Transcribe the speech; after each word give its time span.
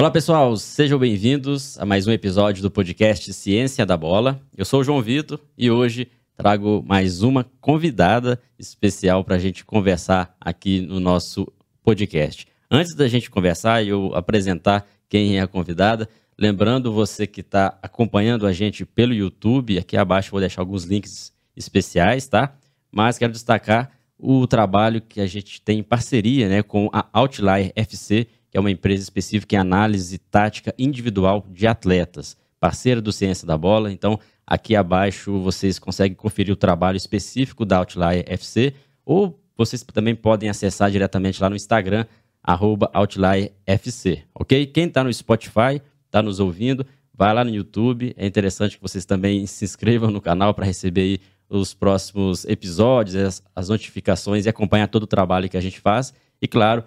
Olá 0.00 0.10
pessoal, 0.10 0.56
sejam 0.56 0.98
bem-vindos 0.98 1.78
a 1.78 1.84
mais 1.84 2.06
um 2.06 2.10
episódio 2.10 2.62
do 2.62 2.70
podcast 2.70 3.30
Ciência 3.34 3.84
da 3.84 3.98
Bola. 3.98 4.40
Eu 4.56 4.64
sou 4.64 4.80
o 4.80 4.82
João 4.82 5.02
Vitor 5.02 5.38
e 5.58 5.70
hoje 5.70 6.08
trago 6.34 6.82
mais 6.88 7.22
uma 7.22 7.44
convidada 7.60 8.40
especial 8.58 9.22
para 9.22 9.36
a 9.36 9.38
gente 9.38 9.62
conversar 9.62 10.34
aqui 10.40 10.80
no 10.80 10.98
nosso 11.00 11.46
podcast. 11.82 12.48
Antes 12.70 12.96
da 12.96 13.06
gente 13.08 13.28
conversar 13.28 13.84
e 13.84 13.90
eu 13.90 14.14
apresentar 14.14 14.88
quem 15.06 15.36
é 15.36 15.42
a 15.42 15.46
convidada, 15.46 16.08
lembrando 16.38 16.90
você 16.90 17.26
que 17.26 17.42
está 17.42 17.78
acompanhando 17.82 18.46
a 18.46 18.54
gente 18.54 18.86
pelo 18.86 19.12
YouTube, 19.12 19.76
aqui 19.76 19.98
abaixo 19.98 20.30
vou 20.30 20.40
deixar 20.40 20.62
alguns 20.62 20.84
links 20.84 21.30
especiais, 21.54 22.26
tá? 22.26 22.56
Mas 22.90 23.18
quero 23.18 23.32
destacar 23.32 23.90
o 24.18 24.46
trabalho 24.46 25.02
que 25.02 25.20
a 25.20 25.26
gente 25.26 25.60
tem 25.60 25.80
em 25.80 25.82
parceria 25.82 26.48
né, 26.48 26.62
com 26.62 26.88
a 26.90 27.06
Outlier 27.12 27.70
FC, 27.76 28.26
que 28.50 28.56
é 28.56 28.60
uma 28.60 28.70
empresa 28.70 29.02
específica 29.02 29.56
em 29.56 29.58
análise 29.58 30.18
tática 30.18 30.74
individual 30.78 31.46
de 31.50 31.66
atletas, 31.66 32.36
parceira 32.58 33.00
do 33.00 33.12
Ciência 33.12 33.46
da 33.46 33.56
Bola. 33.56 33.92
Então, 33.92 34.18
aqui 34.46 34.74
abaixo 34.74 35.38
vocês 35.40 35.78
conseguem 35.78 36.14
conferir 36.14 36.52
o 36.52 36.56
trabalho 36.56 36.96
específico 36.96 37.64
da 37.64 37.78
Outlier 37.78 38.24
FC, 38.26 38.74
ou 39.04 39.38
vocês 39.56 39.82
também 39.82 40.14
podem 40.14 40.48
acessar 40.48 40.90
diretamente 40.90 41.40
lá 41.40 41.50
no 41.50 41.56
Instagram, 41.56 42.06
arroba 42.42 42.90
OutlierFC, 42.94 44.24
ok? 44.34 44.66
Quem 44.66 44.86
está 44.86 45.04
no 45.04 45.12
Spotify, 45.12 45.80
está 46.06 46.22
nos 46.22 46.40
ouvindo, 46.40 46.86
vai 47.12 47.34
lá 47.34 47.44
no 47.44 47.50
YouTube. 47.50 48.14
É 48.16 48.26
interessante 48.26 48.76
que 48.76 48.82
vocês 48.82 49.04
também 49.04 49.44
se 49.46 49.64
inscrevam 49.64 50.10
no 50.10 50.20
canal 50.20 50.54
para 50.54 50.64
receber 50.64 51.20
os 51.48 51.74
próximos 51.74 52.44
episódios, 52.44 53.16
as, 53.16 53.42
as 53.54 53.68
notificações 53.68 54.46
e 54.46 54.48
acompanhar 54.48 54.88
todo 54.88 55.02
o 55.02 55.06
trabalho 55.06 55.48
que 55.48 55.56
a 55.56 55.60
gente 55.60 55.80
faz. 55.80 56.14
E, 56.40 56.48
claro, 56.48 56.84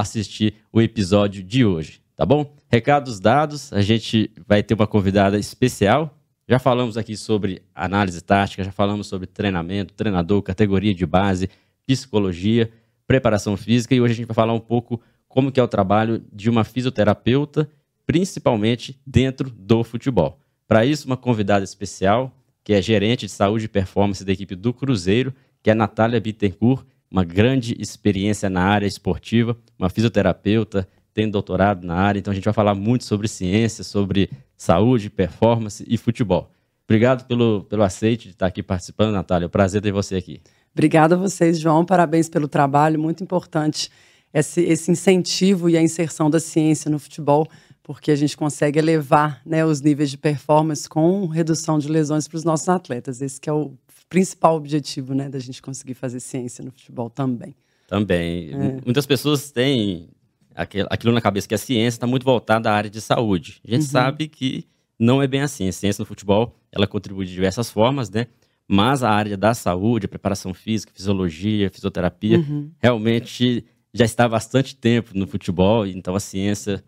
assistir 0.00 0.54
o 0.72 0.80
episódio 0.80 1.42
de 1.42 1.64
hoje, 1.64 2.00
tá 2.14 2.24
bom? 2.24 2.54
Recados 2.68 3.20
dados, 3.20 3.72
a 3.72 3.80
gente 3.80 4.30
vai 4.46 4.62
ter 4.62 4.74
uma 4.74 4.86
convidada 4.86 5.38
especial. 5.38 6.18
Já 6.48 6.58
falamos 6.58 6.96
aqui 6.96 7.16
sobre 7.16 7.62
análise 7.74 8.20
tática, 8.20 8.62
já 8.62 8.72
falamos 8.72 9.06
sobre 9.06 9.26
treinamento, 9.26 9.94
treinador, 9.94 10.42
categoria 10.42 10.94
de 10.94 11.04
base, 11.06 11.48
psicologia, 11.86 12.70
preparação 13.06 13.56
física 13.56 13.94
e 13.94 14.00
hoje 14.00 14.12
a 14.12 14.16
gente 14.16 14.26
vai 14.26 14.34
falar 14.34 14.52
um 14.52 14.60
pouco 14.60 15.00
como 15.28 15.52
que 15.52 15.60
é 15.60 15.62
o 15.62 15.68
trabalho 15.68 16.22
de 16.32 16.48
uma 16.48 16.64
fisioterapeuta, 16.64 17.68
principalmente 18.06 19.00
dentro 19.06 19.50
do 19.50 19.84
futebol. 19.84 20.38
Para 20.66 20.84
isso, 20.84 21.06
uma 21.06 21.16
convidada 21.16 21.64
especial, 21.64 22.32
que 22.64 22.72
é 22.72 22.82
gerente 22.82 23.26
de 23.26 23.32
saúde 23.32 23.66
e 23.66 23.68
performance 23.68 24.24
da 24.24 24.32
equipe 24.32 24.56
do 24.56 24.72
Cruzeiro, 24.72 25.32
que 25.62 25.70
é 25.70 25.72
a 25.72 25.76
Natália 25.76 26.20
Bittencourt, 26.20 26.86
uma 27.10 27.24
grande 27.24 27.76
experiência 27.78 28.50
na 28.50 28.62
área 28.62 28.86
esportiva, 28.86 29.56
uma 29.78 29.88
fisioterapeuta, 29.88 30.88
tem 31.14 31.30
doutorado 31.30 31.86
na 31.86 31.94
área, 31.94 32.18
então 32.18 32.30
a 32.30 32.34
gente 32.34 32.44
vai 32.44 32.52
falar 32.52 32.74
muito 32.74 33.04
sobre 33.04 33.26
ciência, 33.26 33.82
sobre 33.82 34.30
saúde, 34.56 35.08
performance 35.08 35.84
e 35.88 35.96
futebol. 35.96 36.50
Obrigado 36.84 37.26
pelo, 37.26 37.64
pelo 37.64 37.82
aceite 37.82 38.24
de 38.24 38.34
estar 38.34 38.46
aqui 38.46 38.62
participando, 38.62 39.12
Natália. 39.12 39.46
É 39.46 39.48
um 39.48 39.50
prazer 39.50 39.80
ter 39.80 39.92
você 39.92 40.16
aqui. 40.16 40.40
Obrigada 40.72 41.14
a 41.14 41.18
vocês, 41.18 41.58
João. 41.58 41.84
Parabéns 41.84 42.28
pelo 42.28 42.46
trabalho. 42.46 43.00
Muito 43.00 43.24
importante 43.24 43.90
esse, 44.32 44.60
esse 44.60 44.90
incentivo 44.90 45.70
e 45.70 45.76
a 45.76 45.82
inserção 45.82 46.28
da 46.28 46.38
ciência 46.38 46.90
no 46.90 46.98
futebol, 46.98 47.48
porque 47.82 48.10
a 48.10 48.16
gente 48.16 48.36
consegue 48.36 48.78
elevar 48.78 49.40
né, 49.44 49.64
os 49.64 49.80
níveis 49.80 50.10
de 50.10 50.18
performance 50.18 50.86
com 50.86 51.26
redução 51.26 51.78
de 51.78 51.88
lesões 51.88 52.28
para 52.28 52.36
os 52.36 52.44
nossos 52.44 52.68
atletas. 52.68 53.22
Esse 53.22 53.40
é 53.46 53.52
o 53.52 53.72
principal 54.08 54.56
objetivo, 54.56 55.14
né, 55.14 55.28
da 55.28 55.38
gente 55.38 55.60
conseguir 55.60 55.94
fazer 55.94 56.20
ciência 56.20 56.64
no 56.64 56.70
futebol 56.70 57.10
também. 57.10 57.54
Também. 57.86 58.50
É. 58.52 58.80
Muitas 58.84 59.06
pessoas 59.06 59.50
têm 59.50 60.08
aquilo 60.54 61.14
na 61.14 61.20
cabeça 61.20 61.46
que 61.46 61.54
a 61.54 61.58
ciência 61.58 61.96
está 61.96 62.06
muito 62.06 62.24
voltada 62.24 62.70
à 62.70 62.74
área 62.74 62.90
de 62.90 63.00
saúde. 63.00 63.60
A 63.66 63.70
gente 63.70 63.82
uhum. 63.82 63.88
sabe 63.88 64.28
que 64.28 64.64
não 64.98 65.22
é 65.22 65.26
bem 65.26 65.42
assim. 65.42 65.68
A 65.68 65.72
ciência 65.72 66.02
no 66.02 66.06
futebol, 66.06 66.54
ela 66.72 66.86
contribui 66.86 67.26
de 67.26 67.32
diversas 67.32 67.70
formas, 67.70 68.08
né? 68.10 68.26
Mas 68.66 69.02
a 69.02 69.10
área 69.10 69.36
da 69.36 69.54
saúde, 69.54 70.08
preparação 70.08 70.52
física, 70.52 70.92
fisiologia, 70.94 71.70
fisioterapia, 71.70 72.38
uhum. 72.38 72.70
realmente 72.78 73.64
já 73.92 74.04
está 74.04 74.24
há 74.24 74.28
bastante 74.28 74.74
tempo 74.74 75.10
no 75.14 75.26
futebol, 75.26 75.86
então 75.86 76.14
a 76.14 76.20
ciência 76.20 76.82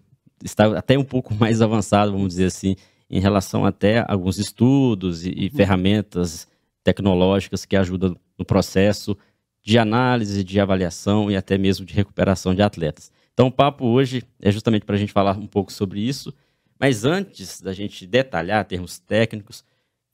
está 0.45 0.77
até 0.77 0.99
um 0.99 1.05
pouco 1.05 1.35
mais 1.35 1.63
avançada, 1.63 2.11
vamos 2.11 2.29
dizer 2.29 2.47
assim, 2.47 2.75
em 3.09 3.21
relação 3.21 3.65
até 3.65 4.01
a 4.01 4.07
alguns 4.09 4.39
estudos 4.39 5.25
e, 5.25 5.31
uhum. 5.31 5.51
ferramentas 5.57 6.49
tecnológicas 6.83 7.65
que 7.65 7.77
ajudam 7.77 8.17
no 8.39 8.45
processo 8.45 9.17
de 9.63 9.79
análise, 9.79 10.43
de 10.45 10.61
avaliação 10.61 11.31
e 11.31 11.37
até 11.37 11.59
mesmo 11.59 11.85
de 11.85 11.95
recuperação 11.95 12.55
de 12.55 12.63
atletas. 12.63 13.13
Então, 13.35 13.49
o 13.49 13.53
papo 13.53 13.87
hoje 13.87 14.23
é 14.41 14.51
justamente 14.51 14.85
para 14.85 14.97
a 14.97 14.99
gente 14.99 15.13
falar 15.13 15.37
um 15.37 15.47
pouco 15.47 15.73
sobre 15.73 16.01
isso. 16.01 16.33
Mas 16.79 17.05
antes 17.05 17.61
da 17.61 17.73
gente 17.73 18.07
detalhar 18.07 18.65
termos 18.65 18.99
técnicos, 18.99 19.65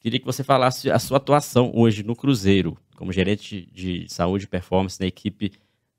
queria 0.01 0.19
que 0.19 0.27
você 0.27 0.43
falasse 0.43 0.91
a 0.91 0.99
sua 0.99 1.19
atuação 1.19 1.71
hoje 1.75 2.03
no 2.03 2.17
Cruzeiro, 2.17 2.77
como 2.97 3.13
gerente 3.13 3.69
de 3.73 4.07
saúde 4.09 4.45
e 4.45 4.49
performance 4.49 5.01
na 5.01 5.07
equipe 5.07 5.53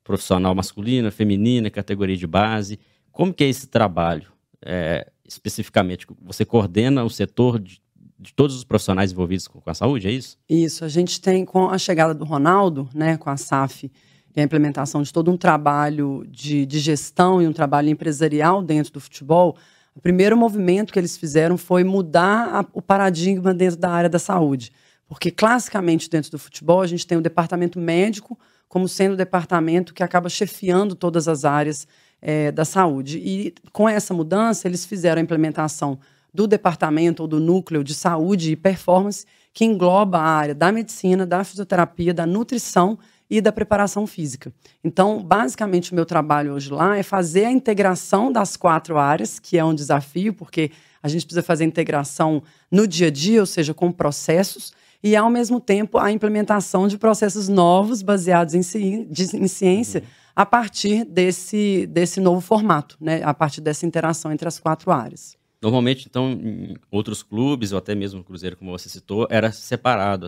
profissional 0.04 0.54
masculina, 0.54 1.12
feminina, 1.12 1.70
categoria 1.70 2.18
de 2.18 2.28
base. 2.28 2.80
Como 3.12 3.34
que 3.34 3.44
é 3.44 3.48
esse 3.48 3.68
trabalho? 3.68 4.32
É, 4.64 5.12
especificamente, 5.26 6.06
você 6.22 6.46
coordena 6.46 7.04
o 7.04 7.10
setor 7.10 7.60
de 7.60 7.82
de 8.20 8.34
todos 8.34 8.56
os 8.56 8.64
profissionais 8.64 9.12
envolvidos 9.12 9.48
com, 9.48 9.62
a 9.66 9.74
saúde, 9.74 10.08
é 10.08 10.12
isso? 10.12 10.38
Isso. 10.50 10.86
A 10.86 10.88
gente 10.88 11.20
tem, 11.20 11.44
com 11.44 11.70
a 11.70 11.78
chegada 11.78 12.14
do 12.14 12.24
Ronaldo, 12.24 12.90
né, 12.94 13.18
com 13.18 13.30
a 13.30 13.38
SAF, 13.38 13.92
e 14.36 14.42
a 14.42 14.44
implementação 14.44 15.02
de 15.02 15.14
todo 15.14 15.32
um 15.32 15.38
trabalho 15.38 16.26
de, 16.28 16.66
de 16.66 16.80
gestão 16.80 17.42
e 17.42 17.48
um 17.48 17.54
trabalho 17.54 17.90
empresarial 17.90 18.62
dentro 18.62 18.92
do 18.92 19.00
futebol, 19.00 19.56
o 19.96 20.02
primeiro 20.02 20.36
movimento 20.36 20.92
que 20.92 21.00
eles 21.00 21.18
fizeram 21.18 21.58
foi 21.58 21.84
mudar 21.84 22.50
a, 22.54 22.66
o 22.74 22.82
paradigma 22.82 23.54
dentro 23.54 23.80
da 23.80 23.90
área 23.90 24.10
da 24.10 24.20
saúde. 24.20 24.74
Porque, 25.08 25.32
classicamente, 25.32 26.10
dentro 26.10 26.32
do 26.32 26.40
futebol, 26.40 26.82
a 26.82 26.88
gente 26.88 27.08
tem 27.08 27.18
o 27.18 27.22
departamento 27.22 27.80
médico 27.80 28.38
como 28.68 28.90
sendo 28.90 29.14
o 29.14 29.18
departamento 29.18 29.94
que 29.94 30.04
acaba 30.04 30.28
chefiando 30.28 30.96
todas 30.96 31.28
as 31.30 31.46
áreas 31.46 31.88
é, 32.22 32.52
da 32.52 32.66
saúde. 32.66 33.20
E 33.20 33.54
com 33.72 33.88
essa 33.88 34.14
mudança, 34.14 34.68
eles 34.68 34.86
fizeram 34.86 35.22
a 35.22 35.24
implementação 35.24 35.98
do 36.36 36.46
departamento 36.46 37.24
ou 37.24 37.28
do 37.28 37.40
núcleo 37.40 37.84
de 37.84 37.94
saúde 37.94 38.52
e 38.52 38.56
performance, 38.56 39.26
que 39.54 39.64
engloba 39.64 40.18
a 40.18 40.28
área 40.28 40.54
da 40.54 40.72
medicina, 40.72 41.26
da 41.26 41.44
fisioterapia, 41.44 42.14
da 42.14 42.26
nutrição 42.26 43.00
e 43.30 43.40
da 43.40 43.52
preparação 43.52 44.06
física. 44.06 44.54
Então, 44.84 45.24
basicamente, 45.24 45.92
o 45.92 45.96
meu 45.96 46.06
trabalho 46.06 46.54
hoje 46.54 46.72
lá 46.72 46.98
é 46.98 47.02
fazer 47.02 47.46
a 47.46 47.52
integração 47.52 48.32
das 48.32 48.58
quatro 48.58 48.98
áreas, 48.98 49.40
que 49.40 49.58
é 49.58 49.64
um 49.64 49.74
desafio, 49.74 50.34
porque 50.34 50.72
a 51.02 51.08
gente 51.08 51.26
precisa 51.26 51.42
fazer 51.42 51.64
a 51.64 51.68
integração 51.68 52.44
no 52.70 52.86
dia 52.86 53.08
a 53.08 53.12
dia, 53.12 53.40
ou 53.40 53.46
seja, 53.46 53.74
com 53.74 53.92
processos, 53.92 54.74
e, 55.02 55.16
ao 55.16 55.30
mesmo 55.30 55.60
tempo, 55.60 55.98
a 55.98 56.12
implementação 56.12 56.88
de 56.88 56.98
processos 56.98 57.48
novos 57.48 58.02
baseados 58.02 58.54
em, 58.56 58.62
ci 58.62 59.08
em 59.34 59.48
ciência 59.48 60.02
uhum. 60.02 60.08
a 60.36 60.46
partir 60.46 61.06
desse, 61.06 61.88
desse 61.88 62.20
novo 62.20 62.42
formato, 62.42 62.98
né? 63.00 63.22
a 63.24 63.34
partir 63.34 63.62
dessa 63.62 63.86
interação 63.86 64.32
entre 64.32 64.48
as 64.48 64.60
quatro 64.60 64.92
áreas. 64.92 65.35
Normalmente, 65.66 66.06
então, 66.08 66.32
em 66.32 66.76
outros 66.92 67.24
clubes, 67.24 67.72
ou 67.72 67.80
até 67.80 67.96
mesmo 67.96 68.20
no 68.20 68.24
Cruzeiro, 68.24 68.56
como 68.56 68.70
você 68.70 68.88
citou, 68.88 69.26
era 69.32 69.52
separado 69.52 70.28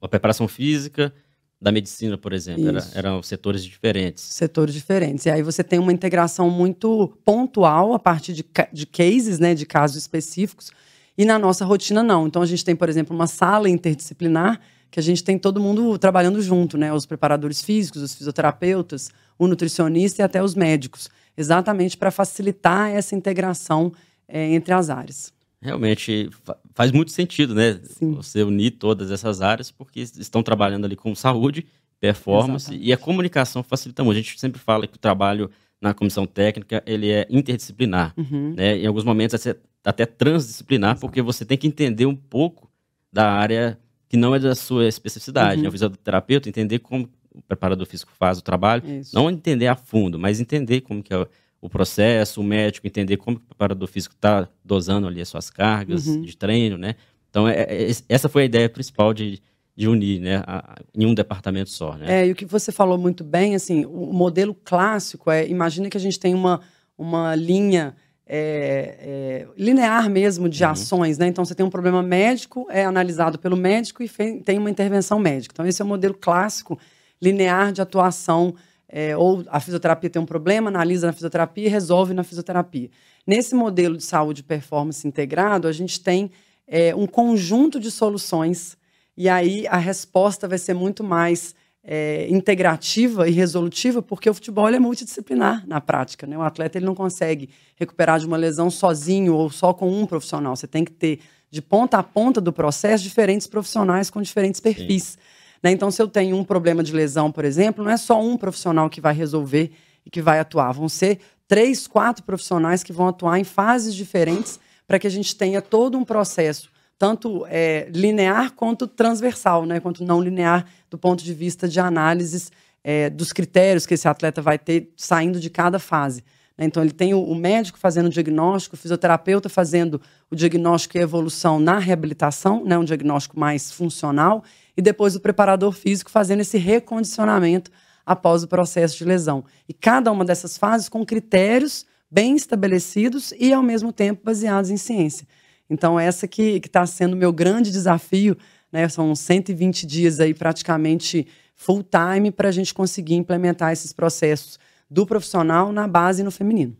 a, 0.00 0.08
preparação 0.08 0.46
física 0.46 1.12
da 1.60 1.72
medicina, 1.72 2.16
por 2.16 2.32
exemplo. 2.32 2.68
Era, 2.68 2.86
eram 2.94 3.20
setores 3.24 3.64
diferentes. 3.64 4.22
Setores 4.22 4.72
diferentes. 4.72 5.26
E 5.26 5.30
aí 5.30 5.42
você 5.42 5.64
tem 5.64 5.80
uma 5.80 5.92
integração 5.92 6.48
muito 6.48 7.12
pontual 7.24 7.92
a 7.92 7.98
partir 7.98 8.34
de, 8.34 8.44
de 8.72 8.86
cases, 8.86 9.40
né, 9.40 9.52
de 9.52 9.66
casos 9.66 9.96
específicos. 9.96 10.70
E 11.18 11.24
na 11.24 11.40
nossa 11.40 11.64
rotina, 11.64 12.00
não. 12.04 12.28
Então, 12.28 12.40
a 12.40 12.46
gente 12.46 12.64
tem, 12.64 12.76
por 12.76 12.88
exemplo, 12.88 13.16
uma 13.16 13.26
sala 13.26 13.68
interdisciplinar 13.68 14.60
que 14.92 15.00
a 15.00 15.02
gente 15.02 15.24
tem 15.24 15.36
todo 15.36 15.58
mundo 15.58 15.98
trabalhando 15.98 16.40
junto, 16.40 16.78
né? 16.78 16.92
Os 16.92 17.04
preparadores 17.04 17.60
físicos, 17.62 18.00
os 18.00 18.14
fisioterapeutas, 18.14 19.10
o 19.36 19.48
nutricionista 19.48 20.22
e 20.22 20.24
até 20.24 20.40
os 20.40 20.54
médicos. 20.54 21.10
Exatamente 21.36 21.96
para 21.96 22.12
facilitar 22.12 22.90
essa 22.90 23.16
integração 23.16 23.92
é, 24.28 24.52
entre 24.52 24.72
as 24.72 24.90
áreas. 24.90 25.32
Realmente 25.60 26.30
faz 26.74 26.92
muito 26.92 27.10
sentido, 27.10 27.54
né? 27.54 27.80
Sim. 27.82 28.12
Você 28.14 28.42
unir 28.42 28.72
todas 28.72 29.10
essas 29.10 29.40
áreas, 29.40 29.70
porque 29.70 30.00
estão 30.00 30.42
trabalhando 30.42 30.84
ali 30.84 30.94
com 30.94 31.14
saúde, 31.14 31.66
performance 31.98 32.66
Exatamente. 32.66 32.88
e 32.88 32.92
a 32.92 32.96
comunicação 32.96 33.62
facilita 33.62 34.04
muito. 34.04 34.18
A 34.18 34.20
gente 34.20 34.38
sempre 34.38 34.60
fala 34.60 34.86
que 34.86 34.96
o 34.96 34.98
trabalho 34.98 35.50
na 35.80 35.94
comissão 35.94 36.26
técnica 36.26 36.82
ele 36.86 37.10
é 37.10 37.26
interdisciplinar, 37.30 38.14
uhum. 38.16 38.54
né? 38.56 38.78
Em 38.78 38.86
alguns 38.86 39.04
momentos 39.04 39.46
é 39.46 39.56
até 39.84 40.04
transdisciplinar, 40.04 40.90
Exato. 40.92 41.00
porque 41.00 41.22
você 41.22 41.44
tem 41.44 41.56
que 41.56 41.66
entender 41.66 42.06
um 42.06 42.16
pouco 42.16 42.70
da 43.12 43.30
área 43.32 43.78
que 44.08 44.16
não 44.16 44.34
é 44.34 44.38
da 44.38 44.54
sua 44.54 44.86
especificidade. 44.86 45.56
Uhum. 45.56 45.62
Né? 45.62 45.68
O 45.68 45.72
fisioterapeuta 45.72 46.48
entender 46.48 46.80
como 46.80 47.08
o 47.34 47.42
preparador 47.42 47.86
físico 47.86 48.12
faz 48.18 48.38
o 48.38 48.42
trabalho, 48.42 48.82
Isso. 48.88 49.14
não 49.14 49.30
entender 49.30 49.66
a 49.66 49.76
fundo, 49.76 50.18
mas 50.18 50.40
entender 50.40 50.80
como 50.80 51.02
que 51.02 51.12
é 51.12 51.26
o 51.66 51.70
processo, 51.70 52.40
o 52.40 52.44
médico 52.44 52.86
entender 52.86 53.16
como 53.16 53.38
o 53.38 53.40
preparador 53.40 53.88
físico 53.88 54.14
está 54.14 54.48
dosando 54.64 55.06
ali 55.06 55.20
as 55.20 55.28
suas 55.28 55.50
cargas 55.50 56.06
uhum. 56.06 56.22
de 56.22 56.36
treino, 56.36 56.78
né? 56.78 56.94
Então, 57.28 57.48
é, 57.48 57.62
é, 57.62 57.90
essa 58.08 58.28
foi 58.28 58.42
a 58.42 58.44
ideia 58.44 58.68
principal 58.68 59.12
de, 59.12 59.42
de 59.74 59.88
unir, 59.88 60.20
né, 60.20 60.42
a, 60.46 60.76
em 60.94 61.04
um 61.04 61.12
departamento 61.12 61.70
só, 61.70 61.96
né? 61.96 62.22
É, 62.22 62.26
e 62.28 62.30
o 62.30 62.36
que 62.36 62.44
você 62.44 62.70
falou 62.70 62.96
muito 62.96 63.24
bem, 63.24 63.56
assim, 63.56 63.84
o 63.84 64.12
modelo 64.12 64.54
clássico 64.54 65.28
é, 65.30 65.46
imagina 65.48 65.90
que 65.90 65.96
a 65.96 66.00
gente 66.00 66.20
tem 66.20 66.34
uma, 66.34 66.60
uma 66.96 67.34
linha 67.34 67.96
é, 68.24 68.96
é, 69.00 69.48
linear 69.56 70.08
mesmo 70.08 70.48
de 70.48 70.62
uhum. 70.62 70.70
ações, 70.70 71.18
né? 71.18 71.26
Então 71.26 71.44
você 71.44 71.54
tem 71.54 71.66
um 71.66 71.70
problema 71.70 72.02
médico, 72.02 72.66
é 72.70 72.84
analisado 72.84 73.38
pelo 73.38 73.56
médico 73.56 74.02
e 74.04 74.08
tem 74.44 74.56
uma 74.56 74.70
intervenção 74.70 75.18
médica. 75.18 75.52
Então 75.52 75.66
esse 75.66 75.82
é 75.82 75.84
o 75.84 75.88
modelo 75.88 76.14
clássico 76.14 76.78
linear 77.20 77.72
de 77.72 77.82
atuação. 77.82 78.54
É, 78.88 79.16
ou 79.16 79.44
a 79.48 79.58
fisioterapia 79.58 80.08
tem 80.08 80.22
um 80.22 80.26
problema, 80.26 80.68
analisa 80.68 81.08
na 81.08 81.12
fisioterapia 81.12 81.66
e 81.66 81.68
resolve 81.68 82.14
na 82.14 82.22
fisioterapia. 82.22 82.88
Nesse 83.26 83.54
modelo 83.54 83.96
de 83.96 84.04
saúde 84.04 84.40
e 84.40 84.44
performance 84.44 85.06
integrado, 85.06 85.66
a 85.66 85.72
gente 85.72 86.00
tem 86.00 86.30
é, 86.66 86.94
um 86.94 87.06
conjunto 87.06 87.80
de 87.80 87.90
soluções 87.90 88.76
e 89.16 89.28
aí 89.28 89.66
a 89.68 89.76
resposta 89.76 90.46
vai 90.46 90.58
ser 90.58 90.74
muito 90.74 91.02
mais 91.02 91.54
é, 91.82 92.26
integrativa 92.28 93.28
e 93.28 93.32
resolutiva, 93.32 94.02
porque 94.02 94.28
o 94.28 94.34
futebol 94.34 94.68
é 94.68 94.78
multidisciplinar 94.78 95.64
na 95.66 95.80
prática. 95.80 96.26
Né? 96.26 96.36
O 96.36 96.42
atleta 96.42 96.76
ele 96.76 96.84
não 96.84 96.94
consegue 96.94 97.48
recuperar 97.76 98.18
de 98.18 98.26
uma 98.26 98.36
lesão 98.36 98.68
sozinho 98.68 99.34
ou 99.34 99.48
só 99.50 99.72
com 99.72 99.88
um 99.88 100.04
profissional. 100.04 100.54
Você 100.56 100.66
tem 100.66 100.84
que 100.84 100.92
ter, 100.92 101.20
de 101.50 101.62
ponta 101.62 101.98
a 101.98 102.02
ponta 102.02 102.40
do 102.40 102.52
processo, 102.52 103.04
diferentes 103.04 103.46
profissionais 103.46 104.10
com 104.10 104.20
diferentes 104.20 104.60
perfis. 104.60 105.16
Né? 105.62 105.70
Então, 105.70 105.90
se 105.90 106.00
eu 106.00 106.08
tenho 106.08 106.36
um 106.36 106.44
problema 106.44 106.82
de 106.82 106.92
lesão, 106.92 107.30
por 107.30 107.44
exemplo, 107.44 107.84
não 107.84 107.90
é 107.90 107.96
só 107.96 108.20
um 108.20 108.36
profissional 108.36 108.88
que 108.90 109.00
vai 109.00 109.14
resolver 109.14 109.72
e 110.04 110.10
que 110.10 110.22
vai 110.22 110.38
atuar. 110.38 110.72
Vão 110.72 110.88
ser 110.88 111.20
três, 111.48 111.86
quatro 111.86 112.24
profissionais 112.24 112.82
que 112.82 112.92
vão 112.92 113.08
atuar 113.08 113.38
em 113.38 113.44
fases 113.44 113.94
diferentes 113.94 114.58
para 114.86 114.98
que 114.98 115.06
a 115.06 115.10
gente 115.10 115.34
tenha 115.34 115.60
todo 115.60 115.98
um 115.98 116.04
processo 116.04 116.70
tanto 116.98 117.46
é, 117.48 117.88
linear 117.90 118.52
quanto 118.52 118.86
transversal, 118.86 119.66
né, 119.66 119.80
quanto 119.80 120.04
não 120.04 120.20
linear 120.20 120.66
do 120.90 120.96
ponto 120.96 121.22
de 121.22 121.34
vista 121.34 121.68
de 121.68 121.78
análises 121.78 122.50
é, 122.82 123.10
dos 123.10 123.32
critérios 123.32 123.86
que 123.86 123.94
esse 123.94 124.08
atleta 124.08 124.40
vai 124.40 124.58
ter 124.58 124.92
saindo 124.96 125.38
de 125.38 125.50
cada 125.50 125.78
fase. 125.78 126.24
Né? 126.56 126.64
Então, 126.66 126.82
ele 126.82 126.92
tem 126.92 127.14
o, 127.14 127.34
médico 127.34 127.78
fazendo 127.78 128.06
o 128.06 128.10
diagnóstico, 128.10 128.74
o 128.74 128.78
fisioterapeuta 128.78 129.48
fazendo 129.48 130.00
o 130.30 130.36
diagnóstico 130.36 130.96
e 130.96 131.00
evolução 131.00 131.58
na 131.60 131.78
reabilitação, 131.78 132.64
né, 132.64 132.78
um 132.78 132.84
diagnóstico 132.84 133.38
mais 133.38 133.70
funcional, 133.70 134.42
e 134.76 134.82
depois 134.82 135.14
o 135.16 135.20
preparador 135.20 135.72
físico 135.72 136.10
fazendo 136.10 136.40
esse 136.40 136.58
recondicionamento 136.58 137.70
após 138.04 138.42
o 138.42 138.48
processo 138.48 138.96
de 138.96 139.04
lesão. 139.04 139.44
E 139.68 139.74
cada 139.74 140.12
uma 140.12 140.24
dessas 140.24 140.56
fases 140.56 140.88
com 140.88 141.04
critérios 141.04 141.84
bem 142.10 142.36
estabelecidos 142.36 143.32
e, 143.38 143.52
ao 143.52 143.62
mesmo 143.62 143.92
tempo, 143.92 144.22
baseados 144.24 144.70
em 144.70 144.76
ciência. 144.76 145.26
Então, 145.68 145.98
essa 145.98 146.28
que 146.28 146.60
está 146.64 146.86
sendo 146.86 147.14
o 147.14 147.16
meu 147.16 147.32
grande 147.32 147.72
desafio, 147.72 148.36
né? 148.70 148.88
São 148.88 149.14
120 149.14 149.86
dias 149.86 150.20
aí 150.20 150.32
praticamente 150.34 151.26
full 151.54 151.82
time 151.82 152.30
para 152.30 152.48
a 152.48 152.52
gente 152.52 152.74
conseguir 152.74 153.14
implementar 153.14 153.72
esses 153.72 153.92
processos 153.92 154.58
do 154.88 155.06
profissional 155.06 155.72
na 155.72 155.86
base 155.86 156.22
e 156.22 156.24
no 156.24 156.30
feminino. 156.30 156.76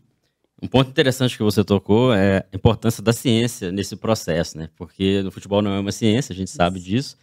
Um 0.61 0.67
ponto 0.67 0.89
interessante 0.89 1.37
que 1.37 1.43
você 1.43 1.63
tocou 1.63 2.13
é 2.13 2.39
a 2.51 2.55
importância 2.55 3.03
da 3.03 3.13
ciência 3.13 3.71
nesse 3.71 3.95
processo, 3.95 4.57
né? 4.57 4.69
Porque 4.75 5.21
no 5.21 5.29
futebol 5.29 5.61
não 5.61 5.71
é 5.71 5.79
uma 5.79 5.91
ciência, 5.91 6.33
a 6.33 6.35
gente 6.35 6.49
sabe 6.49 6.79
disso. 6.79 7.15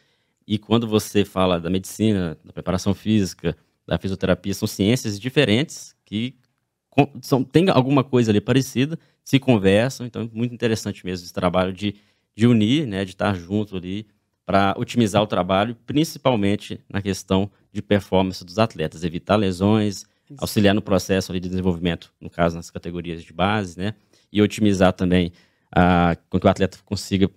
E 0.46 0.56
quando 0.58 0.86
você 0.86 1.24
fala 1.24 1.58
da 1.58 1.68
medicina, 1.68 2.38
da 2.44 2.52
preparação 2.52 2.94
física, 2.94 3.56
da 3.86 3.98
fisioterapia, 3.98 4.54
são 4.54 4.68
ciências 4.68 5.18
diferentes 5.18 5.96
que 6.04 6.36
são, 7.22 7.42
tem 7.42 7.68
alguma 7.70 8.04
coisa 8.04 8.30
ali 8.30 8.40
parecida, 8.40 8.98
se 9.24 9.40
conversam, 9.40 10.06
então 10.06 10.22
é 10.22 10.28
muito 10.32 10.54
interessante 10.54 11.04
mesmo 11.04 11.24
esse 11.24 11.32
trabalho 11.32 11.72
de, 11.72 11.96
de 12.36 12.46
unir, 12.46 12.86
né, 12.86 13.04
de 13.04 13.10
estar 13.10 13.34
junto 13.34 13.76
ali 13.76 14.06
para 14.46 14.74
otimizar 14.76 15.22
o 15.22 15.26
trabalho, 15.26 15.76
principalmente 15.86 16.80
na 16.88 17.00
questão 17.00 17.50
de 17.72 17.82
performance 17.82 18.44
dos 18.44 18.58
atletas, 18.58 19.02
evitar 19.02 19.36
lesões. 19.36 20.04
Auxiliar 20.38 20.74
no 20.74 20.82
processo 20.82 21.32
de 21.32 21.40
desenvolvimento, 21.40 22.12
no 22.20 22.30
caso 22.30 22.56
nas 22.56 22.70
categorias 22.70 23.22
de 23.22 23.32
base, 23.32 23.78
né, 23.78 23.94
e 24.32 24.40
otimizar 24.42 24.92
também 24.92 25.32
a, 25.74 26.16
com 26.28 26.40
que 26.40 26.46
o 26.46 26.50
atleta 26.50 26.78
consiga 26.84 27.30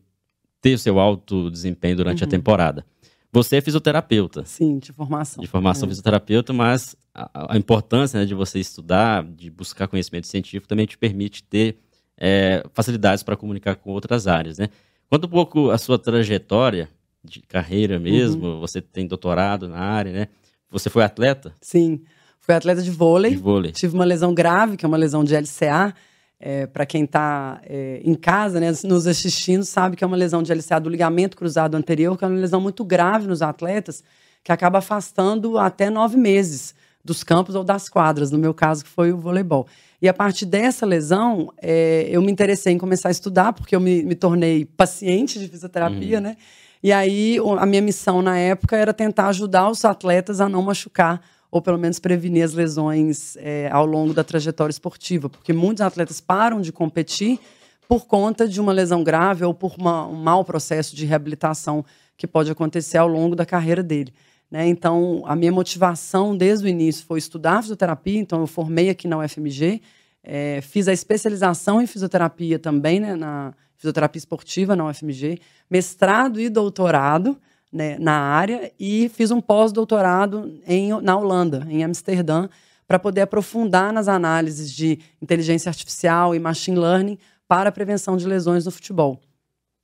ter 0.61 0.73
o 0.73 0.79
seu 0.79 0.99
alto 0.99 1.51
desempenho 1.51 1.95
durante 1.95 2.23
uhum. 2.23 2.27
a 2.27 2.31
temporada. 2.31 2.85
Você 3.31 3.57
é 3.57 3.61
fisioterapeuta. 3.61 4.45
Sim, 4.45 4.79
de 4.79 4.91
formação. 4.93 5.41
De 5.41 5.47
formação 5.47 5.85
é. 5.85 5.89
fisioterapeuta, 5.89 6.53
mas 6.53 6.95
a, 7.13 7.53
a 7.53 7.57
importância 7.57 8.19
né, 8.19 8.25
de 8.25 8.33
você 8.33 8.59
estudar, 8.59 9.23
de 9.23 9.49
buscar 9.49 9.87
conhecimento 9.87 10.27
científico, 10.27 10.67
também 10.67 10.85
te 10.85 10.97
permite 10.97 11.43
ter 11.43 11.77
é, 12.17 12.63
facilidades 12.73 13.23
para 13.23 13.35
comunicar 13.35 13.75
com 13.75 13.91
outras 13.91 14.27
áreas, 14.27 14.57
né? 14.57 14.69
Conta 15.09 15.27
um 15.27 15.29
pouco 15.29 15.69
a 15.69 15.77
sua 15.77 15.99
trajetória 15.99 16.89
de 17.23 17.41
carreira 17.41 17.99
mesmo, 17.99 18.45
uhum. 18.45 18.59
você 18.59 18.81
tem 18.81 19.05
doutorado 19.05 19.67
na 19.67 19.79
área, 19.79 20.11
né? 20.11 20.27
Você 20.69 20.89
foi 20.89 21.03
atleta? 21.03 21.53
Sim, 21.61 22.01
fui 22.47 22.55
atleta 22.55 22.81
de 22.81 22.89
vôlei. 22.89 23.31
De 23.31 23.37
vôlei. 23.37 23.71
Tive 23.73 23.93
uma 23.93 24.05
lesão 24.05 24.33
grave, 24.33 24.77
que 24.77 24.85
é 24.85 24.87
uma 24.87 24.95
lesão 24.95 25.21
de 25.21 25.35
LCA. 25.35 25.93
É, 26.39 26.65
para 26.65 26.85
quem 26.85 27.03
está 27.03 27.59
é, 27.65 27.99
em 28.03 28.13
casa, 28.15 28.59
né, 28.59 28.71
nos 28.85 29.05
assistindo, 29.05 29.65
sabe 29.65 29.97
que 29.97 30.03
é 30.03 30.07
uma 30.07 30.15
lesão 30.15 30.41
de 30.41 30.53
LCA 30.53 30.79
do 30.79 30.87
ligamento 30.87 31.35
cruzado 31.35 31.75
anterior, 31.75 32.15
que 32.17 32.23
é 32.23 32.27
uma 32.27 32.39
lesão 32.39 32.61
muito 32.61 32.85
grave 32.85 33.27
nos 33.27 33.41
atletas, 33.41 34.03
que 34.43 34.51
acaba 34.51 34.77
afastando 34.77 35.57
até 35.57 35.89
nove 35.89 36.15
meses 36.15 36.73
dos 37.03 37.23
campos 37.23 37.55
ou 37.55 37.63
das 37.63 37.89
quadras, 37.89 38.31
no 38.31 38.37
meu 38.37 38.53
caso, 38.53 38.83
que 38.83 38.89
foi 38.89 39.11
o 39.11 39.17
voleibol. 39.17 39.67
E 40.01 40.07
a 40.07 40.13
partir 40.13 40.45
dessa 40.45 40.85
lesão, 40.85 41.51
é, 41.61 42.07
eu 42.09 42.21
me 42.21 42.31
interessei 42.31 42.71
em 42.71 42.77
começar 42.77 43.09
a 43.09 43.11
estudar, 43.11 43.51
porque 43.51 43.75
eu 43.75 43.79
me, 43.79 44.03
me 44.03 44.15
tornei 44.15 44.63
paciente 44.63 45.39
de 45.39 45.47
fisioterapia, 45.47 46.17
uhum. 46.17 46.23
né? 46.23 46.37
E 46.83 46.93
aí, 46.93 47.37
a 47.57 47.65
minha 47.65 47.81
missão 47.81 48.21
na 48.21 48.37
época 48.37 48.77
era 48.77 48.93
tentar 48.93 49.27
ajudar 49.29 49.69
os 49.69 49.83
atletas 49.83 50.39
a 50.39 50.47
não 50.47 50.61
machucar, 50.61 51.19
ou 51.57 51.61
pelo 51.61 51.77
menos 51.77 51.99
prevenir 51.99 52.43
as 52.43 52.53
lesões 52.53 53.35
é, 53.37 53.67
ao 53.71 53.85
longo 53.85 54.13
da 54.13 54.23
trajetória 54.23 54.71
esportiva, 54.71 55.27
porque 55.27 55.51
muitos 55.51 55.81
atletas 55.81 56.21
param 56.21 56.61
de 56.61 56.71
competir 56.71 57.39
por 57.87 58.05
conta 58.05 58.47
de 58.47 58.61
uma 58.61 58.71
lesão 58.71 59.03
grave 59.03 59.43
ou 59.43 59.53
por 59.53 59.75
uma, 59.77 60.05
um 60.07 60.15
mau 60.15 60.45
processo 60.45 60.95
de 60.95 61.05
reabilitação 61.05 61.83
que 62.15 62.27
pode 62.27 62.51
acontecer 62.51 62.97
ao 62.97 63.07
longo 63.07 63.35
da 63.35 63.45
carreira 63.45 63.81
dele. 63.81 64.13
Né? 64.51 64.67
Então, 64.67 65.23
a 65.25 65.35
minha 65.35 65.51
motivação 65.51 66.37
desde 66.37 66.65
o 66.65 66.69
início 66.69 67.05
foi 67.05 67.17
estudar 67.17 67.61
fisioterapia, 67.61 68.19
então 68.19 68.41
eu 68.41 68.47
formei 68.47 68.89
aqui 68.89 69.07
na 69.07 69.17
UFMG, 69.17 69.81
é, 70.23 70.61
fiz 70.61 70.87
a 70.87 70.93
especialização 70.93 71.81
em 71.81 71.87
fisioterapia 71.87 72.59
também, 72.59 72.99
né, 72.99 73.15
na 73.15 73.53
fisioterapia 73.75 74.19
esportiva 74.19 74.75
na 74.75 74.87
UFMG, 74.87 75.39
mestrado 75.69 76.39
e 76.39 76.49
doutorado 76.49 77.35
né, 77.71 77.97
na 77.99 78.17
área 78.17 78.71
e 78.79 79.09
fiz 79.09 79.31
um 79.31 79.41
pós-doutorado 79.41 80.59
na 81.01 81.17
Holanda, 81.17 81.67
em 81.69 81.83
Amsterdã, 81.83 82.47
para 82.87 82.97
poder 82.97 83.21
aprofundar 83.21 83.91
nas 83.91 84.07
análises 84.07 84.71
de 84.71 84.99
inteligência 85.21 85.69
artificial 85.69 86.33
e 86.33 86.39
machine 86.39 86.77
learning 86.77 87.17
para 87.47 87.69
a 87.69 87.71
prevenção 87.71 88.15
de 88.15 88.25
lesões 88.25 88.65
no 88.65 88.71
futebol. 88.71 89.19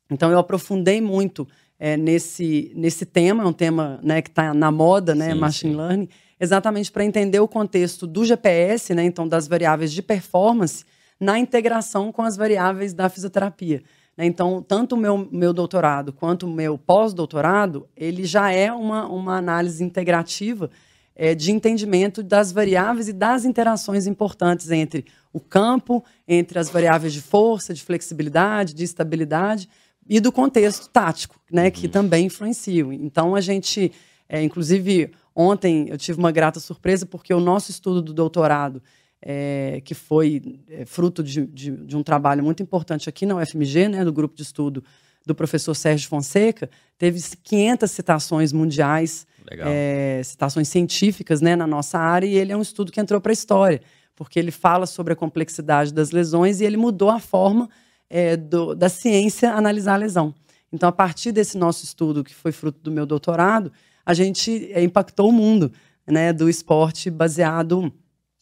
Então, 0.09 0.31
eu 0.31 0.39
aprofundei 0.39 1.01
muito 1.01 1.47
é, 1.79 1.97
nesse, 1.97 2.71
nesse 2.75 3.05
tema, 3.05 3.43
é 3.43 3.45
um 3.45 3.53
tema 3.53 3.99
né, 4.01 4.21
que 4.21 4.29
está 4.29 4.53
na 4.53 4.71
moda, 4.71 5.13
né, 5.13 5.33
sim, 5.33 5.39
machine 5.39 5.73
sim. 5.73 5.77
learning, 5.77 6.09
exatamente 6.39 6.91
para 6.91 7.03
entender 7.03 7.39
o 7.39 7.47
contexto 7.47 8.07
do 8.07 8.23
GPS, 8.23 8.93
né, 8.93 9.03
então 9.03 9.27
das 9.27 9.47
variáveis 9.47 9.91
de 9.91 10.01
performance, 10.01 10.85
na 11.19 11.39
integração 11.39 12.11
com 12.11 12.21
as 12.21 12.37
variáveis 12.37 12.93
da 12.93 13.09
fisioterapia. 13.09 13.81
Né? 14.17 14.25
Então, 14.25 14.61
tanto 14.61 14.95
o 14.95 14.97
meu, 14.97 15.27
meu 15.31 15.53
doutorado 15.53 16.13
quanto 16.13 16.45
o 16.45 16.49
meu 16.49 16.77
pós-doutorado, 16.77 17.87
ele 17.95 18.25
já 18.25 18.51
é 18.51 18.71
uma, 18.71 19.07
uma 19.07 19.37
análise 19.37 19.83
integrativa 19.83 20.69
é, 21.15 21.35
de 21.35 21.51
entendimento 21.51 22.23
das 22.23 22.51
variáveis 22.51 23.07
e 23.07 23.13
das 23.13 23.45
interações 23.45 24.07
importantes 24.07 24.71
entre 24.71 25.05
o 25.31 25.39
campo, 25.39 26.03
entre 26.27 26.59
as 26.59 26.69
variáveis 26.69 27.13
de 27.13 27.21
força, 27.21 27.73
de 27.73 27.83
flexibilidade, 27.83 28.73
de 28.73 28.83
estabilidade, 28.83 29.69
e 30.07 30.19
do 30.19 30.31
contexto 30.31 30.89
tático, 30.89 31.39
né, 31.51 31.71
que 31.71 31.85
uhum. 31.85 31.91
também 31.91 32.25
influenciam. 32.25 32.91
Então 32.91 33.35
a 33.35 33.41
gente, 33.41 33.91
é, 34.27 34.41
inclusive 34.43 35.11
ontem 35.35 35.87
eu 35.89 35.97
tive 35.97 36.19
uma 36.19 36.31
grata 36.31 36.59
surpresa 36.59 37.05
porque 37.05 37.33
o 37.33 37.39
nosso 37.39 37.71
estudo 37.71 38.01
do 38.01 38.13
doutorado, 38.13 38.81
é, 39.25 39.81
que 39.85 39.95
foi 39.95 40.59
é, 40.69 40.85
fruto 40.85 41.23
de, 41.23 41.45
de, 41.47 41.71
de, 41.71 41.95
um 41.95 42.03
trabalho 42.03 42.43
muito 42.43 42.61
importante 42.61 43.07
aqui 43.07 43.25
na 43.25 43.37
UFMG, 43.37 43.87
né, 43.87 44.03
do 44.03 44.11
grupo 44.11 44.35
de 44.35 44.43
estudo 44.43 44.83
do 45.25 45.33
professor 45.33 45.73
Sérgio 45.73 46.09
Fonseca, 46.09 46.69
teve 46.97 47.21
500 47.41 47.89
citações 47.89 48.51
mundiais, 48.51 49.25
é, 49.49 50.21
citações 50.25 50.67
científicas 50.67 51.39
né, 51.39 51.55
na 51.55 51.65
nossa 51.65 51.97
área, 51.97 52.27
e 52.27 52.35
ele 52.35 52.51
é 52.51 52.57
um 52.57 52.61
estudo 52.61 52.91
que 52.91 52.99
entrou 52.99 53.21
para 53.21 53.31
a 53.31 53.33
história, 53.33 53.81
porque 54.13 54.37
ele 54.37 54.51
fala 54.51 54.85
sobre 54.85 55.13
a 55.13 55.15
complexidade 55.15 55.93
das 55.93 56.11
lesões 56.11 56.59
e 56.59 56.65
ele 56.65 56.75
mudou 56.75 57.09
a 57.09 57.19
forma 57.19 57.69
é, 58.09 58.35
do, 58.35 58.75
da 58.75 58.89
ciência 58.89 59.53
analisar 59.53 59.93
a 59.93 59.97
lesão. 59.97 60.35
Então, 60.71 60.89
a 60.89 60.91
partir 60.91 61.31
desse 61.31 61.57
nosso 61.57 61.85
estudo, 61.85 62.25
que 62.25 62.35
foi 62.35 62.51
fruto 62.51 62.79
do 62.81 62.91
meu 62.91 63.05
doutorado, 63.05 63.71
a 64.05 64.13
gente 64.13 64.69
é, 64.73 64.83
impactou 64.83 65.29
o 65.29 65.31
mundo 65.31 65.71
né, 66.05 66.33
do 66.33 66.49
esporte 66.49 67.09
baseado 67.09 67.93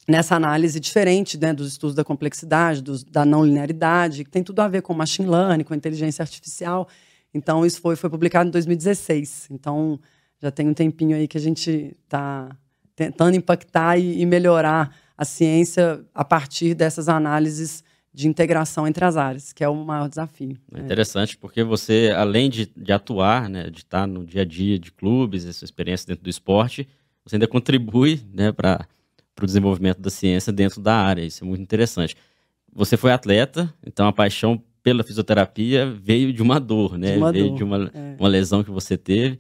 nessa 0.08 0.36
análise 0.36 0.80
diferente 0.80 1.38
né, 1.38 1.54
dos 1.54 1.68
estudos 1.68 1.96
da 1.96 2.04
complexidade, 2.04 2.82
dos, 2.82 3.04
da 3.04 3.26
não 3.26 3.46
linearidade, 3.46 4.24
que 4.24 4.30
tem 4.30 4.44
tudo 4.44 4.60
a 4.60 4.68
ver 4.68 4.82
com 4.82 4.94
machine 4.94 5.30
learning, 5.30 5.64
com 5.64 5.76
inteligência 5.76 6.24
artificial. 6.24 6.88
Então, 7.34 7.66
isso 7.66 7.80
foi, 7.80 7.96
foi 7.96 8.10
publicado 8.10 8.50
em 8.50 8.52
2016. 8.52 9.48
Então, 9.52 10.00
já 10.42 10.52
tem 10.52 10.68
um 10.68 10.74
tempinho 10.74 11.16
aí 11.16 11.28
que 11.28 11.38
a 11.38 11.42
gente 11.42 11.96
está 12.04 12.50
tentando 12.96 13.36
impactar 13.36 13.98
e, 13.98 14.22
e 14.22 14.26
melhorar 14.26 14.96
a 15.18 15.24
ciência 15.24 16.04
a 16.14 16.26
partir 16.26 16.74
dessas 16.74 17.08
análises 17.08 17.84
de 18.14 18.28
integração 18.28 18.86
entre 18.86 19.06
as 19.06 19.16
áreas, 19.16 19.54
que 19.54 19.64
é 19.64 19.70
o 19.70 19.76
maior 19.76 20.10
desafio. 20.10 20.58
É 20.74 20.80
interessante 20.80 21.38
porque 21.38 21.64
você, 21.64 22.12
além 22.16 22.50
de, 22.50 22.70
de 22.76 22.92
atuar, 22.92 23.50
né, 23.50 23.70
de 23.70 23.80
estar 23.80 24.06
no 24.06 24.26
dia 24.26 24.42
a 24.42 24.46
dia 24.46 24.78
de 24.78 24.92
clubes, 24.92 25.46
essa 25.46 25.64
experiência 25.64 26.08
dentro 26.08 26.24
do 26.24 26.30
esporte, 26.30 26.88
você 27.26 27.36
ainda 27.36 27.48
contribui 27.48 28.22
né, 28.34 28.52
para 28.52 28.86
o 29.46 29.48
desenvolvimento 29.48 30.00
da 30.00 30.10
ciência 30.10 30.52
dentro 30.52 30.82
da 30.82 30.96
área. 30.96 31.22
Isso 31.22 31.44
é 31.44 31.48
muito 31.48 31.62
interessante. 31.62 32.16
Você 32.74 32.96
foi 32.98 33.12
atleta, 33.12 33.74
então 33.86 34.08
a 34.08 34.14
paixão 34.14 34.62
pela 34.84 35.04
fisioterapia 35.04 35.86
veio 35.86 36.34
de 36.34 36.42
uma 36.42 36.60
dor, 36.60 36.98
né? 36.98 37.14
De 37.14 37.18
uma 37.18 37.32
veio 37.32 37.50
dor, 37.50 37.58
de 37.58 37.64
uma, 37.64 37.92
é. 37.94 38.16
uma 38.20 38.30
lesão 38.30 38.64
que 38.64 38.72
você 38.72 38.98
teve. 38.98 39.40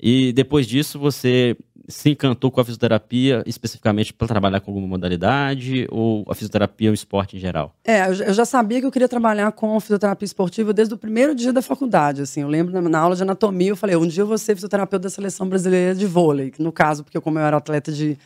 E 0.00 0.32
depois 0.32 0.66
disso 0.66 0.98
você 0.98 1.56
se 1.88 2.10
encantou 2.10 2.50
com 2.50 2.60
a 2.60 2.64
fisioterapia 2.64 3.42
especificamente 3.46 4.12
para 4.12 4.28
trabalhar 4.28 4.60
com 4.60 4.70
alguma 4.70 4.86
modalidade 4.86 5.86
ou 5.90 6.24
a 6.28 6.34
fisioterapia 6.34 6.88
é 6.88 6.90
um 6.90 6.94
esporte 6.94 7.36
em 7.36 7.40
geral? 7.40 7.74
É, 7.82 8.06
eu 8.08 8.34
já- 8.34 8.44
sabia 8.44 8.78
que 8.78 8.86
eu 8.86 8.92
queria 8.92 9.08
trabalhar 9.08 9.50
com 9.52 9.78
fisioterapia 9.80 10.26
esportiva 10.26 10.72
desde 10.72 10.92
o 10.92 10.98
primeiro 10.98 11.34
dia 11.34 11.52
da 11.52 11.62
faculdade, 11.62 12.20
assim. 12.22 12.42
Eu 12.42 12.48
lembro 12.48 12.80
na, 12.80 12.98
aula 12.98 13.16
de 13.16 13.22
anatomia, 13.22 13.70
eu 13.70 13.76
falei, 13.76 13.96
um 13.96 14.06
dia 14.06 14.22
eu 14.22 14.26
vou 14.26 14.36
ser 14.36 14.54
fisioterapeuta 14.54 15.04
da 15.04 15.10
seleção 15.10 15.48
brasileira 15.48 15.94
de 15.94 16.06
vôlei, 16.06 16.52
no 16.58 16.70
caso, 16.70 17.02
porque 17.02 17.18
como 17.20 17.38
eu 17.38 17.42
era 17.44 17.56
atleta 17.56 17.90
de, 17.90 18.18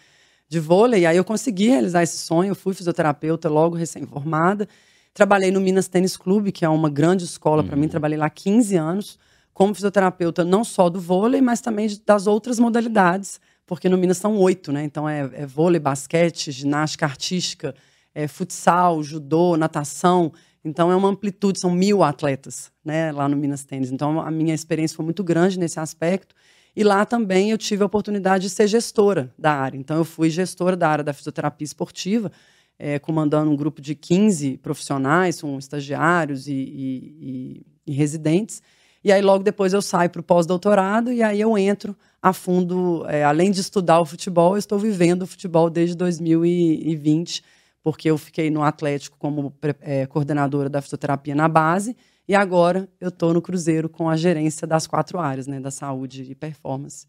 de 0.53 0.61
vôlei, 0.61 1.07
aí 1.07 1.17
eu 1.17 1.25
consegui 1.25 1.69
realizar 1.69 2.03
esse 2.03 2.19
sonho, 2.19 2.51
eu 2.51 2.55
fui 2.55 2.75
fisioterapeuta 2.75 3.49
logo 3.49 3.75
recém-formada. 3.75 4.69
Trabalhei 5.15 5.51
no 5.51 5.59
Minas 5.59 5.89
Tênis 5.89 6.15
Clube, 6.15 6.53
que 6.53 6.63
é 6.63 6.69
uma 6.69 6.91
grande 6.91 7.25
escola 7.25 7.65
para 7.65 7.75
mim, 7.75 7.89
trabalhei 7.89 8.19
lá 8.19 8.29
15 8.29 8.77
anos 8.77 9.19
como 9.55 9.73
fisioterapeuta 9.75 10.45
não 10.45 10.63
só 10.63 10.91
do 10.91 11.01
vôlei, 11.01 11.41
mas 11.41 11.63
também 11.63 11.89
das 12.05 12.27
outras 12.27 12.59
modalidades, 12.59 13.41
porque 13.67 13.89
no 13.89 13.97
Minas 13.97 14.19
são 14.19 14.37
oito, 14.37 14.71
né? 14.71 14.85
Então 14.85 15.09
é, 15.09 15.31
é 15.33 15.47
vôlei, 15.47 15.81
basquete, 15.81 16.53
ginástica 16.53 17.07
artística, 17.07 17.75
é 18.15 18.29
futsal, 18.29 19.03
judô, 19.03 19.57
natação. 19.57 20.35
Então 20.63 20.93
é 20.93 20.97
uma 20.97 21.09
amplitude, 21.09 21.61
são 21.61 21.71
mil 21.71 22.03
atletas, 22.03 22.71
né? 22.85 23.11
Lá 23.11 23.27
no 23.27 23.39
Minas 23.39 23.65
Tênis. 23.65 23.91
Então 23.91 24.21
a 24.21 24.31
minha 24.31 24.55
experiência 24.55 24.95
foi 24.95 25.05
muito 25.05 25.25
grande 25.25 25.59
nesse 25.59 25.81
aspecto. 25.81 26.35
E 26.75 26.83
lá 26.83 27.05
também 27.05 27.51
eu 27.51 27.59
tive 27.59 27.83
a 27.83 27.87
oportunidade 27.87 28.45
de 28.45 28.51
ser 28.51 28.67
gestora 28.67 29.33
da 29.39 29.53
área. 29.53 29.77
Então 29.77 29.97
eu 29.97 30.05
fui 30.05 30.31
gestora 30.31 30.77
da 30.77 30.89
área 30.89 31.05
da 31.05 31.13
fisioterapia 31.13 31.65
esportiva, 31.65 32.33
eh, 32.79 32.99
comandando 32.99 33.51
um 33.51 33.57
grupo 33.57 33.81
de 33.83 33.95
15 33.95 34.57
profissionais, 34.59 35.41
com 35.41 35.59
estagiários 35.59 36.47
e, 36.49 36.53
e- 36.55 37.17
e- 37.21 37.67
e 37.89 37.93
residentes. 37.93 38.63
E 39.05 39.13
aí 39.13 39.21
logo 39.21 39.45
depois 39.45 39.73
eu 39.75 39.83
saio 39.83 40.09
para 40.09 40.21
o 40.21 40.25
pós-doutorado 40.25 41.13
e 41.13 41.23
aí 41.23 41.41
eu 41.41 41.59
entro 41.59 41.95
a 42.23 42.33
fundo, 42.33 43.05
eh, 43.09 43.23
além 43.25 43.51
de 43.51 43.61
estudar 43.61 44.01
o 44.01 44.07
futebol, 44.07 44.55
eu 44.55 44.59
estou 44.59 44.79
vivendo 44.79 45.23
o 45.23 45.27
futebol 45.27 45.69
desde 45.69 45.95
2020, 45.97 47.43
porque 47.83 48.09
eu 48.11 48.17
fiquei 48.17 48.49
no 48.51 48.63
Atlético 48.63 49.17
como 49.19 49.53
eh, 49.81 50.07
coordenadora 50.07 50.69
da 50.71 50.81
fisioterapia 50.81 51.35
na 51.35 51.49
base 51.49 51.97
e 52.29 52.35
agora 52.35 52.89
eu 53.01 53.09
estou 53.09 53.35
no 53.35 53.43
Cruzeiro 53.43 53.89
com 53.89 54.09
a 54.09 54.17
gerência 54.17 54.67
das 54.67 54.87
quatro 54.87 55.19
áreas, 55.19 55.47
né, 55.47 55.61
da 55.61 55.71
saúde 55.71 56.23
e 56.31 56.35
performance. 56.35 57.07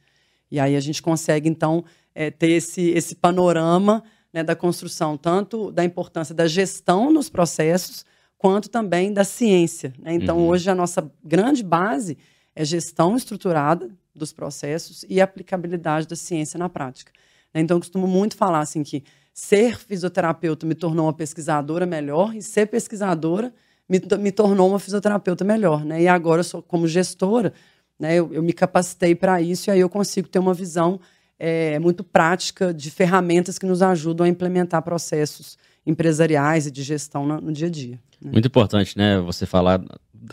E 0.51 0.59
aí 0.59 0.75
a 0.75 0.79
gente 0.79 1.01
consegue, 1.01 1.47
então, 1.49 1.83
eh, 2.13 2.29
ter 2.31 2.51
esse, 2.51 2.89
esse 2.91 3.15
panorama 3.15 4.03
né, 4.31 4.43
da 4.43 4.55
construção, 4.55 5.15
tanto 5.17 5.71
da 5.71 5.83
importância 5.83 6.33
da 6.33 6.47
gestão 6.47 7.11
nos 7.11 7.29
processos, 7.29 8.05
quanto 8.37 8.69
também 8.69 9.13
da 9.13 9.23
ciência. 9.23 9.93
né? 9.99 10.13
Então, 10.13 10.37
Uhum. 10.37 10.47
hoje, 10.47 10.69
a 10.69 10.75
nossa 10.75 11.09
grande 11.23 11.63
base 11.63 12.17
é 12.55 12.65
gestão 12.65 13.15
estruturada 13.15 13.89
dos 14.15 14.33
processos 14.33 15.05
e 15.09 15.21
aplicabilidade 15.21 16.07
da 16.07 16.15
ciência 16.15 16.57
na 16.57 16.67
prática. 16.69 17.11
Então, 17.53 17.77
eu 17.77 17.79
costumo 17.81 18.07
muito 18.07 18.35
falar 18.35 18.59
assim 18.59 18.83
que 18.83 19.03
ser 19.33 19.77
fisioterapeuta 19.79 20.65
me 20.65 20.75
tornou 20.75 21.05
uma 21.05 21.13
pesquisadora 21.13 21.85
melhor 21.85 22.35
e 22.35 22.41
ser 22.41 22.67
pesquisadora 22.67 23.53
me, 23.89 24.01
me 24.19 24.31
tornou 24.31 24.69
uma 24.69 24.79
fisioterapeuta 24.79 25.43
melhor. 25.43 25.83
Né? 25.85 26.03
E 26.03 26.07
agora, 26.07 26.39
eu 26.39 26.43
sou, 26.43 26.61
como 26.61 26.87
gestora, 26.87 27.53
né, 27.99 28.15
eu, 28.15 28.33
eu 28.33 28.43
me 28.43 28.53
capacitei 28.53 29.15
para 29.15 29.41
isso 29.41 29.69
e 29.69 29.71
aí 29.71 29.79
eu 29.79 29.89
consigo 29.89 30.27
ter 30.27 30.39
uma 30.39 30.53
visão 30.53 30.99
é, 31.37 31.77
muito 31.79 32.03
prática 32.03 32.73
de 32.73 32.89
ferramentas 32.89 33.57
que 33.57 33.65
nos 33.65 33.81
ajudam 33.81 34.25
a 34.25 34.29
implementar 34.29 34.81
processos 34.81 35.57
empresariais 35.85 36.67
e 36.67 36.71
de 36.71 36.83
gestão 36.83 37.25
no, 37.25 37.41
no 37.41 37.51
dia 37.51 37.67
a 37.67 37.69
dia. 37.69 37.99
né? 38.21 38.31
Muito 38.31 38.47
importante, 38.47 38.97
né? 38.97 39.19
Você 39.19 39.45
falar 39.45 39.83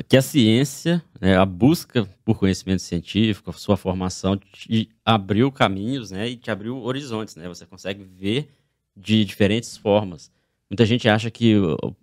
que 0.09 0.17
a 0.17 0.23
ciência, 0.23 1.03
né, 1.21 1.37
a 1.37 1.45
busca 1.45 2.09
por 2.25 2.39
conhecimento 2.39 2.83
científico, 2.83 3.51
a 3.51 3.53
sua 3.53 3.77
formação 3.77 4.37
te 4.37 4.89
abriu 5.05 5.51
caminhos, 5.51 6.11
né? 6.11 6.29
E 6.29 6.37
te 6.37 6.51
abriu 6.51 6.81
horizontes, 6.81 7.35
né? 7.35 7.49
Você 7.49 7.67
consegue 7.67 8.05
ver 8.05 8.49
de 8.97 9.25
diferentes 9.25 9.77
formas. 9.77 10.31
Muita 10.71 10.87
gente 10.87 11.09
acha 11.09 11.31
que 11.31 11.57
uh, 11.57 11.97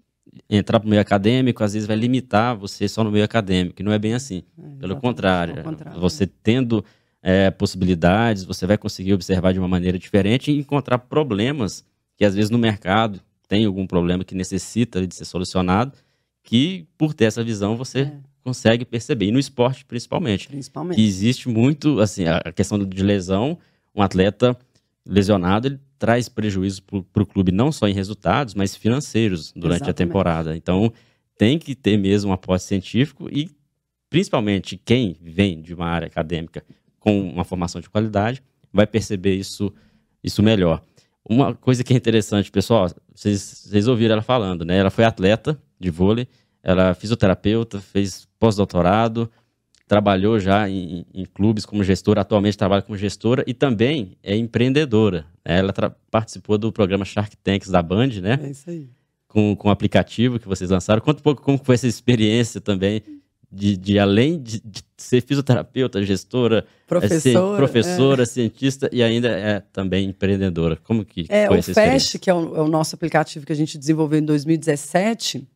entrar 0.50 0.80
para 0.80 0.88
o 0.88 0.90
meio 0.90 1.02
acadêmico 1.02 1.64
às 1.64 1.74
vezes 1.74 1.88
vai 1.88 1.96
limitar 1.98 2.56
você 2.56 2.88
só 2.88 3.04
no 3.04 3.12
meio 3.12 3.24
acadêmico, 3.26 3.82
e 3.82 3.84
não 3.86 3.92
é 3.92 4.00
bem 4.00 4.14
assim. 4.14 4.44
Pelo 4.56 4.68
exatamente, 4.70 5.02
contrário, 5.02 5.64
contrário, 5.64 6.00
você 6.02 6.26
tendo 6.28 6.84
é, 7.22 7.50
possibilidades, 7.52 8.44
você 8.46 8.66
vai 8.66 8.78
conseguir 8.78 9.14
observar 9.14 9.52
de 9.54 9.60
uma 9.60 9.68
maneira 9.68 9.98
diferente 10.00 10.52
e 10.52 10.58
encontrar 10.60 10.98
problemas 11.00 11.84
que 12.16 12.24
às 12.26 12.34
vezes 12.36 12.50
no 12.50 12.58
mercado 12.58 13.20
tem 13.48 13.66
algum 13.66 13.86
problema 13.88 14.24
que 14.24 14.36
necessita 14.36 15.06
de 15.06 15.16
ser 15.16 15.26
solucionado, 15.26 15.94
que 16.44 16.86
por 16.98 17.14
ter 17.14 17.26
essa 17.26 17.44
visão 17.44 17.76
você 17.76 18.00
É. 18.02 18.14
consegue 18.44 18.86
perceber. 18.86 19.26
E 19.28 19.32
no 19.32 19.40
esporte 19.40 19.84
principalmente, 19.86 20.48
Principalmente. 20.48 20.96
que 20.96 21.02
existe 21.06 21.50
muito, 21.50 22.00
assim, 22.00 22.26
a 22.26 22.52
questão 22.54 22.78
de 22.80 23.04
lesão, 23.04 23.58
um 23.96 24.02
atleta 24.02 24.58
lesionado, 25.08 25.68
ele 25.68 25.80
traz 25.98 26.30
prejuízo 26.30 26.84
para 26.84 27.24
o 27.24 27.26
clube 27.26 27.52
não 27.52 27.72
só 27.72 27.88
em 27.88 27.94
resultados, 27.94 28.54
mas 28.54 28.76
financeiros 28.76 29.52
durante 29.54 29.84
a 29.84 29.88
Exatamente. 29.88 29.98
temporada. 29.98 30.56
Então, 30.56 30.92
tem 31.38 31.58
que 31.58 31.76
ter 31.76 31.98
mesmo 31.98 32.32
um 32.32 32.34
aporte 32.34 32.64
científico 32.66 33.30
e, 33.32 33.50
principalmente, 34.10 34.80
quem 34.84 35.16
vem 35.22 35.62
de 35.62 35.74
uma 35.74 35.88
área 35.88 36.08
acadêmica 36.08 36.64
com 37.00 37.20
uma 37.22 37.44
formação 37.44 37.80
de 37.80 37.90
qualidade 37.90 38.44
vai 38.72 38.86
perceber 38.86 39.36
isso, 39.36 39.74
isso 40.24 40.44
melhor. 40.44 40.82
Uma 41.28 41.54
coisa 41.54 41.84
que 41.84 41.94
é 41.94 41.98
interessante, 41.98 42.52
pessoal, 42.52 42.90
vocês, 43.14 43.66
vocês 43.66 43.88
ouviram 43.88 44.14
ela 44.14 44.22
falando, 44.22 44.64
né? 44.64 44.78
Ela 44.78 44.90
foi 44.90 45.04
atleta 45.04 45.62
de 45.80 45.90
vôlei, 45.90 46.28
ela 46.64 46.90
é 46.90 46.94
fisioterapeuta, 46.94 47.80
fez 47.80 48.28
pós-doutorado, 48.40 49.30
trabalhou 49.88 50.38
já 50.40 50.70
em, 50.70 51.06
em 51.14 51.26
clubes 51.26 51.66
como 51.66 51.84
gestora, 51.84 52.22
atualmente 52.22 52.58
trabalha 52.58 52.82
como 52.82 52.98
gestora 52.98 53.44
e 53.48 53.54
também 53.54 54.18
é 54.22 54.36
empreendedora. 54.36 55.26
né? 55.46 55.60
Ela 55.60 55.74
participou 56.12 56.58
do 56.58 56.72
programa 56.72 57.06
Shark 57.06 57.36
Tanks 57.38 57.70
da 57.70 57.82
Band, 57.82 58.08
né? 58.22 58.40
É 58.44 58.50
isso 58.50 58.70
aí. 58.70 58.88
Com, 59.28 59.56
com 59.56 59.70
o 59.70 59.72
aplicativo 59.72 60.40
que 60.40 60.48
vocês 60.48 60.70
lançaram. 60.70 61.02
Conta 61.02 61.20
um 61.20 61.24
pouco 61.24 61.42
como 61.42 61.60
foi 61.64 61.76
essa 61.76 61.88
experiência 61.88 62.60
também 62.60 63.02
de, 63.50 63.78
de 63.78 63.98
além 63.98 64.42
de, 64.42 64.60
de 64.60 64.82
ser 64.98 65.22
fisioterapeuta, 65.22 66.04
gestora, 66.04 66.58
é 66.60 66.62
ser 66.62 66.76
Professora. 66.88 67.58
professora, 67.58 68.26
cientista 68.26 68.90
e 68.92 69.02
ainda 69.02 69.30
é 69.30 69.62
também 69.72 70.10
empreendedora. 70.10 70.76
Como 70.84 71.06
que 71.06 71.26
É, 71.30 71.48
foi 71.48 71.58
o 71.58 71.60
essa? 71.60 71.74
FAST, 71.74 72.20
que 72.20 72.30
é 72.30 72.34
o, 72.34 72.58
é 72.58 72.62
o 72.62 72.68
nosso 72.68 72.94
aplicativo 72.96 73.46
que 73.46 73.54
a 73.54 73.56
gente 73.56 73.78
desenvolveu 73.78 74.20
em 74.20 74.26
2017, 74.26 75.48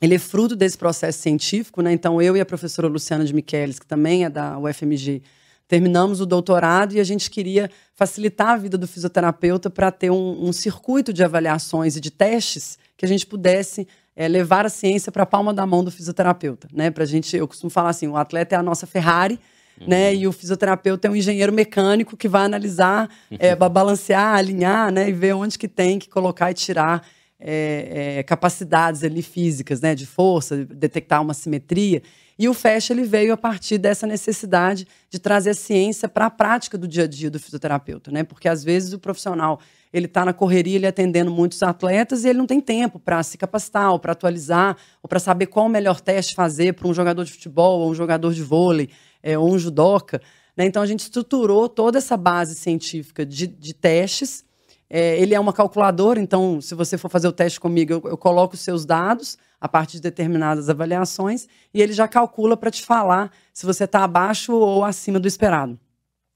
ele 0.00 0.14
é 0.14 0.18
fruto 0.18 0.54
desse 0.54 0.78
processo 0.78 1.18
científico, 1.20 1.82
né? 1.82 1.92
Então, 1.92 2.20
eu 2.22 2.36
e 2.36 2.40
a 2.40 2.46
professora 2.46 2.86
Luciana 2.88 3.24
de 3.24 3.34
Michelis, 3.34 3.78
que 3.78 3.86
também 3.86 4.24
é 4.24 4.30
da 4.30 4.58
UFMG, 4.58 5.22
terminamos 5.66 6.20
o 6.20 6.26
doutorado 6.26 6.94
e 6.94 7.00
a 7.00 7.04
gente 7.04 7.30
queria 7.30 7.70
facilitar 7.94 8.50
a 8.50 8.56
vida 8.56 8.78
do 8.78 8.86
fisioterapeuta 8.86 9.68
para 9.68 9.90
ter 9.90 10.10
um, 10.10 10.46
um 10.48 10.52
circuito 10.52 11.12
de 11.12 11.22
avaliações 11.22 11.96
e 11.96 12.00
de 12.00 12.10
testes 12.10 12.78
que 12.96 13.04
a 13.04 13.08
gente 13.08 13.26
pudesse 13.26 13.86
eh, 14.16 14.28
levar 14.28 14.64
a 14.64 14.68
ciência 14.68 15.12
para 15.12 15.24
a 15.24 15.26
palma 15.26 15.52
da 15.52 15.66
mão 15.66 15.84
do 15.84 15.90
fisioterapeuta, 15.90 16.68
né? 16.72 16.90
Para 16.90 17.04
gente, 17.04 17.36
eu 17.36 17.46
costumo 17.46 17.68
falar 17.70 17.90
assim, 17.90 18.06
o 18.08 18.16
atleta 18.16 18.54
é 18.54 18.58
a 18.58 18.62
nossa 18.62 18.86
Ferrari, 18.86 19.38
né? 19.86 20.14
E 20.14 20.26
o 20.26 20.32
fisioterapeuta 20.32 21.06
é 21.06 21.10
um 21.10 21.14
engenheiro 21.14 21.52
mecânico 21.52 22.16
que 22.16 22.26
vai 22.28 22.44
analisar, 22.44 23.08
é, 23.38 23.54
ba- 23.54 23.68
balancear, 23.70 24.36
alinhar, 24.36 24.90
né? 24.90 25.08
E 25.08 25.12
ver 25.12 25.34
onde 25.34 25.58
que 25.58 25.68
tem 25.68 25.98
que 25.98 26.08
colocar 26.08 26.50
e 26.50 26.54
tirar 26.54 27.06
é, 27.40 28.16
é, 28.18 28.22
capacidades 28.22 29.04
ali 29.04 29.22
físicas, 29.22 29.80
né? 29.80 29.94
De 29.94 30.06
força, 30.06 30.64
detectar 30.64 31.22
uma 31.22 31.34
simetria. 31.34 32.02
E 32.38 32.48
o 32.48 32.54
FAST 32.54 32.90
ele 32.90 33.02
veio 33.02 33.32
a 33.32 33.36
partir 33.36 33.78
dessa 33.78 34.06
necessidade 34.06 34.86
de 35.10 35.18
trazer 35.18 35.50
a 35.50 35.54
ciência 35.54 36.08
para 36.08 36.26
a 36.26 36.30
prática 36.30 36.78
do 36.78 36.86
dia 36.86 37.04
a 37.04 37.06
dia 37.06 37.30
do 37.30 37.38
fisioterapeuta, 37.38 38.10
né? 38.12 38.22
Porque 38.22 38.48
às 38.48 38.62
vezes 38.62 38.92
o 38.92 38.98
profissional 38.98 39.60
ele 39.92 40.06
está 40.06 40.24
na 40.24 40.32
correria, 40.32 40.76
ele 40.76 40.86
atendendo 40.86 41.30
muitos 41.30 41.62
atletas 41.62 42.24
e 42.24 42.28
ele 42.28 42.38
não 42.38 42.46
tem 42.46 42.60
tempo 42.60 42.98
para 42.98 43.22
se 43.22 43.38
capacitar, 43.38 43.90
ou 43.90 43.98
para 43.98 44.12
atualizar, 44.12 44.76
ou 45.02 45.08
para 45.08 45.18
saber 45.18 45.46
qual 45.46 45.66
o 45.66 45.68
melhor 45.68 46.00
teste 46.00 46.34
fazer 46.34 46.74
para 46.74 46.86
um 46.86 46.94
jogador 46.94 47.24
de 47.24 47.32
futebol, 47.32 47.80
ou 47.80 47.90
um 47.90 47.94
jogador 47.94 48.32
de 48.32 48.42
vôlei, 48.42 48.90
é, 49.22 49.38
ou 49.38 49.52
um 49.52 49.58
judoca. 49.58 50.20
Né? 50.56 50.66
Então 50.66 50.82
a 50.82 50.86
gente 50.86 51.00
estruturou 51.00 51.68
toda 51.68 51.98
essa 51.98 52.16
base 52.16 52.54
científica 52.54 53.24
de, 53.24 53.46
de 53.46 53.74
testes. 53.74 54.44
É, 54.90 55.20
ele 55.20 55.34
é 55.34 55.40
uma 55.40 55.52
calculadora, 55.52 56.18
então 56.18 56.60
se 56.60 56.74
você 56.74 56.96
for 56.96 57.10
fazer 57.10 57.28
o 57.28 57.32
teste 57.32 57.60
comigo, 57.60 57.92
eu, 57.92 58.02
eu 58.10 58.16
coloco 58.16 58.54
os 58.54 58.60
seus 58.60 58.86
dados 58.86 59.36
a 59.60 59.68
partir 59.68 59.96
de 59.96 60.02
determinadas 60.02 60.70
avaliações 60.70 61.46
e 61.74 61.82
ele 61.82 61.92
já 61.92 62.08
calcula 62.08 62.56
para 62.56 62.70
te 62.70 62.82
falar 62.82 63.30
se 63.52 63.66
você 63.66 63.84
está 63.84 64.04
abaixo 64.04 64.54
ou 64.54 64.84
acima 64.84 65.20
do 65.20 65.28
esperado, 65.28 65.78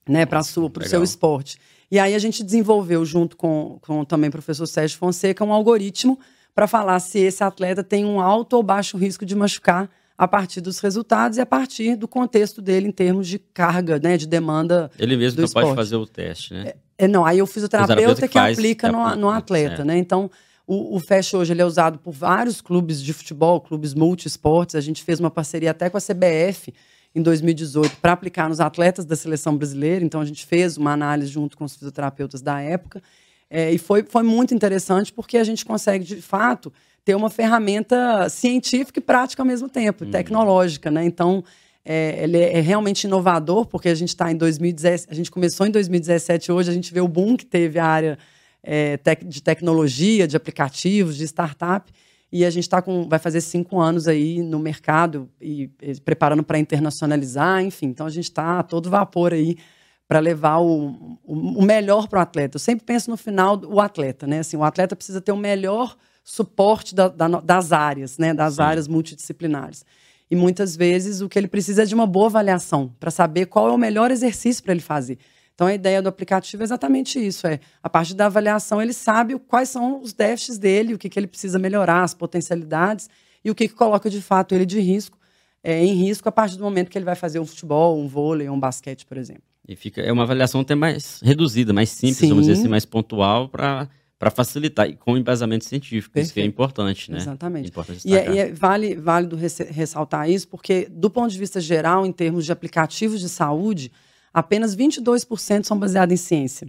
né, 0.07 0.27
para 0.27 0.41
o 0.41 0.45
seu 0.45 1.03
esporte. 1.03 1.59
E 1.91 1.99
aí 1.99 2.15
a 2.15 2.19
gente 2.19 2.43
desenvolveu, 2.43 3.05
junto 3.05 3.37
com, 3.37 3.79
com 3.81 4.05
também 4.05 4.29
o 4.29 4.33
professor 4.33 4.67
Sérgio 4.67 4.99
Fonseca, 4.99 5.45
um 5.45 5.53
algoritmo 5.53 6.19
para 6.55 6.67
falar 6.67 6.99
se 7.01 7.19
esse 7.19 7.43
atleta 7.43 7.83
tem 7.83 8.05
um 8.05 8.21
alto 8.21 8.55
ou 8.57 8.63
baixo 8.63 8.97
risco 8.99 9.25
de 9.25 9.35
machucar 9.35 9.91
a 10.17 10.29
partir 10.29 10.61
dos 10.61 10.79
resultados 10.79 11.39
e 11.39 11.41
a 11.41 11.47
partir 11.47 11.97
do 11.97 12.07
contexto 12.07 12.61
dele 12.61 12.89
em 12.89 12.93
termos 12.93 13.27
de 13.27 13.39
carga, 13.39 13.99
né, 13.99 14.17
de 14.17 14.27
demanda. 14.27 14.91
Ele 14.99 15.17
mesmo 15.17 15.41
não 15.41 15.49
pode 15.49 15.75
fazer 15.75 15.97
o 15.97 16.07
teste, 16.07 16.55
né? 16.55 16.75
É, 16.99 17.09
não, 17.09 17.25
aí 17.25 17.41
o 17.43 17.47
fisioterapeuta 17.47 18.23
que, 18.23 18.29
que 18.29 18.35
faz, 18.35 18.59
aplica 18.59 18.89
que 18.89 18.93
no, 18.95 19.17
no 19.17 19.31
atleta, 19.31 19.83
é. 19.83 19.85
né? 19.85 19.99
Então, 19.99 20.31
o, 20.67 20.97
o 20.97 21.01
FAST 21.01 21.35
hoje 21.35 21.53
ele 21.53 21.63
é 21.63 21.65
usado 21.65 21.99
por 21.99 22.13
vários 22.13 22.61
clubes 22.61 23.03
de 23.03 23.13
futebol, 23.13 23.61
clubes 23.61 23.95
multiesportes. 23.95 24.75
A 24.75 24.81
gente 24.81 25.03
fez 25.03 25.19
uma 25.19 25.31
parceria 25.31 25.71
até 25.71 25.91
com 25.91 25.97
a 25.97 26.01
CBF 26.01 26.73
em 27.15 27.21
2018 27.23 27.97
para 27.97 28.13
aplicar 28.13 28.49
nos 28.49 28.61
atletas 28.61 29.05
da 29.05 29.17
seleção 29.17 29.57
brasileira. 29.57 30.05
Então, 30.05 30.21
a 30.21 30.25
gente 30.25 30.47
fez 30.47 30.77
uma 30.77 30.93
análise 30.93 31.31
junto 31.31 31.57
com 31.57 31.65
os 31.65 31.75
fisioterapeutas 31.75 32.41
da 32.41 32.61
época. 32.61 33.03
É, 33.51 33.71
e 33.71 33.79
foi, 33.79 34.03
foi 34.05 34.23
muito 34.23 34.55
interessante 34.55 35.13
porque 35.13 35.37
a 35.37 35.45
gente 35.45 35.65
consegue, 35.65 36.05
de 36.05 36.23
fato, 36.23 36.73
ter 37.05 37.15
uma 37.15 37.29
ferramenta 37.29 38.29
científica 38.29 38.99
e 38.99 39.03
prática 39.03 39.43
ao 39.43 39.47
mesmo 39.47 39.69
tempo, 39.69 40.05
uhum. 40.05 40.11
tecnológica, 40.11 40.91
né? 40.91 41.05
Então, 41.05 41.45
é, 41.85 42.23
ele 42.23 42.39
é 42.39 42.61
realmente 42.61 43.05
inovador, 43.05 43.67
porque 43.67 43.89
a 43.89 43.95
gente 43.95 44.11
está 44.11 44.31
em 44.31 44.37
2017, 44.37 45.13
a 45.13 45.15
gente 45.15 45.31
começou 45.31 45.67
em 45.67 45.71
2017, 45.71 46.53
hoje 46.53 46.71
a 46.71 46.75
gente 46.75 46.93
vê 46.93 47.01
o 47.01 47.09
boom 47.09 47.37
que 47.37 47.45
teve 47.45 47.79
a 47.79 47.87
área 47.87 48.19
é, 48.63 48.97
tec, 48.97 49.25
de 49.25 49.43
tecnologia, 49.43 50.29
de 50.29 50.37
aplicativos, 50.37 51.17
de 51.17 51.25
startup, 51.25 51.93
e 52.31 52.45
a 52.45 52.51
gente 52.51 52.69
tá 52.69 52.81
com, 52.81 53.09
vai 53.09 53.19
fazer 53.19 53.41
cinco 53.41 53.81
anos 53.81 54.09
aí 54.09 54.41
no 54.43 54.59
mercado 54.59 55.29
e, 55.41 55.71
e 55.83 56.01
preparando 56.01 56.43
para 56.43 56.59
internacionalizar, 56.59 57.63
enfim. 57.63 57.87
Então 57.87 58.07
a 58.07 58.11
gente 58.11 58.25
está 58.25 58.61
a 58.61 58.63
todo 58.63 58.89
vapor 58.89 59.35
aí 59.35 59.57
para 60.09 60.19
levar 60.19 60.59
o, 60.59 61.19
o, 61.25 61.59
o 61.59 61.63
melhor 61.63 62.09
para 62.09 62.21
o 62.21 62.23
atleta. 62.23 62.57
Eu 62.57 62.61
sempre 62.61 62.87
penso 62.87 63.11
no 63.11 63.19
final 63.19 63.61
o 63.67 63.81
atleta, 63.81 64.27
né? 64.27 64.39
Assim, 64.39 64.57
o 64.57 64.65
atleta 64.65 64.97
precisa 64.97 65.21
ter 65.21 65.33
o 65.33 65.37
melhor 65.37 65.95
suporte 66.25 66.95
da, 66.95 67.09
da, 67.09 67.29
das 67.29 67.73
áreas, 67.73 68.17
né, 68.17 68.33
das 68.33 68.55
Sim. 68.55 68.63
áreas 68.63 68.89
multidisciplinares. 68.89 69.85
E 70.33 70.35
muitas 70.35 70.75
vezes 70.75 71.21
o 71.21 71.29
que 71.29 71.39
ele 71.39 71.47
precisa 71.47 71.83
é 71.83 71.85
de 71.85 71.95
uma 71.95 72.07
boa 72.07 72.25
avaliação 72.25 72.91
para 72.99 73.11
saber 73.11 73.45
qual 73.45 73.69
é 73.69 73.71
o 73.71 73.77
melhor 73.77 74.11
exercício 74.11 74.65
para 74.65 74.73
ele 74.73 74.81
fazer. 74.81 75.19
Então 75.55 75.67
a 75.67 75.75
ideia 75.75 76.01
do 76.01 76.09
aplicativo 76.09 76.63
é 76.63 76.65
exatamente 76.65 77.19
isso, 77.19 77.47
é 77.47 77.61
a 77.83 77.91
partir 77.91 78.15
da 78.15 78.25
avaliação 78.25 78.81
ele 78.81 78.95
sabe 78.95 79.39
quais 79.41 79.69
são 79.69 80.01
os 80.01 80.15
déficits 80.15 80.57
dele, 80.57 80.95
o 80.95 80.99
que, 80.99 81.11
que 81.11 81.19
ele 81.19 81.27
precisa 81.27 81.59
melhorar, 81.59 82.03
as 82.03 82.15
potencialidades 82.15 83.11
e 83.45 83.51
o 83.51 83.55
que, 83.55 83.69
que 83.69 83.75
coloca 83.75 84.09
de 84.09 84.23
fato 84.23 84.55
ele 84.55 84.65
de 84.65 84.81
risco, 84.81 85.19
é, 85.63 85.85
em 85.85 85.93
risco 85.93 86.27
a 86.31 86.33
partir 86.33 86.57
do 86.57 86.65
momento 86.65 86.89
que 86.89 86.97
ele 86.97 87.05
vai 87.05 87.15
fazer 87.15 87.39
um 87.39 87.45
futebol, 87.45 88.01
um 88.01 88.09
vôlei, 88.09 88.49
um 88.49 88.59
basquete, 88.59 89.05
por 89.05 89.19
exemplo. 89.19 89.43
E 89.69 89.77
fica 89.77 90.01
é 90.01 90.11
uma 90.11 90.23
avaliação 90.23 90.63
até 90.63 90.75
mais 90.75 91.21
reduzida, 91.23 91.75
mais 91.75 91.91
simples, 91.91 92.17
Sim. 92.17 92.31
vamos 92.31 92.47
dizer 92.47 92.59
assim, 92.59 92.69
mais 92.69 92.87
pontual 92.87 93.51
para 93.51 93.87
para 94.23 94.31
facilitar 94.31 94.89
e 94.89 94.95
com 94.95 95.19
embasamento 95.19 95.65
científico, 95.65 96.15
Perfeito. 96.15 96.27
isso 96.27 96.35
que 96.35 96.41
é 96.41 96.45
importante, 96.45 97.11
né? 97.11 97.19
Exatamente. 97.19 97.65
É 97.65 97.69
importante 97.69 98.09
e, 98.09 98.17
é, 98.17 98.33
e 98.33 98.39
é 98.39 98.53
vale 98.53 98.95
válido 98.95 99.37
ressaltar 99.37 100.31
isso, 100.31 100.47
porque 100.47 100.87
do 100.89 101.11
ponto 101.11 101.33
de 101.33 101.37
vista 101.37 101.61
geral, 101.61 102.07
em 102.07 102.13
termos 102.13 102.45
de 102.45 102.53
aplicativos 102.53 103.19
de 103.19 103.29
saúde, 103.29 103.91
apenas 104.33 104.77
22% 104.77 105.65
são 105.65 105.77
baseados 105.77 106.15
em 106.15 106.17
ciência. 106.17 106.69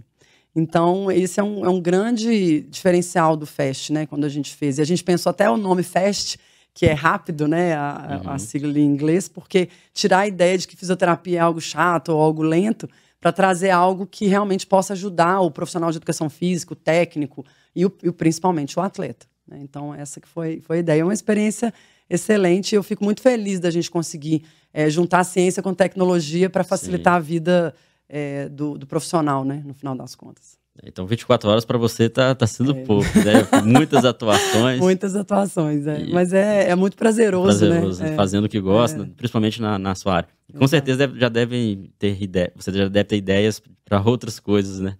Então, 0.52 1.12
esse 1.12 1.38
é 1.38 1.44
um, 1.44 1.64
é 1.64 1.68
um 1.68 1.80
grande 1.80 2.62
diferencial 2.62 3.36
do 3.36 3.46
FAST, 3.46 3.92
né? 3.92 4.04
Quando 4.04 4.24
a 4.24 4.28
gente 4.28 4.52
fez. 4.52 4.78
E 4.78 4.82
a 4.82 4.84
gente 4.84 5.04
pensou 5.04 5.30
até 5.30 5.48
o 5.48 5.56
nome 5.56 5.84
FAST, 5.84 6.38
que 6.74 6.86
é 6.86 6.92
rápido, 6.92 7.46
né? 7.46 7.76
A, 7.76 8.20
uhum. 8.24 8.30
a 8.30 8.38
sigla 8.40 8.76
em 8.76 8.84
inglês, 8.84 9.28
porque 9.28 9.68
tirar 9.92 10.18
a 10.20 10.26
ideia 10.26 10.58
de 10.58 10.66
que 10.66 10.74
fisioterapia 10.76 11.38
é 11.38 11.40
algo 11.40 11.60
chato 11.60 12.08
ou 12.08 12.20
algo 12.20 12.42
lento 12.42 12.88
para 13.24 13.32
trazer 13.32 13.70
algo 13.70 14.06
que 14.06 14.26
realmente 14.26 14.66
possa 14.66 14.92
ajudar 14.92 15.40
o 15.40 15.50
profissional 15.50 15.90
de 15.90 15.96
educação 15.96 16.28
física, 16.28 16.74
o 16.74 16.76
técnico 16.76 17.42
e, 17.74 17.86
o, 17.86 17.92
e 18.02 18.12
principalmente 18.12 18.78
o 18.78 18.82
atleta. 18.82 19.26
Né? 19.48 19.60
Então, 19.62 19.94
essa 19.94 20.20
que 20.20 20.28
foi, 20.28 20.60
foi 20.60 20.76
a 20.76 20.80
ideia. 20.80 21.00
É 21.00 21.04
uma 21.04 21.14
experiência 21.14 21.72
excelente. 22.10 22.74
Eu 22.74 22.82
fico 22.82 23.02
muito 23.02 23.22
feliz 23.22 23.58
da 23.58 23.70
gente 23.70 23.90
conseguir 23.90 24.44
é, 24.74 24.90
juntar 24.90 25.20
a 25.20 25.24
ciência 25.24 25.62
com 25.62 25.72
tecnologia 25.72 26.50
para 26.50 26.62
facilitar 26.62 27.14
Sim. 27.14 27.16
a 27.16 27.20
vida 27.20 27.74
é, 28.10 28.46
do, 28.50 28.76
do 28.76 28.86
profissional, 28.86 29.42
né? 29.42 29.62
no 29.64 29.72
final 29.72 29.96
das 29.96 30.14
contas. 30.14 30.58
Então, 30.82 31.06
24 31.06 31.48
horas 31.48 31.64
para 31.64 31.78
você 31.78 32.08
tá, 32.08 32.34
tá 32.34 32.46
sendo 32.46 32.72
é. 32.72 32.84
pouco, 32.84 33.06
né? 33.18 33.62
Muitas 33.64 34.04
atuações. 34.04 34.80
Muitas 34.80 35.14
atuações, 35.14 35.86
é. 35.86 36.00
E... 36.00 36.12
Mas 36.12 36.32
é, 36.32 36.70
é 36.70 36.74
muito 36.74 36.96
prazeroso, 36.96 37.64
né? 37.64 37.70
prazeroso 37.70 38.02
né? 38.02 38.16
Fazendo 38.16 38.44
o 38.44 38.48
que 38.48 38.60
gosta, 38.60 39.02
é. 39.02 39.06
principalmente 39.16 39.62
na, 39.62 39.78
na 39.78 39.94
sua 39.94 40.16
área. 40.16 40.28
E, 40.48 40.52
com 40.52 40.66
certeza 40.66 41.10
já 41.16 41.28
devem 41.28 41.92
ter 41.98 42.20
ideia, 42.20 42.52
você 42.56 42.72
já 42.72 42.88
deve 42.88 43.04
ter 43.04 43.16
ideias 43.16 43.62
para 43.84 44.02
outras 44.02 44.40
coisas, 44.40 44.80
né? 44.80 44.96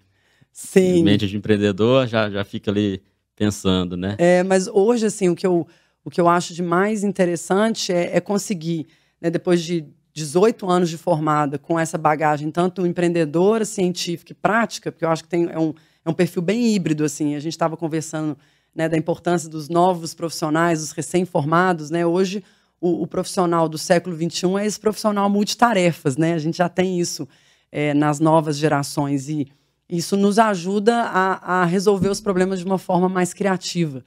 Sim. 0.52 1.02
Mente 1.02 1.26
de 1.26 1.36
empreendedor 1.36 2.06
já, 2.06 2.30
já 2.30 2.44
fica 2.44 2.70
ali 2.70 3.02
pensando, 3.34 3.96
né? 3.96 4.14
É, 4.18 4.44
mas 4.44 4.68
hoje, 4.68 5.06
assim, 5.06 5.28
o 5.28 5.34
que 5.34 5.46
eu, 5.46 5.66
o 6.04 6.10
que 6.10 6.20
eu 6.20 6.28
acho 6.28 6.54
de 6.54 6.62
mais 6.62 7.02
interessante 7.02 7.92
é, 7.92 8.16
é 8.16 8.20
conseguir, 8.20 8.86
né, 9.20 9.28
depois 9.28 9.60
de 9.62 9.84
18 10.14 10.70
anos 10.70 10.88
de 10.88 10.96
formada, 10.96 11.58
com 11.58 11.78
essa 11.78 11.98
bagagem 11.98 12.48
tanto 12.50 12.86
empreendedora, 12.86 13.64
científica 13.64 14.30
e 14.30 14.34
prática, 14.34 14.92
porque 14.92 15.04
eu 15.04 15.10
acho 15.10 15.24
que 15.24 15.28
tem, 15.28 15.50
é, 15.50 15.58
um, 15.58 15.74
é 16.04 16.08
um 16.08 16.14
perfil 16.14 16.40
bem 16.40 16.72
híbrido, 16.72 17.04
assim. 17.04 17.34
A 17.34 17.40
gente 17.40 17.52
estava 17.52 17.76
conversando 17.76 18.38
né, 18.72 18.88
da 18.88 18.96
importância 18.96 19.48
dos 19.48 19.68
novos 19.68 20.14
profissionais, 20.14 20.82
os 20.82 20.92
recém-formados, 20.92 21.90
né? 21.90 22.06
Hoje, 22.06 22.44
o, 22.80 23.02
o, 23.02 23.06
profissional 23.08 23.68
do 23.68 23.76
século 23.76 24.16
XXI 24.16 24.56
é 24.60 24.66
esse 24.66 24.78
profissional 24.78 25.28
multitarefas, 25.28 26.16
né? 26.16 26.34
A 26.34 26.38
gente 26.38 26.58
já 26.58 26.68
tem 26.68 27.00
isso 27.00 27.28
é, 27.72 27.92
nas 27.92 28.20
novas 28.20 28.56
gerações 28.56 29.28
e 29.28 29.48
isso 29.88 30.16
nos 30.16 30.38
ajuda 30.38 30.94
a, 31.02 31.62
a, 31.62 31.64
resolver 31.64 32.08
os 32.08 32.20
problemas 32.20 32.60
de 32.60 32.64
uma 32.64 32.78
forma 32.78 33.08
mais 33.08 33.34
criativa, 33.34 34.04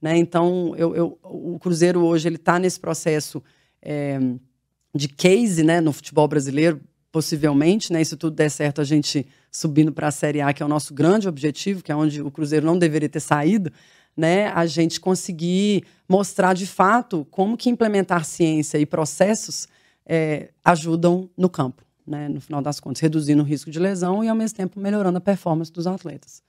né? 0.00 0.16
Então, 0.16 0.72
eu, 0.76 0.94
eu, 0.94 1.18
o 1.24 1.58
Cruzeiro 1.58 2.04
hoje 2.04 2.28
ele 2.28 2.36
está 2.36 2.60
nesse 2.60 2.78
processo 2.78 3.42
é, 3.82 4.20
de 4.98 5.08
case 5.08 5.62
né, 5.62 5.80
no 5.80 5.92
futebol 5.92 6.26
brasileiro, 6.26 6.80
possivelmente, 7.10 7.92
né? 7.92 8.02
Se 8.04 8.16
tudo 8.16 8.34
der 8.34 8.50
certo, 8.50 8.80
a 8.80 8.84
gente 8.84 9.26
subindo 9.50 9.92
para 9.92 10.08
a 10.08 10.10
Série 10.10 10.40
A, 10.40 10.52
que 10.52 10.62
é 10.62 10.66
o 10.66 10.68
nosso 10.68 10.92
grande 10.92 11.28
objetivo, 11.28 11.82
que 11.82 11.90
é 11.90 11.96
onde 11.96 12.20
o 12.20 12.30
Cruzeiro 12.30 12.66
não 12.66 12.76
deveria 12.76 13.08
ter 13.08 13.20
saído, 13.20 13.72
né? 14.16 14.48
A 14.48 14.66
gente 14.66 15.00
conseguir 15.00 15.84
mostrar 16.08 16.52
de 16.52 16.66
fato 16.66 17.26
como 17.30 17.56
que 17.56 17.70
implementar 17.70 18.24
ciência 18.24 18.76
e 18.76 18.84
processos 18.84 19.68
é, 20.04 20.50
ajudam 20.64 21.30
no 21.36 21.48
campo, 21.48 21.82
né? 22.06 22.28
No 22.28 22.40
final 22.40 22.60
das 22.60 22.80
contas, 22.80 23.00
reduzindo 23.00 23.42
o 23.42 23.46
risco 23.46 23.70
de 23.70 23.78
lesão 23.78 24.22
e 24.22 24.28
ao 24.28 24.36
mesmo 24.36 24.56
tempo 24.56 24.80
melhorando 24.80 25.18
a 25.18 25.20
performance 25.20 25.72
dos 25.72 25.86
atletas. 25.86 26.42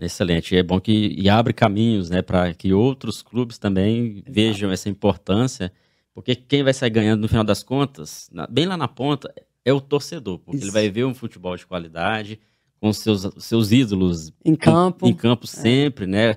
Excelente, 0.00 0.54
é 0.54 0.62
bom 0.62 0.78
que 0.78 1.14
e 1.18 1.28
abre 1.28 1.52
caminhos, 1.52 2.08
né, 2.08 2.22
para 2.22 2.54
que 2.54 2.72
outros 2.72 3.20
clubes 3.20 3.58
também 3.58 4.18
Exato. 4.18 4.32
vejam 4.32 4.70
essa 4.70 4.88
importância 4.88 5.72
porque 6.18 6.34
quem 6.34 6.64
vai 6.64 6.74
sair 6.74 6.90
ganhando 6.90 7.20
no 7.20 7.28
final 7.28 7.44
das 7.44 7.62
contas, 7.62 8.28
bem 8.50 8.66
lá 8.66 8.76
na 8.76 8.88
ponta, 8.88 9.32
é 9.64 9.72
o 9.72 9.80
torcedor. 9.80 10.40
Porque 10.40 10.56
Isso. 10.56 10.66
ele 10.66 10.72
vai 10.72 10.90
ver 10.90 11.04
um 11.04 11.14
futebol 11.14 11.56
de 11.56 11.64
qualidade, 11.64 12.40
com 12.80 12.92
seus, 12.92 13.28
seus 13.38 13.70
ídolos 13.70 14.32
em 14.44 14.56
campo, 14.56 15.06
em, 15.06 15.10
em 15.10 15.14
campo 15.14 15.44
é. 15.44 15.46
sempre, 15.46 16.06
é. 16.06 16.08
né? 16.08 16.36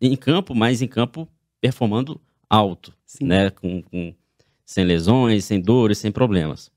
Em 0.00 0.14
campo, 0.14 0.54
mas 0.54 0.82
em 0.82 0.86
campo 0.86 1.26
performando 1.60 2.20
alto, 2.48 2.94
Sim. 3.04 3.24
né? 3.24 3.50
Com, 3.50 3.82
com, 3.82 4.14
sem 4.64 4.84
lesões, 4.84 5.46
sem 5.46 5.60
dores, 5.60 5.98
sem 5.98 6.12
problemas. 6.12 6.70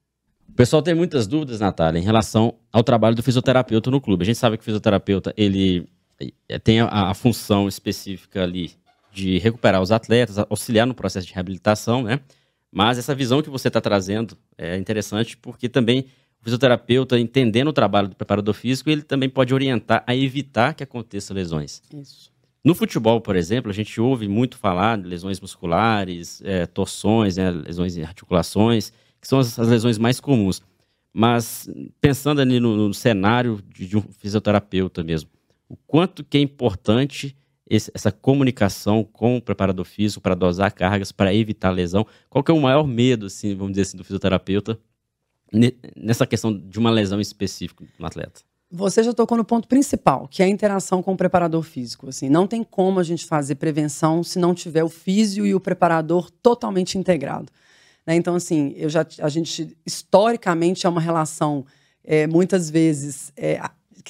O 0.49 0.53
pessoal 0.53 0.81
tem 0.81 0.95
muitas 0.95 1.27
dúvidas, 1.27 1.59
Natália, 1.59 1.99
em 1.99 2.03
relação 2.03 2.55
ao 2.73 2.83
trabalho 2.83 3.15
do 3.15 3.21
fisioterapeuta 3.21 3.91
no 3.91 4.01
clube. 4.01 4.23
A 4.23 4.25
gente 4.25 4.39
sabe 4.39 4.57
que 4.57 4.61
o 4.61 4.65
fisioterapeuta 4.65 5.31
ele 5.38 5.88
eh, 6.49 6.57
tem 6.57 6.79
a, 6.79 6.88
a 6.88 7.13
função 7.13 7.67
específica 7.67 8.41
ali 8.41 8.71
de 9.15 9.38
recuperar 9.39 9.82
os 9.82 9.91
atletas, 9.91 10.38
auxiliar 10.38 10.86
no 10.86 10.93
processo 10.93 11.25
de 11.25 11.34
reabilitação, 11.34 12.04
né? 12.04 12.19
Mas 12.71 12.97
essa 12.97 13.15
visão 13.15 13.41
que 13.41 13.49
você 13.49 13.69
está 13.69 13.80
trazendo 13.80 14.38
é 14.58 14.75
interessante 14.75 15.38
porque 15.38 15.69
também 15.69 16.08
o 16.41 16.43
fisioterapeuta, 16.43 17.17
entendendo 17.17 17.69
o 17.69 17.73
trabalho 17.73 18.10
do 18.10 18.15
preparador 18.15 18.54
físico, 18.54 18.89
ele 18.89 19.01
também 19.01 19.30
pode 19.30 19.54
orientar 19.54 20.04
a 20.06 20.13
evitar 20.13 20.73
que 20.73 20.84
aconteçam 20.84 21.34
lesões. 21.34 21.82
Isso. 21.93 22.30
No 22.62 22.75
futebol, 22.75 23.21
por 23.21 23.36
exemplo, 23.38 23.71
a 23.71 23.73
gente 23.73 24.01
ouve 24.01 24.28
muito 24.28 24.58
falar 24.58 24.97
de 24.97 25.08
lesões 25.08 25.39
musculares, 25.39 26.41
é, 26.43 26.65
torções, 26.65 27.38
né, 27.38 27.51
lesões 27.51 27.95
em 27.95 28.01
articulações, 28.01 28.91
que 29.21 29.28
são 29.28 29.39
as, 29.39 29.58
as, 29.58 29.69
lesões 29.69 29.97
mais 29.97 30.19
comuns. 30.19 30.62
Mas 31.13 31.69
pensando 32.01 32.41
ali 32.41 32.60
no, 32.60 32.75
no 32.75 32.93
cenário 32.93 33.63
de, 33.73 33.88
de 33.88 33.95
um 33.95 34.01
fisioterapeuta 34.01 35.04
mesmo, 35.04 35.30
o 35.69 35.78
quanto 35.88 36.23
que 36.23 36.38
é 36.38 36.41
importante 36.41 37.36
esse, 37.67 37.91
essa 37.93 38.12
comunicação 38.12 39.04
com 39.04 39.38
o 39.38 39.41
preparador 39.41 39.86
físico 39.86 40.21
para 40.21 40.36
dosar 40.36 40.71
cargas, 40.71 41.12
para 41.12 41.34
evitar 41.34 41.71
lesão? 41.71 42.06
Qual 42.30 42.43
que 42.43 42.51
é 42.51 42.54
o 42.54 42.62
maior 42.62 42.88
medo, 42.88 43.25
assim, 43.25 43.56
vamos 43.56 43.73
dizer 43.73 43.84
assim, 43.84 43.97
do 43.97 44.04
fisioterapeuta 44.04 44.80
nessa 45.95 46.25
questão 46.28 46.56
de 46.56 46.78
uma 46.78 46.91
lesão 46.91 47.19
específica 47.19 47.86
no 47.97 48.06
atleta? 48.06 48.41
Você 48.71 49.04
já 49.04 49.13
tocou 49.13 49.38
no 49.38 49.45
ponto 49.45 49.67
principal, 49.67 50.28
que 50.28 50.41
é 50.41 50.45
a 50.45 50.49
interação 50.49 51.01
com 51.01 51.13
o 51.13 51.17
preparador 51.17 51.63
físico. 51.63 52.10
Assim, 52.10 52.30
não 52.30 52.47
tem 52.47 52.63
como 52.63 52.99
a 52.99 53.04
gente 53.04 53.25
fazer 53.25 53.56
prevenção 53.56 54.23
se 54.23 54.39
não 54.39 54.54
tiver 54.54 54.84
o 54.84 54.89
físio 54.89 55.45
e 55.45 55.54
o 55.54 55.60
preparador 55.60 56.30
totalmente 56.30 56.97
integrado. 56.97 57.51
Né? 58.06 58.15
Então, 58.15 58.36
assim, 58.36 58.73
eu 58.75 58.89
já, 58.89 59.06
a 59.19 59.30
gente 59.30 59.78
historicamente 59.86 60.86
é 60.86 60.89
uma 60.89 60.99
relação 60.99 61.65
é, 62.04 62.28
muitas 62.28 62.69
vezes 62.69 63.32
é, 63.38 63.62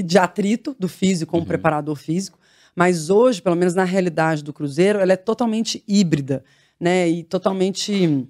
de 0.03 0.17
atrito 0.17 0.75
do 0.79 0.87
físico 0.87 1.31
com 1.31 1.37
uhum. 1.37 1.43
o 1.43 1.47
preparador 1.47 1.95
físico. 1.95 2.39
Mas 2.75 3.09
hoje, 3.09 3.41
pelo 3.41 3.55
menos 3.55 3.73
na 3.73 3.83
realidade 3.83 4.43
do 4.43 4.51
Cruzeiro, 4.51 4.99
ela 4.99 5.13
é 5.13 5.15
totalmente 5.15 5.83
híbrida, 5.87 6.43
né? 6.79 7.07
E 7.07 7.23
totalmente 7.23 8.27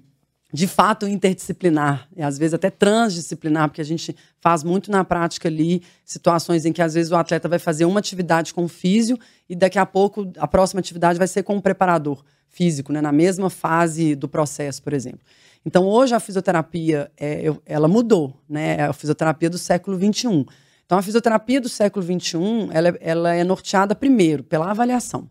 de 0.52 0.66
fato 0.66 1.06
interdisciplinar, 1.06 2.08
e 2.16 2.22
às 2.22 2.38
vezes 2.38 2.54
até 2.54 2.70
transdisciplinar, 2.70 3.68
porque 3.68 3.80
a 3.80 3.84
gente 3.84 4.16
faz 4.40 4.62
muito 4.62 4.90
na 4.90 5.04
prática 5.04 5.48
ali 5.48 5.82
situações 6.04 6.64
em 6.64 6.72
que 6.72 6.80
às 6.80 6.94
vezes 6.94 7.10
o 7.10 7.16
atleta 7.16 7.48
vai 7.48 7.58
fazer 7.58 7.84
uma 7.84 7.98
atividade 7.98 8.54
com 8.54 8.64
o 8.64 8.68
físio 8.68 9.18
e 9.48 9.56
daqui 9.56 9.78
a 9.78 9.84
pouco 9.84 10.32
a 10.38 10.46
próxima 10.46 10.78
atividade 10.78 11.18
vai 11.18 11.26
ser 11.26 11.42
com 11.42 11.56
o 11.56 11.62
preparador 11.62 12.24
físico, 12.48 12.92
né, 12.92 13.00
na 13.00 13.12
mesma 13.12 13.50
fase 13.50 14.14
do 14.14 14.28
processo, 14.28 14.82
por 14.82 14.92
exemplo. 14.92 15.20
Então 15.64 15.84
hoje 15.84 16.14
a 16.14 16.20
fisioterapia 16.20 17.10
é, 17.18 17.52
ela 17.66 17.88
mudou, 17.88 18.40
né, 18.48 18.76
é 18.76 18.82
a 18.84 18.92
fisioterapia 18.92 19.50
do 19.50 19.58
século 19.58 19.98
21. 19.98 20.46
Então 20.86 20.96
a 20.96 21.02
fisioterapia 21.02 21.60
do 21.60 21.68
século 21.68 22.04
21 22.04 22.70
ela, 22.72 22.88
é, 22.88 22.98
ela 23.00 23.34
é 23.34 23.44
norteada 23.44 23.94
primeiro 23.94 24.42
pela 24.42 24.70
avaliação, 24.70 25.28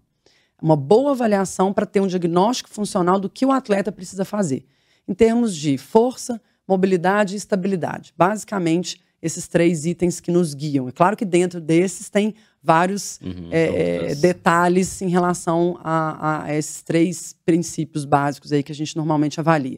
uma 0.61 0.75
boa 0.75 1.11
avaliação 1.11 1.73
para 1.73 1.85
ter 1.85 2.01
um 2.01 2.07
diagnóstico 2.07 2.69
funcional 2.69 3.19
do 3.19 3.29
que 3.29 3.45
o 3.45 3.51
atleta 3.51 3.91
precisa 3.91 4.23
fazer 4.23 4.65
em 5.07 5.13
termos 5.13 5.55
de 5.55 5.77
força, 5.77 6.41
mobilidade 6.67 7.35
e 7.35 7.37
estabilidade. 7.37 8.13
Basicamente, 8.17 8.99
esses 9.21 9.47
três 9.47 9.85
itens 9.85 10.19
que 10.19 10.31
nos 10.31 10.53
guiam. 10.53 10.87
É 10.87 10.91
claro 10.91 11.15
que 11.15 11.25
dentro 11.25 11.59
desses 11.59 12.09
tem 12.09 12.35
vários 12.61 13.19
uhum, 13.21 13.49
é, 13.51 14.15
detalhes 14.15 15.01
em 15.01 15.09
relação 15.09 15.79
a, 15.83 16.43
a, 16.43 16.55
esses 16.55 16.81
três 16.81 17.35
princípios 17.45 18.05
básicos 18.05 18.51
aí 18.51 18.61
que 18.61 18.71
a 18.71 18.75
gente 18.75 18.95
normalmente 18.95 19.39
avalia. 19.39 19.77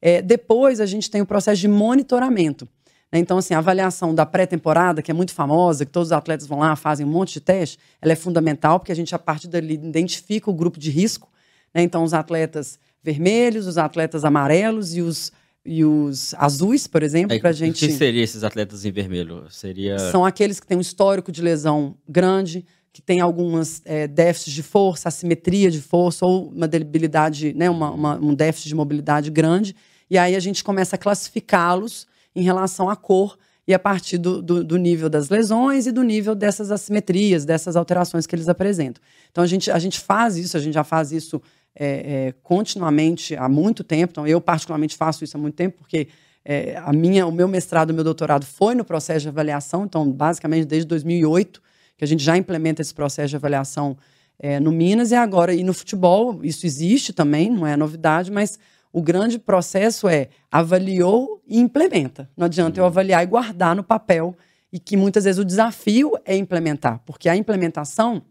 É, 0.00 0.20
depois, 0.20 0.80
a 0.80 0.86
gente 0.86 1.10
tem 1.10 1.20
o 1.20 1.26
processo 1.26 1.60
de 1.60 1.68
monitoramento. 1.68 2.68
Né? 3.14 3.20
Então, 3.20 3.38
assim, 3.38 3.54
a 3.54 3.58
avaliação 3.58 4.12
da 4.12 4.26
pré-temporada, 4.26 5.00
que 5.00 5.08
é 5.08 5.14
muito 5.14 5.32
famosa, 5.32 5.86
que 5.86 5.92
todos 5.92 6.08
os 6.08 6.12
atletas 6.12 6.48
vão 6.48 6.58
lá, 6.58 6.74
fazem 6.74 7.06
um 7.06 7.08
monte 7.08 7.34
de 7.34 7.40
teste, 7.40 7.78
ela 8.02 8.12
é 8.12 8.16
fundamental, 8.16 8.80
porque 8.80 8.90
a 8.90 8.94
gente, 8.94 9.14
a 9.14 9.18
partir 9.20 9.46
dali, 9.46 9.74
identifica 9.74 10.50
o 10.50 10.52
grupo 10.52 10.80
de 10.80 10.90
risco. 10.90 11.30
Né? 11.72 11.82
Então, 11.82 12.02
os 12.02 12.12
atletas 12.12 12.76
vermelhos, 13.04 13.68
os 13.68 13.78
atletas 13.78 14.24
amarelos 14.24 14.96
e 14.96 15.00
os, 15.00 15.30
e 15.64 15.84
os 15.84 16.34
azuis, 16.34 16.88
por 16.88 17.04
exemplo, 17.04 17.36
é, 17.36 17.38
para 17.38 17.50
a 17.50 17.52
gente. 17.52 17.84
O 17.84 17.88
que 17.88 17.94
seriam 17.94 18.24
esses 18.24 18.42
atletas 18.42 18.84
em 18.84 18.90
vermelho? 18.90 19.44
Seria... 19.48 19.96
São 20.10 20.24
aqueles 20.24 20.58
que 20.58 20.66
têm 20.66 20.76
um 20.76 20.80
histórico 20.80 21.30
de 21.30 21.40
lesão 21.40 21.94
grande, 22.08 22.66
que 22.92 23.00
têm 23.00 23.20
algumas 23.20 23.80
é, 23.84 24.08
déficits 24.08 24.52
de 24.52 24.62
força, 24.62 25.08
assimetria 25.08 25.70
de 25.70 25.80
força 25.80 26.26
ou 26.26 26.48
uma 26.48 26.66
debilidade, 26.66 27.54
né, 27.54 27.70
uma, 27.70 27.92
uma, 27.92 28.16
um 28.16 28.34
déficit 28.34 28.68
de 28.70 28.74
mobilidade 28.74 29.30
grande. 29.30 29.76
E 30.10 30.18
aí 30.18 30.34
a 30.34 30.40
gente 30.40 30.64
começa 30.64 30.96
a 30.96 30.98
classificá-los 30.98 32.12
em 32.34 32.42
relação 32.42 32.88
à 32.88 32.96
cor 32.96 33.38
e 33.66 33.72
a 33.72 33.78
partir 33.78 34.18
do, 34.18 34.42
do, 34.42 34.62
do, 34.62 34.76
nível 34.76 35.08
das 35.08 35.28
lesões 35.28 35.86
e 35.86 35.92
do 35.92 36.02
nível 36.02 36.34
dessas 36.34 36.70
assimetrias, 36.70 37.44
dessas 37.44 37.76
alterações 37.76 38.26
que 38.26 38.34
eles 38.34 38.48
apresentam. 38.48 39.02
Então 39.30 39.42
a 39.42 39.46
gente, 39.46 39.70
a 39.70 39.78
gente 39.78 39.98
faz 39.98 40.36
isso, 40.36 40.56
a 40.56 40.60
gente 40.60 40.74
já 40.74 40.84
faz 40.84 41.12
isso 41.12 41.40
é, 41.74 41.86
é, 42.26 42.34
continuamente 42.42 43.34
há 43.34 43.48
muito 43.48 43.82
tempo. 43.82 44.12
Então, 44.12 44.26
eu 44.26 44.40
particularmente 44.40 44.96
faço 44.96 45.24
isso 45.24 45.36
há 45.36 45.40
muito 45.40 45.54
tempo, 45.54 45.78
porque 45.78 46.08
é, 46.44 46.76
a 46.76 46.92
minha, 46.92 47.26
o 47.26 47.32
meu 47.32 47.48
mestrado, 47.48 47.90
o 47.90 47.94
meu 47.94 48.04
doutorado 48.04 48.44
foi 48.44 48.74
no 48.74 48.84
processo 48.84 49.20
de 49.20 49.28
avaliação. 49.28 49.84
Então, 49.84 50.10
basicamente 50.10 50.66
desde 50.66 50.86
2008 50.86 51.62
que 51.96 52.04
a 52.04 52.06
gente 52.06 52.22
já 52.22 52.36
implementa 52.36 52.82
esse 52.82 52.92
processo 52.92 53.30
de 53.30 53.36
avaliação 53.36 53.96
é, 54.38 54.58
no 54.58 54.72
Minas 54.72 55.10
e 55.10 55.14
agora 55.14 55.54
e 55.54 55.62
no 55.62 55.72
futebol 55.72 56.40
isso 56.42 56.66
existe 56.66 57.12
também, 57.12 57.50
não 57.50 57.66
é 57.66 57.76
novidade, 57.76 58.32
mas 58.32 58.58
o 58.94 59.02
grande 59.02 59.40
processo 59.40 60.06
é 60.06 60.28
avaliou 60.52 61.42
e 61.48 61.58
implementa. 61.58 62.30
Não 62.36 62.46
adianta 62.46 62.78
eu 62.78 62.84
avaliar 62.84 63.24
e 63.24 63.26
guardar 63.26 63.74
no 63.74 63.82
papel 63.82 64.36
e 64.72 64.78
que 64.78 64.96
muitas 64.96 65.24
vezes 65.24 65.40
o 65.40 65.44
desafio 65.44 66.12
é 66.24 66.36
implementar, 66.36 67.00
porque 67.04 67.28
a 67.28 67.34
implementação 67.34 68.22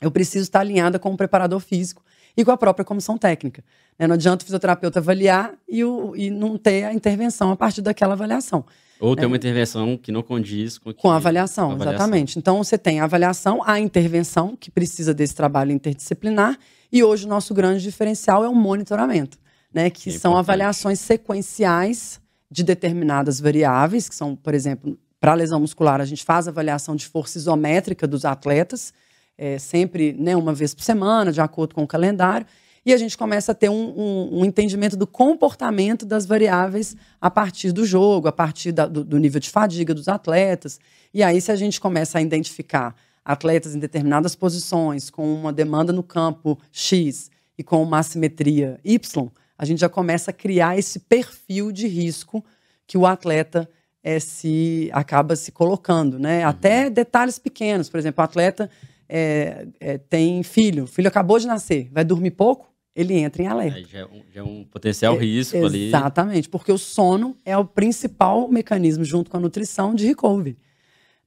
eu 0.00 0.10
preciso 0.10 0.44
estar 0.44 0.60
alinhada 0.60 0.98
com 0.98 1.12
o 1.12 1.16
preparador 1.16 1.60
físico 1.60 2.02
e 2.34 2.42
com 2.42 2.50
a 2.50 2.56
própria 2.56 2.86
comissão 2.86 3.18
técnica. 3.18 3.62
Né? 3.98 4.06
Não 4.06 4.14
adianta 4.14 4.42
o 4.42 4.46
fisioterapeuta 4.46 4.98
avaliar 4.98 5.52
e, 5.68 5.84
o, 5.84 6.16
e 6.16 6.30
não 6.30 6.56
ter 6.56 6.84
a 6.84 6.94
intervenção 6.94 7.50
a 7.50 7.56
partir 7.56 7.82
daquela 7.82 8.14
avaliação. 8.14 8.64
Ou 8.98 9.14
ter 9.14 9.22
né? 9.22 9.26
uma 9.26 9.36
intervenção 9.36 9.98
que 9.98 10.10
não 10.10 10.22
condiz 10.22 10.78
com, 10.78 10.90
que... 10.90 11.02
com 11.02 11.10
a 11.10 11.16
avaliação, 11.16 11.72
avaliação, 11.72 11.92
exatamente. 11.92 12.38
Então 12.38 12.64
você 12.64 12.78
tem 12.78 13.00
a 13.00 13.04
avaliação, 13.04 13.60
a 13.62 13.78
intervenção, 13.78 14.56
que 14.56 14.70
precisa 14.70 15.12
desse 15.12 15.34
trabalho 15.34 15.70
interdisciplinar, 15.70 16.58
e 16.90 17.04
hoje 17.04 17.26
o 17.26 17.28
nosso 17.28 17.52
grande 17.52 17.82
diferencial 17.82 18.42
é 18.42 18.48
o 18.48 18.54
monitoramento, 18.54 19.38
né? 19.72 19.90
que 19.90 20.10
é 20.10 20.12
são 20.12 20.36
avaliações 20.36 21.00
sequenciais 21.00 22.20
de 22.50 22.62
determinadas 22.62 23.40
variáveis, 23.40 24.08
que 24.08 24.14
são, 24.14 24.34
por 24.34 24.54
exemplo, 24.54 24.98
para 25.20 25.32
a 25.32 25.34
lesão 25.34 25.60
muscular, 25.60 26.00
a 26.00 26.04
gente 26.04 26.24
faz 26.24 26.48
avaliação 26.48 26.94
de 26.94 27.06
força 27.06 27.38
isométrica 27.38 28.06
dos 28.06 28.24
atletas, 28.24 28.92
é, 29.36 29.58
sempre 29.58 30.12
né, 30.12 30.36
uma 30.36 30.54
vez 30.54 30.74
por 30.74 30.82
semana, 30.82 31.32
de 31.32 31.40
acordo 31.40 31.74
com 31.74 31.82
o 31.82 31.86
calendário, 31.86 32.46
e 32.86 32.92
a 32.92 32.96
gente 32.96 33.18
começa 33.18 33.52
a 33.52 33.54
ter 33.54 33.68
um, 33.68 33.74
um, 33.74 34.40
um 34.40 34.44
entendimento 34.44 34.96
do 34.96 35.06
comportamento 35.06 36.06
das 36.06 36.24
variáveis 36.24 36.96
a 37.20 37.30
partir 37.30 37.70
do 37.70 37.84
jogo, 37.84 38.28
a 38.28 38.32
partir 38.32 38.72
da, 38.72 38.86
do, 38.86 39.04
do 39.04 39.18
nível 39.18 39.40
de 39.40 39.50
fadiga 39.50 39.92
dos 39.92 40.08
atletas. 40.08 40.80
E 41.12 41.22
aí, 41.22 41.38
se 41.40 41.52
a 41.52 41.56
gente 41.56 41.80
começa 41.80 42.18
a 42.18 42.22
identificar 42.22 42.94
atletas 43.22 43.74
em 43.74 43.78
determinadas 43.78 44.34
posições, 44.34 45.10
com 45.10 45.34
uma 45.34 45.52
demanda 45.52 45.92
no 45.92 46.02
campo 46.02 46.58
X 46.72 47.30
e 47.58 47.62
com 47.62 47.82
uma 47.82 47.98
assimetria 47.98 48.80
Y, 48.82 49.28
a 49.58 49.64
gente 49.64 49.80
já 49.80 49.88
começa 49.88 50.30
a 50.30 50.34
criar 50.34 50.78
esse 50.78 51.00
perfil 51.00 51.72
de 51.72 51.88
risco 51.88 52.44
que 52.86 52.96
o 52.96 53.04
atleta 53.04 53.68
é, 54.02 54.20
se 54.20 54.88
acaba 54.92 55.34
se 55.34 55.50
colocando, 55.50 56.18
né? 56.18 56.44
Uhum. 56.44 56.48
Até 56.48 56.88
detalhes 56.88 57.38
pequenos, 57.38 57.90
por 57.90 57.98
exemplo, 57.98 58.22
o 58.22 58.24
atleta 58.24 58.70
é, 59.08 59.66
é, 59.80 59.98
tem 59.98 60.42
filho, 60.42 60.84
o 60.84 60.86
filho 60.86 61.08
acabou 61.08 61.38
de 61.38 61.46
nascer, 61.46 61.88
vai 61.92 62.04
dormir 62.04 62.30
pouco, 62.30 62.72
ele 62.94 63.14
entra 63.14 63.42
em 63.42 63.46
alerta. 63.46 63.78
Aí 63.78 63.84
já, 63.84 63.98
é 63.98 64.04
um, 64.06 64.22
já 64.32 64.40
é 64.40 64.42
um 64.42 64.64
potencial 64.64 65.16
risco 65.16 65.56
ali. 65.64 65.88
Exatamente, 65.88 66.48
porque 66.48 66.72
o 66.72 66.78
sono 66.78 67.36
é 67.44 67.56
o 67.56 67.64
principal 67.64 68.48
mecanismo, 68.48 69.04
junto 69.04 69.30
com 69.30 69.36
a 69.36 69.40
nutrição, 69.40 69.94
de 69.94 70.06
recovery. 70.06 70.56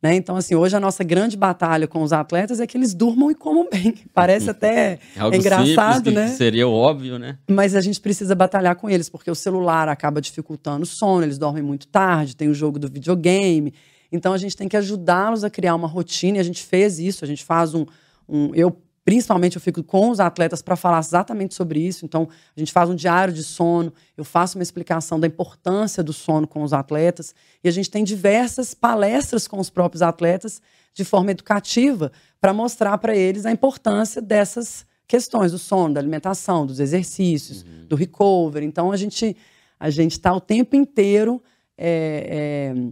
Né? 0.02 0.16
Então, 0.16 0.36
assim, 0.36 0.56
hoje 0.56 0.76
a 0.76 0.80
nossa 0.80 1.04
grande 1.04 1.38
batalha 1.38 1.88
com 1.88 2.02
os 2.02 2.12
atletas 2.12 2.60
é 2.60 2.66
que 2.66 2.76
eles 2.76 2.94
durmam 2.94 3.30
e 3.30 3.36
comam 3.36 3.68
bem. 3.72 3.94
Parece 4.14 4.50
até 4.52 4.98
é 5.16 5.38
engraçado, 5.38 5.96
simples, 5.96 6.16
né? 6.16 6.28
Seria 6.30 6.68
óbvio, 6.68 7.20
né? 7.20 7.38
Mas 7.48 7.76
a 7.76 7.82
gente 7.82 8.02
precisa 8.02 8.34
batalhar 8.34 8.76
com 8.76 8.90
eles, 8.90 9.10
porque 9.10 9.30
o 9.30 9.36
celular 9.36 9.88
acaba 9.88 10.20
dificultando 10.20 10.84
o 10.84 10.88
sono, 10.88 11.24
eles 11.24 11.38
dormem 11.38 11.62
muito 11.62 11.88
tarde, 11.88 12.36
tem 12.36 12.50
o 12.50 12.54
jogo 12.54 12.80
do 12.80 12.88
videogame. 12.88 13.74
Então 14.12 14.34
a 14.34 14.38
gente 14.38 14.58
tem 14.58 14.68
que 14.68 14.76
ajudá-los 14.76 15.44
a 15.44 15.50
criar 15.52 15.76
uma 15.76 15.88
rotina, 15.88 16.38
e 16.38 16.40
a 16.40 16.44
gente 16.44 16.64
fez 16.64 16.98
isso, 16.98 17.24
a 17.24 17.28
gente 17.28 17.44
faz 17.44 17.76
um. 17.76 17.86
um 18.28 18.50
eu, 18.56 18.76
principalmente, 19.04 19.56
eu 19.56 19.62
fico 19.62 19.84
com 19.84 20.10
os 20.10 20.20
atletas 20.20 20.62
para 20.62 20.76
falar 20.76 21.00
exatamente 21.00 21.56
sobre 21.56 21.80
isso. 21.80 22.06
Então, 22.06 22.28
a 22.56 22.60
gente 22.60 22.72
faz 22.72 22.90
um 22.90 22.96
diário 22.96 23.34
de 23.34 23.44
sono, 23.44 23.92
eu 24.16 24.24
faço 24.24 24.58
uma 24.58 24.64
explicação 24.64 25.20
da 25.20 25.28
importância 25.28 26.04
do 26.04 26.14
sono 26.14 26.48
com 26.48 26.64
os 26.64 26.74
atletas, 26.74 27.34
e 27.64 27.68
a 27.68 27.72
gente 27.72 27.90
tem 27.90 28.04
diversas 28.04 28.74
palestras 28.74 29.48
com 29.48 29.60
os 29.60 29.70
próprios 29.70 30.02
atletas 30.02 30.62
de 30.94 31.04
forma 31.04 31.32
educativa 31.32 32.12
para 32.40 32.54
mostrar 32.54 32.98
para 32.98 33.16
eles 33.16 33.46
a 33.46 33.52
importância 33.52 34.22
dessas 34.22 34.86
questões 35.08 35.52
do 35.52 35.58
sono, 35.58 35.94
da 35.94 36.00
alimentação, 36.00 36.66
dos 36.66 36.80
exercícios, 36.80 37.64
uhum. 37.64 37.86
do 37.88 37.96
recovery. 37.96 38.66
Então 38.66 38.92
a 38.92 38.98
gente 38.98 39.36
a 39.80 39.90
gente 39.90 40.12
está 40.12 40.32
o 40.32 40.40
tempo 40.40 40.76
inteiro 40.76 41.42
é, 41.78 42.74
é, 42.74 42.92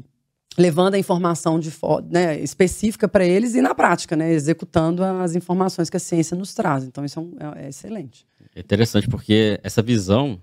levando 0.60 0.96
a 0.96 1.00
informação 1.00 1.58
de, 1.58 1.72
né, 2.10 2.38
específica 2.40 3.08
para 3.08 3.26
eles 3.26 3.56
e 3.56 3.62
na 3.62 3.74
prática, 3.74 4.16
né, 4.16 4.34
executando 4.34 5.04
as 5.04 5.34
informações 5.34 5.90
que 5.90 5.96
a 5.96 6.00
ciência 6.00 6.36
nos 6.36 6.54
traz. 6.54 6.84
Então 6.84 7.06
isso 7.06 7.18
é, 7.18 7.22
um, 7.22 7.54
é, 7.54 7.66
é 7.66 7.70
excelente. 7.70 8.28
É 8.54 8.60
interessante 8.60 9.08
porque 9.08 9.60
essa 9.64 9.82
visão 9.82 10.40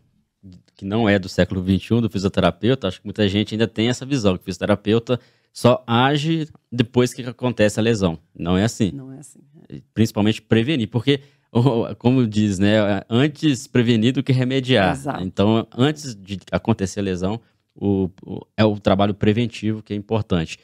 que 0.75 0.85
não 0.85 1.09
é 1.09 1.19
do 1.19 1.29
século 1.29 1.63
XXI 1.63 2.01
do 2.01 2.11
fisioterapeuta, 2.11 2.89
acho 2.89 3.01
que 3.01 3.07
muita 3.07 3.29
gente 3.29 3.55
ainda 3.55 3.67
tem 3.67 3.89
essa 3.89 4.07
visão 4.07 4.37
que 4.37 4.43
o 4.43 4.45
fisioterapeuta 4.45 5.21
só 5.53 5.83
age 5.87 6.49
depois 6.71 7.13
que 7.13 7.23
acontece 7.23 7.79
a 7.79 7.83
lesão. 7.83 8.19
Não 8.35 8.57
é 8.57 8.65
assim. 8.65 8.93
Não 8.93 9.13
é 9.13 9.19
assim. 9.19 9.41
É. 9.69 9.81
Principalmente 9.95 10.41
prevenir, 10.41 10.89
porque 10.89 11.21
como 11.99 12.27
diz, 12.27 12.59
né, 12.59 13.03
antes 13.09 13.67
prevenir 13.67 14.13
do 14.13 14.23
que 14.23 14.33
remediar. 14.33 14.95
Exato. 14.95 15.23
Então, 15.23 15.67
antes 15.77 16.15
de 16.15 16.39
acontecer 16.51 17.01
a 17.01 17.03
lesão, 17.03 17.41
o, 17.77 18.11
o, 18.25 18.41
é 18.57 18.65
o 18.65 18.79
trabalho 18.79 19.15
preventivo 19.15 19.83
que 19.83 19.93
é 19.93 19.97
importante. 19.97 20.59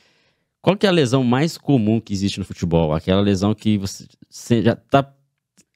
Qual 0.60 0.76
que 0.76 0.86
é 0.86 0.88
a 0.88 0.92
lesão 0.92 1.24
mais 1.24 1.58
comum 1.58 2.00
que 2.00 2.12
existe 2.12 2.38
no 2.38 2.44
futebol? 2.44 2.92
Aquela 2.92 3.20
lesão 3.20 3.54
que 3.54 3.78
você 3.78 4.62
já 4.62 4.72
está 4.72 5.12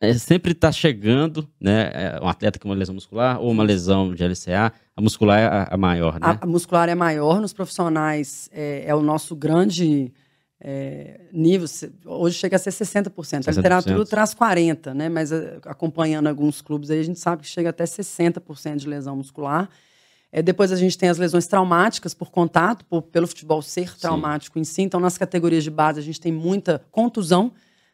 é, 0.01 0.13
sempre 0.15 0.53
está 0.53 0.71
chegando, 0.71 1.49
né? 1.61 1.91
É 1.93 2.21
um 2.23 2.29
atleta 2.29 2.59
com 2.59 2.69
uma 2.69 2.75
lesão 2.75 2.95
muscular 2.95 3.41
ou 3.41 3.51
uma 3.51 3.65
lesão 3.65 4.15
de 4.15 4.23
LCA, 4.23 4.73
a 4.95 5.01
muscular 5.01 5.39
é 5.39 5.47
a, 5.47 5.69
a 5.73 5.77
maior, 5.77 6.15
né? 6.15 6.21
A, 6.23 6.39
a, 6.43 6.47
muscular 6.47 6.89
é 6.89 6.95
maior 6.95 7.41
nos 7.41 7.53
profissionais, 7.53 8.49
é, 8.53 8.85
é 8.87 8.95
o 8.95 9.01
nosso 9.01 9.35
grande 9.35 10.13
é, 10.61 11.21
nível. 11.33 11.67
Hoje 12.05 12.39
chega 12.39 12.57
a 12.57 12.59
ser 12.59 12.71
60%. 12.71 13.11
60%. 13.11 13.49
A 13.49 13.51
literatura 13.51 14.05
traz 14.05 14.35
40%, 14.35 14.93
né? 14.93 15.09
Mas 15.09 15.33
é, 15.33 15.59
acompanhando 15.65 16.27
alguns 16.27 16.61
clubes 16.61 16.91
aí, 16.91 17.01
a 17.01 17.05
gente 17.05 17.19
sabe 17.19 17.43
que 17.43 17.49
chega 17.49 17.71
até 17.71 17.85
60% 17.85 18.77
de 18.77 18.89
lesão 18.89 19.17
muscular. 19.17 19.69
É, 20.33 20.43
depois 20.43 20.73
a 20.73 20.77
gente 20.77 20.99
tem 20.99 21.09
as 21.09 21.19
lesões 21.19 21.47
traumáticas 21.47 22.13
por 22.13 22.31
contato, 22.31 22.85
por, 22.85 23.03
pelo 23.03 23.27
futebol 23.27 23.63
ser 23.63 23.97
traumático 23.97 24.59
Sim. 24.59 24.61
em 24.61 24.65
si. 24.65 24.83
Então, 24.83 25.01
nas 25.01 25.17
categorias 25.17 25.65
de 25.65 25.71
base, 25.71 26.01
a 26.01 26.03
gente 26.03 26.21
tem 26.21 26.33
muita 26.33 26.83
contusão. 26.91 27.53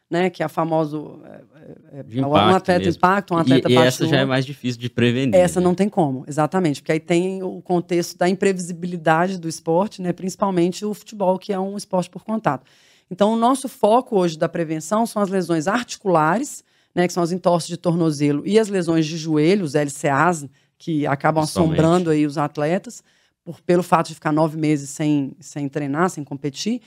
né, 0.09 0.29
que 0.29 0.43
é 0.43 0.45
a 0.45 0.49
famoso 0.49 1.21
é, 1.25 1.99
é, 1.99 1.99
impacto 2.01 2.27
um 2.27 2.35
atleta 2.35 2.79
mesmo. 2.79 2.97
impacto, 2.97 3.33
um 3.33 3.37
atleta 3.37 3.69
e, 3.69 3.73
e 3.73 3.77
essa 3.77 4.05
já 4.05 4.17
é 4.17 4.25
mais 4.25 4.45
difícil 4.45 4.79
de 4.79 4.87
prevenir. 4.87 5.33
Essa 5.33 5.59
né? 5.59 5.63
não 5.63 5.73
tem 5.73 5.89
como, 5.89 6.23
exatamente, 6.27 6.81
porque 6.81 6.91
aí 6.91 6.99
tem 6.99 7.41
o 7.41 7.61
contexto 7.61 8.15
da 8.15 8.29
imprevisibilidade 8.29 9.39
do 9.39 9.49
esporte, 9.49 10.03
né, 10.03 10.13
principalmente 10.13 10.85
o 10.85 10.93
futebol, 10.93 11.39
que 11.39 11.51
é 11.51 11.59
um 11.59 11.75
esporte 11.75 12.11
por 12.11 12.23
contato. 12.23 12.63
Então, 13.09 13.33
o 13.33 13.35
nosso 13.35 13.67
foco 13.67 14.19
hoje 14.19 14.37
da 14.37 14.47
prevenção 14.47 15.05
são 15.07 15.21
as 15.21 15.29
lesões 15.29 15.67
articulares, 15.67 16.63
né, 16.93 17.07
que 17.07 17.13
são 17.13 17.23
as 17.23 17.31
entorses 17.31 17.67
de 17.67 17.77
tornozelo 17.77 18.43
e 18.45 18.59
as 18.59 18.67
lesões 18.67 19.05
de 19.05 19.17
joelho, 19.17 19.65
os 19.65 19.73
LCAs, 19.73 20.45
que 20.83 21.07
acabam 21.07 21.41
assombrando 21.41 22.09
aí 22.09 22.25
os 22.25 22.37
atletas, 22.37 23.01
por, 23.41 23.61
pelo 23.61 23.81
fato 23.81 24.09
de 24.09 24.15
ficar 24.15 24.33
nove 24.33 24.57
meses 24.57 24.89
sem, 24.89 25.33
sem 25.39 25.69
treinar, 25.69 26.09
sem 26.09 26.25
competir. 26.25 26.81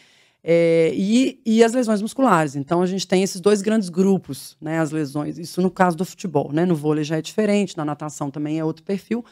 É, 0.45 0.93
e, 0.95 1.41
e 1.47 1.65
as 1.65 1.73
lesões 1.73 2.03
musculares. 2.03 2.57
Então, 2.57 2.83
a 2.83 2.87
gente 2.87 3.09
tem 3.09 3.23
esses 3.23 3.41
dois 3.41 3.63
grandes 3.63 3.89
grupos, 3.89 4.55
né, 4.61 4.81
as 4.81 4.91
lesões. 4.91 5.39
Isso 5.39 5.63
no 5.63 5.71
caso 5.71 5.97
do 5.97 6.05
futebol. 6.05 6.53
Né? 6.53 6.67
No 6.67 6.77
vôlei 6.77 7.05
já 7.05 7.17
é 7.17 7.23
diferente, 7.23 7.75
na 7.75 7.87
natação 7.87 8.31
também 8.31 8.59
é 8.59 8.65
outro 8.65 8.85
perfil. 8.85 9.25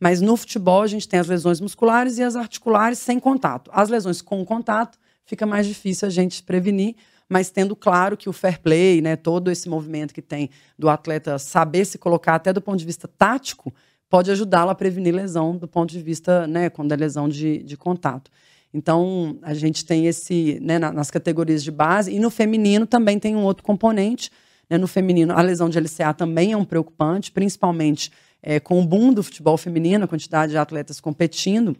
Mas 0.00 0.20
no 0.20 0.36
futebol, 0.36 0.82
a 0.82 0.88
gente 0.88 1.06
tem 1.06 1.20
as 1.20 1.28
lesões 1.28 1.60
musculares 1.60 2.18
e 2.18 2.22
as 2.24 2.34
articulares 2.34 2.98
sem 2.98 3.20
contato. 3.20 3.70
As 3.72 3.88
lesões 3.88 4.20
com 4.20 4.44
contato, 4.44 4.98
fica 5.24 5.46
mais 5.46 5.64
difícil 5.64 6.08
a 6.08 6.10
gente 6.10 6.42
prevenir, 6.42 6.96
mas 7.28 7.50
tendo 7.50 7.76
claro 7.76 8.16
que 8.16 8.28
o 8.28 8.32
fair 8.32 8.60
play, 8.60 9.00
né, 9.00 9.14
todo 9.14 9.48
esse 9.48 9.68
movimento 9.68 10.12
que 10.12 10.22
tem 10.22 10.50
do 10.76 10.88
atleta 10.88 11.38
saber 11.38 11.84
se 11.84 11.98
colocar 11.98 12.34
até 12.34 12.52
do 12.52 12.60
ponto 12.60 12.78
de 12.78 12.84
vista 12.84 13.06
tático, 13.06 13.72
pode 14.08 14.30
ajudá-lo 14.30 14.70
a 14.70 14.74
prevenir 14.74 15.14
lesão 15.14 15.56
do 15.56 15.68
ponto 15.68 15.90
de 15.90 16.00
vista, 16.00 16.46
né, 16.46 16.70
quando 16.70 16.92
é 16.92 16.96
lesão 16.96 17.28
de, 17.28 17.62
de 17.62 17.76
contato. 17.76 18.30
Então, 18.72 19.38
a 19.42 19.54
gente 19.54 19.84
tem 19.84 20.06
esse, 20.06 20.58
né, 20.60 20.78
nas 20.78 21.10
categorias 21.10 21.62
de 21.64 21.70
base, 21.70 22.12
e 22.12 22.18
no 22.18 22.30
feminino 22.30 22.86
também 22.86 23.18
tem 23.18 23.34
um 23.34 23.44
outro 23.44 23.62
componente. 23.62 24.30
Né, 24.68 24.76
no 24.76 24.86
feminino, 24.86 25.32
a 25.32 25.40
lesão 25.40 25.68
de 25.68 25.78
LCA 25.78 26.12
também 26.12 26.52
é 26.52 26.56
um 26.56 26.64
preocupante, 26.64 27.32
principalmente 27.32 28.12
é, 28.42 28.60
com 28.60 28.80
o 28.80 28.86
boom 28.86 29.12
do 29.12 29.22
futebol 29.22 29.56
feminino, 29.56 30.04
a 30.04 30.08
quantidade 30.08 30.52
de 30.52 30.58
atletas 30.58 31.00
competindo, 31.00 31.76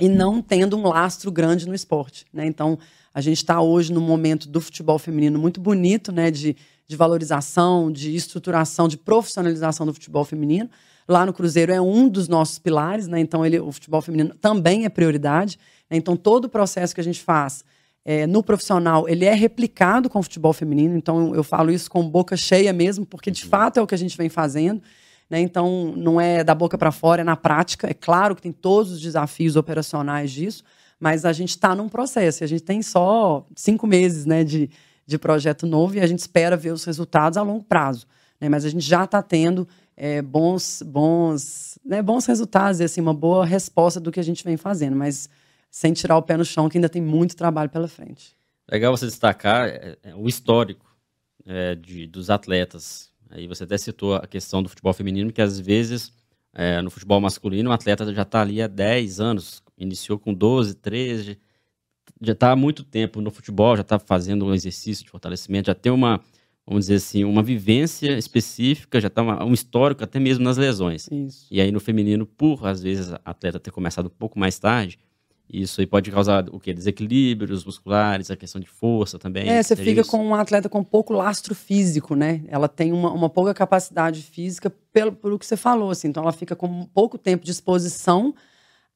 e 0.00 0.08
não 0.08 0.40
tendo 0.40 0.76
um 0.76 0.86
lastro 0.88 1.30
grande 1.30 1.66
no 1.66 1.74
esporte. 1.74 2.24
Né? 2.32 2.46
Então, 2.46 2.78
a 3.12 3.20
gente 3.20 3.38
está 3.38 3.60
hoje 3.60 3.92
num 3.92 4.00
momento 4.00 4.48
do 4.48 4.60
futebol 4.60 4.98
feminino 4.98 5.38
muito 5.38 5.60
bonito, 5.60 6.10
né, 6.10 6.30
de, 6.30 6.56
de 6.86 6.96
valorização, 6.96 7.90
de 7.90 8.14
estruturação, 8.14 8.88
de 8.88 8.96
profissionalização 8.96 9.84
do 9.84 9.92
futebol 9.92 10.24
feminino. 10.24 10.70
Lá 11.08 11.26
no 11.26 11.32
Cruzeiro 11.32 11.72
é 11.72 11.80
um 11.80 12.08
dos 12.08 12.28
nossos 12.28 12.58
pilares, 12.58 13.08
né? 13.08 13.20
então 13.20 13.44
ele, 13.44 13.58
o 13.58 13.72
futebol 13.72 14.00
feminino 14.00 14.34
também 14.34 14.84
é 14.84 14.88
prioridade. 14.88 15.58
Então, 15.90 16.16
todo 16.16 16.46
o 16.46 16.48
processo 16.48 16.94
que 16.94 17.00
a 17.00 17.04
gente 17.04 17.20
faz 17.20 17.64
é, 18.04 18.26
no 18.26 18.42
profissional, 18.42 19.08
ele 19.08 19.24
é 19.24 19.34
replicado 19.34 20.08
com 20.08 20.18
o 20.18 20.22
futebol 20.22 20.52
feminino. 20.52 20.96
Então, 20.96 21.34
eu 21.34 21.44
falo 21.44 21.70
isso 21.70 21.90
com 21.90 22.08
boca 22.08 22.36
cheia 22.36 22.72
mesmo, 22.72 23.04
porque 23.06 23.30
de 23.30 23.44
fato 23.44 23.78
é 23.78 23.82
o 23.82 23.86
que 23.86 23.94
a 23.94 23.98
gente 23.98 24.16
vem 24.16 24.28
fazendo. 24.28 24.82
Né? 25.28 25.40
Então, 25.40 25.94
não 25.96 26.20
é 26.20 26.42
da 26.42 26.54
boca 26.54 26.76
para 26.76 26.90
fora, 26.90 27.22
é 27.22 27.24
na 27.24 27.36
prática. 27.36 27.88
É 27.88 27.94
claro 27.94 28.34
que 28.34 28.42
tem 28.42 28.52
todos 28.52 28.92
os 28.92 29.00
desafios 29.00 29.56
operacionais 29.56 30.30
disso, 30.30 30.64
mas 30.98 31.24
a 31.24 31.32
gente 31.32 31.50
está 31.50 31.74
num 31.74 31.88
processo. 31.88 32.42
A 32.42 32.46
gente 32.46 32.62
tem 32.62 32.82
só 32.82 33.46
cinco 33.54 33.86
meses 33.86 34.26
né, 34.26 34.44
de, 34.44 34.70
de 35.06 35.18
projeto 35.18 35.66
novo 35.66 35.96
e 35.96 36.00
a 36.00 36.06
gente 36.06 36.18
espera 36.18 36.56
ver 36.56 36.72
os 36.72 36.84
resultados 36.84 37.36
a 37.36 37.42
longo 37.42 37.64
prazo. 37.64 38.06
Né? 38.40 38.48
Mas 38.48 38.64
a 38.64 38.68
gente 38.68 38.84
já 38.84 39.04
está 39.04 39.22
tendo 39.22 39.68
é, 39.96 40.22
bons, 40.22 40.82
bons, 40.84 41.78
né, 41.84 42.02
bons 42.02 42.26
resultados 42.26 42.80
e 42.80 42.84
assim, 42.84 43.00
uma 43.00 43.14
boa 43.14 43.44
resposta 43.44 44.00
do 44.00 44.10
que 44.10 44.20
a 44.20 44.24
gente 44.24 44.44
vem 44.44 44.56
fazendo. 44.56 44.96
Mas 44.96 45.28
sem 45.70 45.92
tirar 45.92 46.16
o 46.16 46.22
pé 46.22 46.36
no 46.36 46.44
chão, 46.44 46.68
que 46.68 46.76
ainda 46.76 46.88
tem 46.88 47.00
muito 47.00 47.34
trabalho 47.34 47.70
pela 47.70 47.88
frente. 47.88 48.36
Legal 48.70 48.96
você 48.96 49.06
destacar 49.06 49.68
é, 49.68 49.96
é, 50.02 50.14
o 50.14 50.28
histórico 50.28 50.86
é, 51.46 51.74
de, 51.74 52.06
dos 52.06 52.30
atletas. 52.30 53.10
Aí 53.30 53.46
você 53.46 53.64
até 53.64 53.78
citou 53.78 54.14
a 54.14 54.26
questão 54.26 54.62
do 54.62 54.68
futebol 54.68 54.92
feminino, 54.92 55.32
que 55.32 55.40
às 55.40 55.58
vezes 55.58 56.12
é, 56.52 56.82
no 56.82 56.90
futebol 56.90 57.20
masculino 57.20 57.70
o 57.70 57.72
atleta 57.72 58.12
já 58.12 58.22
está 58.22 58.42
ali 58.42 58.60
há 58.60 58.66
10 58.66 59.20
anos, 59.20 59.62
iniciou 59.78 60.18
com 60.18 60.34
12, 60.34 60.74
13, 60.74 61.38
já 62.20 62.32
está 62.32 62.52
há 62.52 62.56
muito 62.56 62.84
tempo 62.84 63.20
no 63.20 63.30
futebol, 63.30 63.74
já 63.74 63.82
está 63.82 63.98
fazendo 63.98 64.44
um 64.44 64.54
exercício 64.54 65.04
de 65.04 65.10
fortalecimento, 65.10 65.66
já 65.66 65.74
tem 65.74 65.90
uma, 65.90 66.20
vamos 66.66 66.84
dizer 66.84 66.96
assim, 66.96 67.24
uma 67.24 67.42
vivência 67.42 68.16
específica, 68.16 69.00
já 69.00 69.08
está 69.08 69.22
um 69.44 69.52
histórico 69.52 70.04
até 70.04 70.18
mesmo 70.18 70.44
nas 70.44 70.56
lesões. 70.56 71.08
Isso. 71.10 71.46
E 71.50 71.60
aí 71.60 71.72
no 71.72 71.80
feminino, 71.80 72.26
por 72.26 72.66
às 72.66 72.82
vezes 72.82 73.12
a 73.12 73.20
atleta 73.24 73.58
ter 73.58 73.70
começado 73.70 74.06
um 74.06 74.16
pouco 74.18 74.38
mais 74.38 74.58
tarde, 74.58 74.98
isso 75.52 75.82
aí 75.82 75.86
pode 75.86 76.10
causar 76.10 76.48
o 76.50 76.58
quê? 76.58 76.72
Desequilíbrios 76.72 77.64
musculares, 77.64 78.30
a 78.30 78.36
questão 78.36 78.58
de 78.58 78.66
força 78.66 79.18
também. 79.18 79.46
É, 79.48 79.62
você 79.62 79.76
fica 79.76 80.00
isso? 80.00 80.10
com 80.10 80.24
um 80.24 80.34
atleta 80.34 80.66
com 80.66 80.82
pouco 80.82 81.12
lastro 81.12 81.54
físico, 81.54 82.14
né? 82.14 82.42
Ela 82.48 82.68
tem 82.68 82.90
uma, 82.90 83.12
uma 83.12 83.28
pouca 83.28 83.52
capacidade 83.52 84.22
física 84.22 84.72
pelo, 84.92 85.12
pelo 85.12 85.38
que 85.38 85.44
você 85.44 85.56
falou, 85.56 85.90
assim. 85.90 86.08
Então 86.08 86.22
ela 86.22 86.32
fica 86.32 86.56
com 86.56 86.86
pouco 86.86 87.18
tempo 87.18 87.44
de 87.44 87.50
exposição 87.50 88.34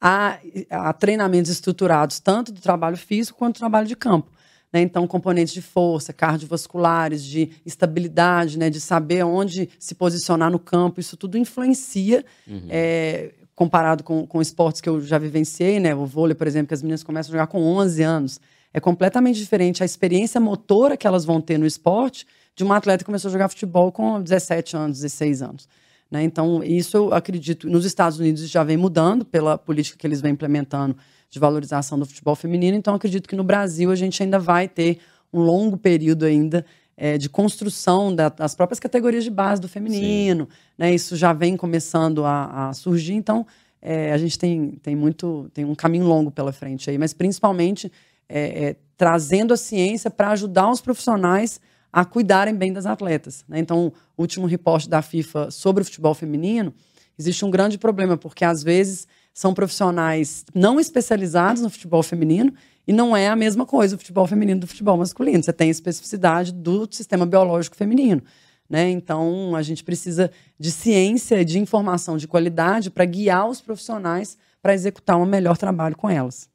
a, 0.01 0.39
a 0.71 0.93
treinamentos 0.95 1.51
estruturados, 1.51 2.21
tanto 2.21 2.53
do 2.53 2.61
trabalho 2.61 2.97
físico 2.97 3.39
quanto 3.39 3.57
do 3.57 3.59
trabalho 3.59 3.87
de 3.87 3.97
campo. 3.97 4.31
Né? 4.73 4.81
Então, 4.81 5.07
componentes 5.07 5.55
de 5.55 5.63
força, 5.63 6.13
cardiovasculares, 6.13 7.25
de 7.25 7.51
estabilidade, 7.65 8.59
né? 8.59 8.69
de 8.69 8.81
saber 8.81 9.25
onde 9.25 9.69
se 9.79 9.95
posicionar 9.95 10.51
no 10.51 10.59
campo, 10.59 11.01
isso 11.01 11.17
tudo 11.17 11.39
influencia. 11.39 12.25
Uhum. 12.47 12.67
É, 12.69 13.33
comparado 13.55 14.05
com, 14.05 14.27
com 14.27 14.43
esportes 14.43 14.83
que 14.83 14.89
eu 14.89 15.01
já 15.01 15.17
vivenciei, 15.17 15.81
né? 15.81 15.95
O 15.95 16.05
vôlei, 16.05 16.35
por 16.35 16.47
exemplo, 16.47 16.69
que 16.69 16.75
as 16.75 16.83
meninas 16.83 17.03
começam 17.03 17.31
a 17.31 17.33
jogar 17.33 17.47
com 17.47 17.63
11 17.63 18.03
anos. 18.03 18.41
É 18.73 18.79
completamente 18.79 19.39
diferente 19.39 19.83
a 19.83 19.87
experiência 19.87 20.39
motora 20.39 20.95
que 20.95 21.07
elas 21.07 21.25
vão 21.25 21.41
ter 21.41 21.59
no 21.59 21.65
esporte 21.65 22.27
de 22.55 22.63
uma 22.63 22.77
atleta 22.77 22.99
que 22.99 23.07
começou 23.07 23.31
a 23.31 23.33
jogar 23.33 23.49
futebol 23.49 23.91
com 23.91 24.21
17 24.21 24.77
anos, 24.77 25.01
16 25.01 25.41
anos. 25.41 25.69
Né? 26.11 26.23
Então, 26.23 26.63
isso 26.63 26.97
eu 26.99 27.15
acredito, 27.15 27.69
nos 27.69 27.87
Estados 27.87 28.19
Unidos 28.19 28.49
já 28.49 28.63
vem 28.63 28.77
mudando 28.77 29.25
pela 29.25 29.57
política 29.57 29.99
que 29.99 30.07
eles 30.07 30.21
vêm 30.21 30.33
implementando 30.33 30.95
de 31.29 31.39
valorização 31.39 31.99
do 31.99 32.07
futebol 32.07 32.35
feminino. 32.35 32.77
Então, 32.77 32.95
acredito 32.95 33.29
que 33.29 33.37
no 33.37 33.45
Brasil 33.45 33.91
a 33.91 33.97
gente 33.97 34.23
ainda 34.23 34.39
vai 34.39 34.69
ter 34.69 34.99
um 35.33 35.41
longo 35.41 35.77
período 35.77 36.25
ainda 36.25 36.65
é, 36.97 37.19
de 37.19 37.29
construção 37.29 38.15
da, 38.15 38.29
das 38.29 38.55
próprias 38.55 38.81
categorias 38.81 39.25
de 39.25 39.31
base 39.31 39.61
do 39.61 39.69
feminino. 39.69 40.49
Né? 40.79 40.95
Isso 40.95 41.17
já 41.17 41.33
vem 41.33 41.57
começando 41.57 42.25
a, 42.25 42.69
a 42.69 42.73
surgir, 42.73 43.15
então 43.15 43.47
é, 43.83 44.13
a 44.13 44.19
gente 44.19 44.39
tem, 44.39 44.73
tem 44.83 44.97
muito 44.97 45.51
tem 45.53 45.65
um 45.65 45.75
caminho 45.75 46.07
longo 46.07 46.31
pela 46.31 46.53
frente 46.53 46.89
aí, 46.89 46.97
mas 46.97 47.13
principalmente 47.13 47.93
é, 48.29 48.65
é 48.65 48.77
trazendo 48.97 49.53
a 49.53 49.57
ciência 49.57 50.11
para 50.11 50.31
ajudar 50.31 50.71
os 50.71 50.81
profissionais 50.81 51.61
a 51.93 52.05
cuidarem 52.05 52.55
bem 52.55 52.73
das 52.73 52.87
atletas. 52.87 53.45
Né? 53.49 53.59
Então, 53.59 53.93
o 54.17 54.23
último 54.23 54.47
reporte 54.47 54.89
da 54.89 55.03
FIFA 55.03 55.51
sobre 55.51 55.83
o 55.83 55.85
futebol 55.85 56.15
feminino, 56.15 56.75
existe 57.19 57.45
um 57.45 57.51
grande 57.51 57.79
problema, 57.79 58.17
porque 58.17 58.45
às 58.45 58.63
vezes 58.63 59.07
são 59.37 59.53
profissionais 59.53 60.47
não 60.55 60.81
especializados 60.81 61.61
no 61.61 61.69
futebol 61.69 62.03
feminino 62.03 62.55
e 62.89 62.93
não 62.93 63.15
é 63.15 63.29
a 63.29 63.37
mesma 63.37 63.67
coisa 63.67 63.95
o 63.95 63.99
futebol 63.99 64.27
feminino 64.27 64.61
do 64.61 64.67
futebol 64.67 64.97
masculino. 64.97 65.43
Você 65.43 65.53
tem 65.53 65.69
a 65.69 65.71
especificidade 65.71 66.55
do 66.55 66.89
sistema 66.91 67.27
biológico 67.27 67.77
feminino. 67.77 68.23
Né? 68.69 68.89
Então, 68.89 69.55
a 69.55 69.61
gente 69.61 69.85
precisa 69.85 70.31
de 70.59 70.71
ciência, 70.71 71.45
de 71.45 71.59
informação 71.59 72.17
de 72.17 72.27
qualidade 72.27 72.89
para 72.91 73.05
guiar 73.05 73.47
os 73.47 73.61
profissionais 73.61 74.39
para 74.63 74.73
executar 74.73 75.19
um 75.19 75.27
melhor 75.27 75.59
trabalho 75.59 75.95
com 75.95 76.09
elas. 76.09 76.49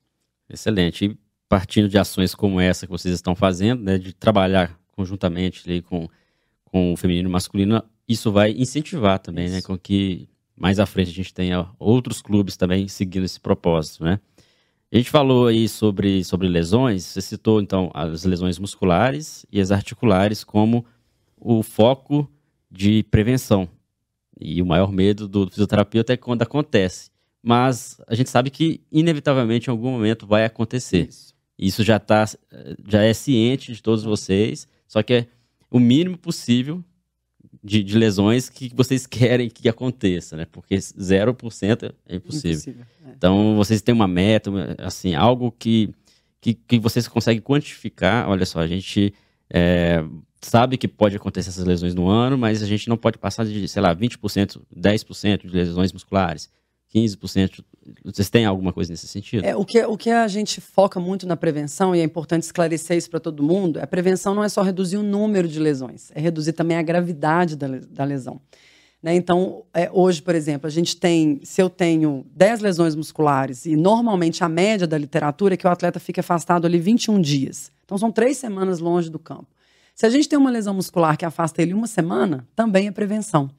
Excelente. 0.49 1.05
E 1.05 1.17
partindo 1.47 1.87
de 1.87 1.99
ações 1.99 2.33
como 2.33 2.59
essa 2.59 2.87
que 2.87 2.91
vocês 2.91 3.13
estão 3.13 3.35
fazendo, 3.35 3.83
né, 3.83 3.99
de 3.99 4.11
trabalhar 4.11 4.75
conjuntamente 4.93 5.69
ali, 5.69 5.83
com, 5.83 6.09
com 6.65 6.93
o 6.93 6.97
feminino 6.97 7.27
e 7.27 7.29
o 7.29 7.31
masculino, 7.31 7.83
isso 8.07 8.31
vai 8.31 8.51
incentivar 8.53 9.19
também, 9.19 9.49
né, 9.49 9.61
com 9.61 9.77
que 9.77 10.27
mais 10.61 10.79
à 10.79 10.85
frente 10.85 11.09
a 11.09 11.13
gente 11.13 11.33
tenha 11.33 11.67
outros 11.79 12.21
clubes 12.21 12.55
também 12.55 12.87
seguindo 12.87 13.23
esse 13.23 13.39
propósito, 13.39 14.03
né? 14.03 14.19
A 14.93 14.97
gente 14.97 15.09
falou 15.09 15.47
aí 15.47 15.67
sobre, 15.67 16.23
sobre 16.23 16.47
lesões, 16.47 17.03
você 17.03 17.19
citou 17.19 17.59
então 17.59 17.89
as 17.95 18.25
lesões 18.25 18.59
musculares 18.59 19.43
e 19.51 19.59
as 19.59 19.71
articulares 19.71 20.43
como 20.43 20.85
o 21.35 21.63
foco 21.63 22.29
de 22.69 23.01
prevenção 23.03 23.67
e 24.39 24.61
o 24.61 24.65
maior 24.65 24.91
medo 24.91 25.27
do 25.27 25.49
fisioterapeuta 25.49 26.13
é 26.13 26.17
quando 26.17 26.43
acontece. 26.43 27.09
Mas 27.41 27.99
a 28.07 28.13
gente 28.13 28.29
sabe 28.29 28.51
que 28.51 28.81
inevitavelmente 28.91 29.67
em 29.67 29.71
algum 29.71 29.89
momento 29.89 30.27
vai 30.27 30.45
acontecer. 30.45 31.07
Isso, 31.07 31.33
Isso 31.57 31.83
já 31.83 31.97
tá, 31.97 32.25
já 32.87 33.01
é 33.01 33.13
ciente 33.15 33.73
de 33.73 33.81
todos 33.81 34.03
vocês, 34.03 34.67
só 34.87 35.01
que 35.01 35.13
é 35.13 35.27
o 35.71 35.79
mínimo 35.79 36.19
possível 36.19 36.83
de, 37.63 37.83
de, 37.83 37.97
lesões 37.97 38.49
que 38.49 38.71
vocês 38.75 39.05
querem 39.05 39.49
que 39.49 39.69
aconteça, 39.69 40.35
né? 40.35 40.45
Porque 40.51 40.75
0% 40.75 41.93
é 42.07 42.15
impossível. 42.15 42.51
impossível 42.51 42.85
é. 43.05 43.11
Então, 43.15 43.55
vocês 43.55 43.81
têm 43.81 43.93
uma 43.93 44.07
meta, 44.07 44.51
assim, 44.79 45.13
algo 45.13 45.51
que, 45.51 45.93
que, 46.39 46.53
que 46.53 46.79
vocês 46.79 47.07
conseguem 47.07 47.41
quantificar. 47.41 48.29
Olha 48.29 48.45
só, 48.45 48.59
a 48.59 48.67
gente 48.67 49.13
é, 49.49 50.03
sabe 50.41 50.77
que 50.77 50.87
pode 50.87 51.15
acontecer 51.15 51.49
essas 51.49 51.65
lesões 51.65 51.93
no 51.93 52.07
ano, 52.07 52.37
mas 52.37 52.63
a 52.63 52.65
gente 52.65 52.89
não 52.89 52.97
pode 52.97 53.17
passar 53.17 53.45
de, 53.45 53.67
sei 53.67 53.81
lá, 53.81 53.95
20%, 53.95 54.61
10% 54.75 55.41
de 55.41 55.47
lesões 55.49 55.93
musculares. 55.93 56.49
15%. 56.93 57.63
Vocês 58.03 58.29
têm 58.29 58.45
alguma 58.45 58.71
coisa 58.71 58.91
nesse 58.91 59.07
sentido? 59.07 59.45
É, 59.45 59.55
o, 59.55 59.65
que, 59.65 59.83
o 59.83 59.97
que 59.97 60.09
a 60.09 60.27
gente 60.27 60.61
foca 60.61 60.99
muito 60.99 61.25
na 61.25 61.35
prevenção, 61.35 61.95
e 61.95 61.99
é 61.99 62.03
importante 62.03 62.43
esclarecer 62.43 62.97
isso 62.97 63.09
para 63.09 63.19
todo 63.19 63.41
mundo, 63.41 63.79
a 63.79 63.87
prevenção 63.87 64.35
não 64.35 64.43
é 64.43 64.49
só 64.49 64.61
reduzir 64.61 64.97
o 64.97 65.03
número 65.03 65.47
de 65.47 65.59
lesões, 65.59 66.11
é 66.13 66.19
reduzir 66.19 66.53
também 66.53 66.77
a 66.77 66.81
gravidade 66.81 67.55
da, 67.55 67.67
da 67.67 68.03
lesão. 68.03 68.39
Né? 69.01 69.15
Então, 69.15 69.63
é, 69.73 69.89
hoje, 69.91 70.21
por 70.21 70.35
exemplo, 70.35 70.67
a 70.67 70.69
gente 70.69 70.95
tem, 70.95 71.39
se 71.43 71.61
eu 71.61 71.69
tenho 71.69 72.25
10 72.35 72.59
lesões 72.59 72.95
musculares, 72.95 73.65
e 73.65 73.75
normalmente 73.75 74.43
a 74.43 74.49
média 74.49 74.85
da 74.85 74.97
literatura 74.97 75.55
é 75.55 75.57
que 75.57 75.65
o 75.65 75.69
atleta 75.69 75.99
fica 75.99 76.21
afastado 76.21 76.65
ali 76.65 76.79
21 76.79 77.19
dias. 77.19 77.71
Então, 77.83 77.97
são 77.97 78.11
três 78.11 78.37
semanas 78.37 78.79
longe 78.79 79.09
do 79.09 79.17
campo. 79.17 79.47
Se 79.95 80.05
a 80.05 80.09
gente 80.09 80.29
tem 80.29 80.37
uma 80.37 80.51
lesão 80.51 80.73
muscular 80.73 81.17
que 81.17 81.25
afasta 81.25 81.61
ele 81.61 81.73
uma 81.73 81.87
semana, 81.87 82.47
também 82.55 82.87
é 82.87 82.91
prevenção. 82.91 83.49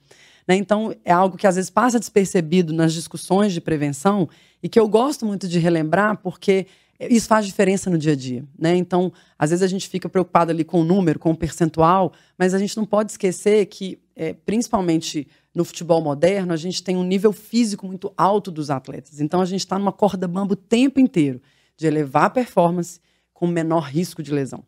Né? 0.46 0.56
Então, 0.56 0.94
é 1.04 1.12
algo 1.12 1.36
que 1.36 1.46
às 1.46 1.56
vezes 1.56 1.70
passa 1.70 1.98
despercebido 1.98 2.72
nas 2.72 2.92
discussões 2.92 3.52
de 3.52 3.60
prevenção 3.60 4.28
e 4.62 4.68
que 4.68 4.78
eu 4.78 4.88
gosto 4.88 5.24
muito 5.26 5.48
de 5.48 5.58
relembrar, 5.58 6.18
porque 6.18 6.66
isso 7.00 7.26
faz 7.26 7.46
diferença 7.46 7.90
no 7.90 7.98
dia 7.98 8.12
a 8.12 8.16
dia. 8.16 8.44
Né? 8.58 8.76
Então, 8.76 9.12
às 9.38 9.50
vezes 9.50 9.62
a 9.62 9.66
gente 9.66 9.88
fica 9.88 10.08
preocupado 10.08 10.50
ali 10.50 10.64
com 10.64 10.80
o 10.80 10.84
número, 10.84 11.18
com 11.18 11.30
o 11.30 11.36
percentual, 11.36 12.12
mas 12.38 12.54
a 12.54 12.58
gente 12.58 12.76
não 12.76 12.84
pode 12.84 13.12
esquecer 13.12 13.66
que, 13.66 13.98
é, 14.14 14.32
principalmente 14.32 15.26
no 15.54 15.64
futebol 15.64 16.00
moderno, 16.00 16.52
a 16.52 16.56
gente 16.56 16.82
tem 16.82 16.96
um 16.96 17.04
nível 17.04 17.32
físico 17.32 17.86
muito 17.86 18.12
alto 18.16 18.50
dos 18.50 18.70
atletas. 18.70 19.20
Então, 19.20 19.40
a 19.40 19.44
gente 19.44 19.60
está 19.60 19.78
numa 19.78 19.92
corda 19.92 20.26
bamba 20.28 20.54
o 20.54 20.56
tempo 20.56 21.00
inteiro 21.00 21.40
de 21.76 21.86
elevar 21.86 22.24
a 22.24 22.30
performance 22.30 23.00
com 23.32 23.46
menor 23.46 23.82
risco 23.82 24.22
de 24.22 24.32
lesão. 24.32 24.64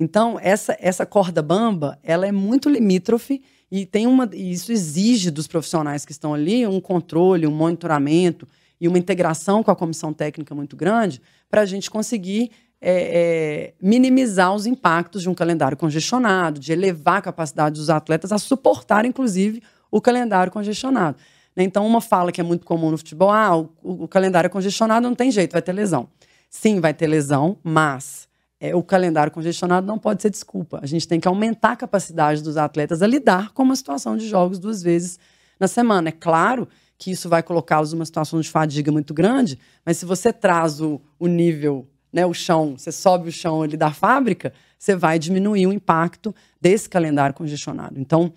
Então, 0.00 0.38
essa, 0.40 0.76
essa 0.80 1.04
corda 1.04 1.42
bamba, 1.42 1.98
ela 2.02 2.26
é 2.26 2.32
muito 2.32 2.68
limítrofe 2.68 3.42
e 3.70 3.84
tem 3.84 4.06
uma, 4.06 4.28
e 4.32 4.52
isso 4.52 4.70
exige 4.70 5.30
dos 5.30 5.46
profissionais 5.46 6.04
que 6.04 6.12
estão 6.12 6.32
ali 6.32 6.66
um 6.66 6.80
controle, 6.80 7.46
um 7.46 7.50
monitoramento 7.50 8.46
e 8.80 8.86
uma 8.86 8.98
integração 8.98 9.62
com 9.62 9.70
a 9.70 9.76
comissão 9.76 10.12
técnica 10.12 10.54
muito 10.54 10.76
grande 10.76 11.20
para 11.50 11.62
a 11.62 11.66
gente 11.66 11.90
conseguir 11.90 12.50
é, 12.80 12.92
é, 12.92 13.74
minimizar 13.82 14.54
os 14.54 14.66
impactos 14.66 15.22
de 15.22 15.28
um 15.28 15.34
calendário 15.34 15.76
congestionado, 15.76 16.60
de 16.60 16.72
elevar 16.72 17.18
a 17.18 17.22
capacidade 17.22 17.74
dos 17.74 17.90
atletas 17.90 18.30
a 18.30 18.38
suportar, 18.38 19.04
inclusive, 19.04 19.60
o 19.90 20.00
calendário 20.00 20.52
congestionado. 20.52 21.18
Então, 21.56 21.84
uma 21.84 22.00
fala 22.00 22.30
que 22.30 22.40
é 22.40 22.44
muito 22.44 22.64
comum 22.64 22.92
no 22.92 22.98
futebol: 22.98 23.30
ah, 23.30 23.56
o, 23.56 23.68
o 23.82 24.08
calendário 24.08 24.46
é 24.46 24.50
congestionado, 24.50 25.08
não 25.08 25.14
tem 25.14 25.28
jeito, 25.30 25.52
vai 25.52 25.62
ter 25.62 25.72
lesão. 25.72 26.08
Sim, 26.48 26.80
vai 26.80 26.94
ter 26.94 27.08
lesão, 27.08 27.58
mas 27.64 28.27
é, 28.60 28.74
o 28.74 28.82
calendário 28.82 29.32
congestionado 29.32 29.86
não 29.86 29.98
pode 29.98 30.22
ser 30.22 30.30
desculpa. 30.30 30.80
A 30.82 30.86
gente 30.86 31.06
tem 31.06 31.20
que 31.20 31.28
aumentar 31.28 31.72
a 31.72 31.76
capacidade 31.76 32.42
dos 32.42 32.56
atletas 32.56 33.02
a 33.02 33.06
lidar 33.06 33.52
com 33.52 33.62
uma 33.62 33.76
situação 33.76 34.16
de 34.16 34.28
jogos 34.28 34.58
duas 34.58 34.82
vezes 34.82 35.18
na 35.58 35.68
semana. 35.68 36.08
É 36.08 36.12
claro 36.12 36.68
que 36.96 37.12
isso 37.12 37.28
vai 37.28 37.42
colocá-los 37.42 37.92
numa 37.92 38.04
situação 38.04 38.40
de 38.40 38.50
fadiga 38.50 38.90
muito 38.90 39.14
grande, 39.14 39.58
mas 39.84 39.98
se 39.98 40.04
você 40.04 40.32
traz 40.32 40.80
o, 40.80 41.00
o 41.18 41.28
nível, 41.28 41.88
né, 42.12 42.26
o 42.26 42.34
chão, 42.34 42.76
você 42.76 42.90
sobe 42.90 43.28
o 43.28 43.32
chão 43.32 43.62
ali 43.62 43.76
da 43.76 43.92
fábrica, 43.92 44.52
você 44.76 44.96
vai 44.96 45.18
diminuir 45.18 45.66
o 45.68 45.72
impacto 45.72 46.34
desse 46.60 46.88
calendário 46.88 47.36
congestionado. 47.36 48.00
Então, 48.00 48.32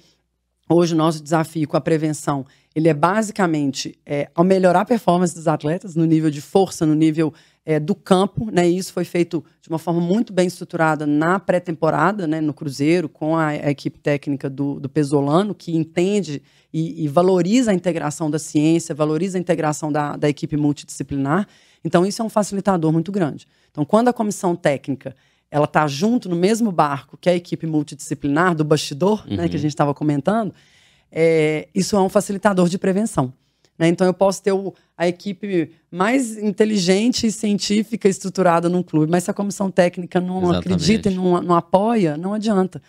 hoje 0.69 0.93
o 0.93 0.97
nosso 0.97 1.23
desafio 1.23 1.67
com 1.67 1.75
a 1.75 1.81
prevenção, 1.81 2.45
ele 2.75 2.87
é 2.87 2.93
basicamente 2.93 3.97
é, 4.05 4.29
ao 4.35 4.43
melhorar 4.43 4.81
a 4.81 4.85
performance 4.85 5.33
dos 5.33 5.47
atletas 5.47 5.95
no 5.95 6.05
nível 6.05 6.29
de 6.29 6.41
força, 6.41 6.85
no 6.85 6.93
nível 6.93 7.33
é, 7.65 7.79
do 7.79 7.93
campo, 7.93 8.49
né? 8.51 8.67
E 8.69 8.77
isso 8.77 8.91
foi 8.91 9.05
feito 9.05 9.43
de 9.61 9.69
uma 9.69 9.77
forma 9.77 10.01
muito 10.01 10.33
bem 10.33 10.47
estruturada 10.47 11.05
na 11.05 11.39
pré-temporada, 11.39 12.25
né? 12.25 12.41
No 12.41 12.53
Cruzeiro, 12.53 13.07
com 13.07 13.35
a, 13.35 13.47
a 13.47 13.69
equipe 13.69 13.99
técnica 13.99 14.49
do, 14.49 14.79
do 14.79 14.89
Pesolano, 14.89 15.53
que 15.53 15.75
entende 15.75 16.41
e, 16.73 17.03
e, 17.03 17.07
valoriza 17.07 17.71
a 17.71 17.73
integração 17.73 18.31
da 18.31 18.39
ciência, 18.39 18.95
valoriza 18.95 19.37
a 19.37 19.41
integração 19.41 19.91
da, 19.91 20.15
da 20.15 20.29
equipe 20.29 20.57
multidisciplinar. 20.57 21.47
Então, 21.83 22.05
isso 22.05 22.21
é 22.21 22.25
um 22.25 22.29
facilitador 22.29 22.91
muito 22.91 23.11
grande. 23.11 23.47
Então, 23.69 23.85
quando 23.85 24.07
a 24.07 24.13
comissão 24.13 24.55
técnica 24.55 25.15
ela 25.51 25.65
está 25.65 25.85
junto 25.85 26.29
no 26.29 26.35
mesmo 26.35 26.71
barco 26.71 27.17
que 27.17 27.29
a 27.29 27.35
equipe 27.35 27.67
multidisciplinar 27.67 28.55
do 28.55 28.63
bastidor, 28.63 29.25
uhum. 29.27 29.35
né, 29.35 29.49
que 29.49 29.55
a 29.55 29.57
uhum. 29.57 29.61
gente 29.61 29.71
estava 29.71 29.93
comentando, 29.93 30.53
é, 31.11 31.67
isso 31.75 31.95
é 31.97 32.01
um 32.01 32.07
facilitador 32.07 32.69
de 32.69 32.79
prevenção. 32.79 33.33
Né? 33.81 33.87
Então, 33.87 34.05
eu 34.05 34.13
posso 34.13 34.43
ter 34.43 34.51
o, 34.51 34.75
a 34.95 35.07
equipe 35.07 35.71
mais 35.89 36.37
inteligente 36.37 37.25
e 37.25 37.31
científica 37.31 38.07
estruturada 38.07 38.69
num 38.69 38.83
clube, 38.83 39.11
mas 39.11 39.23
se 39.23 39.31
a 39.31 39.33
comissão 39.33 39.71
técnica 39.71 40.21
não 40.21 40.37
Exatamente. 40.37 40.59
acredita 40.59 41.09
e 41.09 41.15
não, 41.15 41.41
não 41.41 41.55
apoia, 41.55 42.15
não 42.15 42.35
adianta. 42.35 42.79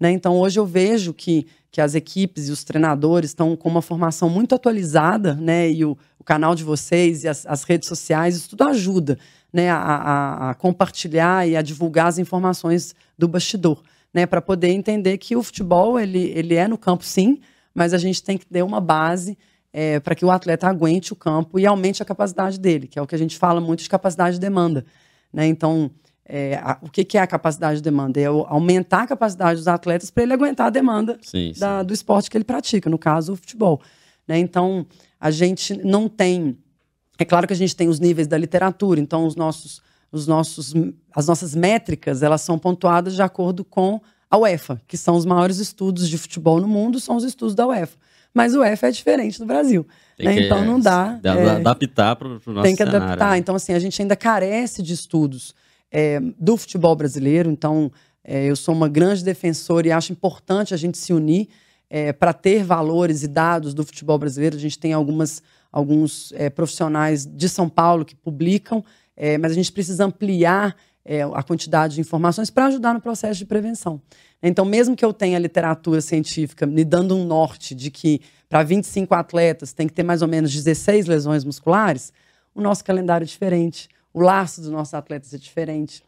Né? 0.00 0.10
Então, 0.10 0.36
hoje 0.36 0.58
eu 0.58 0.66
vejo 0.66 1.14
que, 1.14 1.46
que 1.70 1.80
as 1.80 1.94
equipes 1.94 2.48
e 2.48 2.50
os 2.50 2.64
treinadores 2.64 3.30
estão 3.30 3.54
com 3.54 3.68
uma 3.68 3.80
formação 3.80 4.28
muito 4.28 4.52
atualizada, 4.52 5.34
né? 5.34 5.70
e 5.70 5.84
o, 5.84 5.96
o 6.18 6.24
canal 6.24 6.56
de 6.56 6.64
vocês 6.64 7.22
e 7.22 7.28
as, 7.28 7.46
as, 7.46 7.62
redes 7.62 7.88
sociais, 7.88 8.34
isso 8.34 8.50
tudo 8.50 8.64
ajuda 8.64 9.20
né? 9.52 9.70
A, 9.70 9.76
a, 9.76 10.50
a, 10.50 10.54
compartilhar 10.54 11.48
e 11.48 11.56
a 11.56 11.62
divulgar 11.62 12.08
as 12.08 12.18
informações 12.18 12.92
do 13.16 13.28
bastidor, 13.28 13.84
né? 14.12 14.26
para 14.26 14.42
poder 14.42 14.70
entender 14.70 15.16
que 15.18 15.36
o 15.36 15.44
futebol 15.44 15.96
ele, 15.96 16.32
ele 16.34 16.56
é 16.56 16.66
no 16.66 16.76
campo, 16.76 17.04
sim, 17.04 17.38
mas 17.72 17.94
a 17.94 17.98
gente 17.98 18.20
tem 18.20 18.36
que 18.36 18.46
ter 18.46 18.64
uma 18.64 18.80
base 18.80 19.38
é, 19.72 20.00
para 20.00 20.14
que 20.14 20.24
o 20.24 20.30
atleta 20.30 20.68
aguente 20.68 21.12
o 21.12 21.16
campo 21.16 21.58
e 21.58 21.66
aumente 21.66 22.02
a 22.02 22.06
capacidade 22.06 22.58
dele, 22.58 22.86
que 22.86 22.98
é 22.98 23.02
o 23.02 23.06
que 23.06 23.14
a 23.14 23.18
gente 23.18 23.38
fala 23.38 23.60
muito 23.60 23.82
de 23.82 23.88
capacidade 23.88 24.34
de 24.34 24.40
demanda. 24.40 24.84
Né? 25.32 25.46
Então, 25.46 25.90
é, 26.24 26.56
a, 26.56 26.78
o 26.82 26.90
que, 26.90 27.04
que, 27.04 27.16
é 27.16 27.20
a 27.20 27.26
capacidade 27.26 27.76
de 27.76 27.82
demanda? 27.82 28.20
É 28.20 28.26
aumentar 28.26 29.02
a 29.02 29.06
capacidade 29.06 29.58
dos 29.58 29.68
atletas 29.68 30.10
para 30.10 30.22
ele 30.24 30.32
aguentar 30.32 30.66
a 30.66 30.70
demanda 30.70 31.18
sim, 31.22 31.52
da, 31.58 31.80
sim. 31.80 31.86
do 31.86 31.94
esporte 31.94 32.30
que 32.30 32.36
ele 32.36 32.44
pratica, 32.44 32.90
no 32.90 32.98
caso, 32.98 33.32
o 33.32 33.36
futebol. 33.36 33.80
Né? 34.26 34.38
Então, 34.38 34.86
a 35.18 35.30
gente 35.30 35.76
não 35.84 36.08
tem. 36.08 36.58
É 37.18 37.24
claro 37.24 37.46
que 37.46 37.52
a 37.52 37.56
gente 37.56 37.76
tem 37.76 37.88
os 37.88 38.00
níveis 38.00 38.26
da 38.26 38.38
literatura, 38.38 38.98
então 38.98 39.26
os 39.26 39.36
nossos, 39.36 39.82
os 40.10 40.26
nossos, 40.26 40.72
as 41.14 41.26
nossas 41.26 41.54
métricas 41.54 42.22
elas 42.22 42.40
são 42.40 42.58
pontuadas 42.58 43.14
de 43.14 43.22
acordo 43.22 43.62
com 43.62 44.00
a 44.30 44.38
UEFA, 44.38 44.80
que 44.88 44.96
são 44.96 45.16
os 45.16 45.26
maiores 45.26 45.58
estudos 45.58 46.08
de 46.08 46.16
futebol 46.16 46.60
no 46.60 46.66
mundo, 46.66 46.98
são 46.98 47.16
os 47.16 47.24
estudos 47.24 47.54
da 47.54 47.66
UEFA 47.66 47.98
mas 48.32 48.54
o 48.54 48.62
F 48.62 48.86
é 48.86 48.90
diferente 48.90 49.38
do 49.38 49.46
Brasil. 49.46 49.86
Né? 50.18 50.42
Então 50.42 50.64
não 50.64 50.78
dá. 50.78 51.18
É, 51.22 51.50
adaptar 51.50 52.16
para 52.16 52.28
o 52.28 52.30
nosso 52.30 52.62
Tem 52.62 52.76
que 52.76 52.84
cenário, 52.84 53.02
adaptar. 53.02 53.30
Né? 53.32 53.38
Então, 53.38 53.54
assim, 53.54 53.72
a 53.72 53.78
gente 53.78 54.00
ainda 54.00 54.16
carece 54.16 54.82
de 54.82 54.92
estudos 54.92 55.54
é, 55.90 56.20
do 56.38 56.56
futebol 56.56 56.94
brasileiro. 56.94 57.50
Então, 57.50 57.90
é, 58.22 58.44
eu 58.44 58.56
sou 58.56 58.74
uma 58.74 58.88
grande 58.88 59.24
defensora 59.24 59.88
e 59.88 59.92
acho 59.92 60.12
importante 60.12 60.74
a 60.74 60.76
gente 60.76 60.98
se 60.98 61.12
unir 61.12 61.48
é, 61.88 62.12
para 62.12 62.32
ter 62.32 62.62
valores 62.62 63.22
e 63.22 63.28
dados 63.28 63.74
do 63.74 63.84
futebol 63.84 64.18
brasileiro. 64.18 64.56
A 64.56 64.60
gente 64.60 64.78
tem 64.78 64.92
algumas, 64.92 65.42
alguns 65.72 66.32
é, 66.36 66.48
profissionais 66.48 67.26
de 67.26 67.48
São 67.48 67.68
Paulo 67.68 68.04
que 68.04 68.14
publicam, 68.14 68.84
é, 69.16 69.36
mas 69.36 69.52
a 69.52 69.54
gente 69.54 69.72
precisa 69.72 70.04
ampliar 70.04 70.76
a 71.34 71.42
quantidade 71.42 71.94
de 71.94 72.00
informações 72.00 72.50
para 72.50 72.66
ajudar 72.66 72.94
no 72.94 73.00
processo 73.00 73.38
de 73.38 73.46
prevenção. 73.46 74.00
Então, 74.42 74.64
mesmo 74.64 74.96
que 74.96 75.04
eu 75.04 75.12
tenha 75.12 75.38
literatura 75.38 76.00
científica 76.00 76.66
me 76.66 76.84
dando 76.84 77.16
um 77.16 77.24
norte 77.24 77.74
de 77.74 77.90
que 77.90 78.20
para 78.48 78.62
25 78.62 79.14
atletas 79.14 79.72
tem 79.72 79.86
que 79.86 79.92
ter 79.92 80.02
mais 80.02 80.22
ou 80.22 80.28
menos 80.28 80.52
16 80.52 81.06
lesões 81.06 81.44
musculares, 81.44 82.12
o 82.54 82.60
nosso 82.60 82.84
calendário 82.84 83.24
é 83.24 83.26
diferente, 83.26 83.88
o 84.12 84.20
laço 84.20 84.60
dos 84.60 84.70
nossos 84.70 84.94
atletas 84.94 85.32
é 85.32 85.38
diferente, 85.38 86.02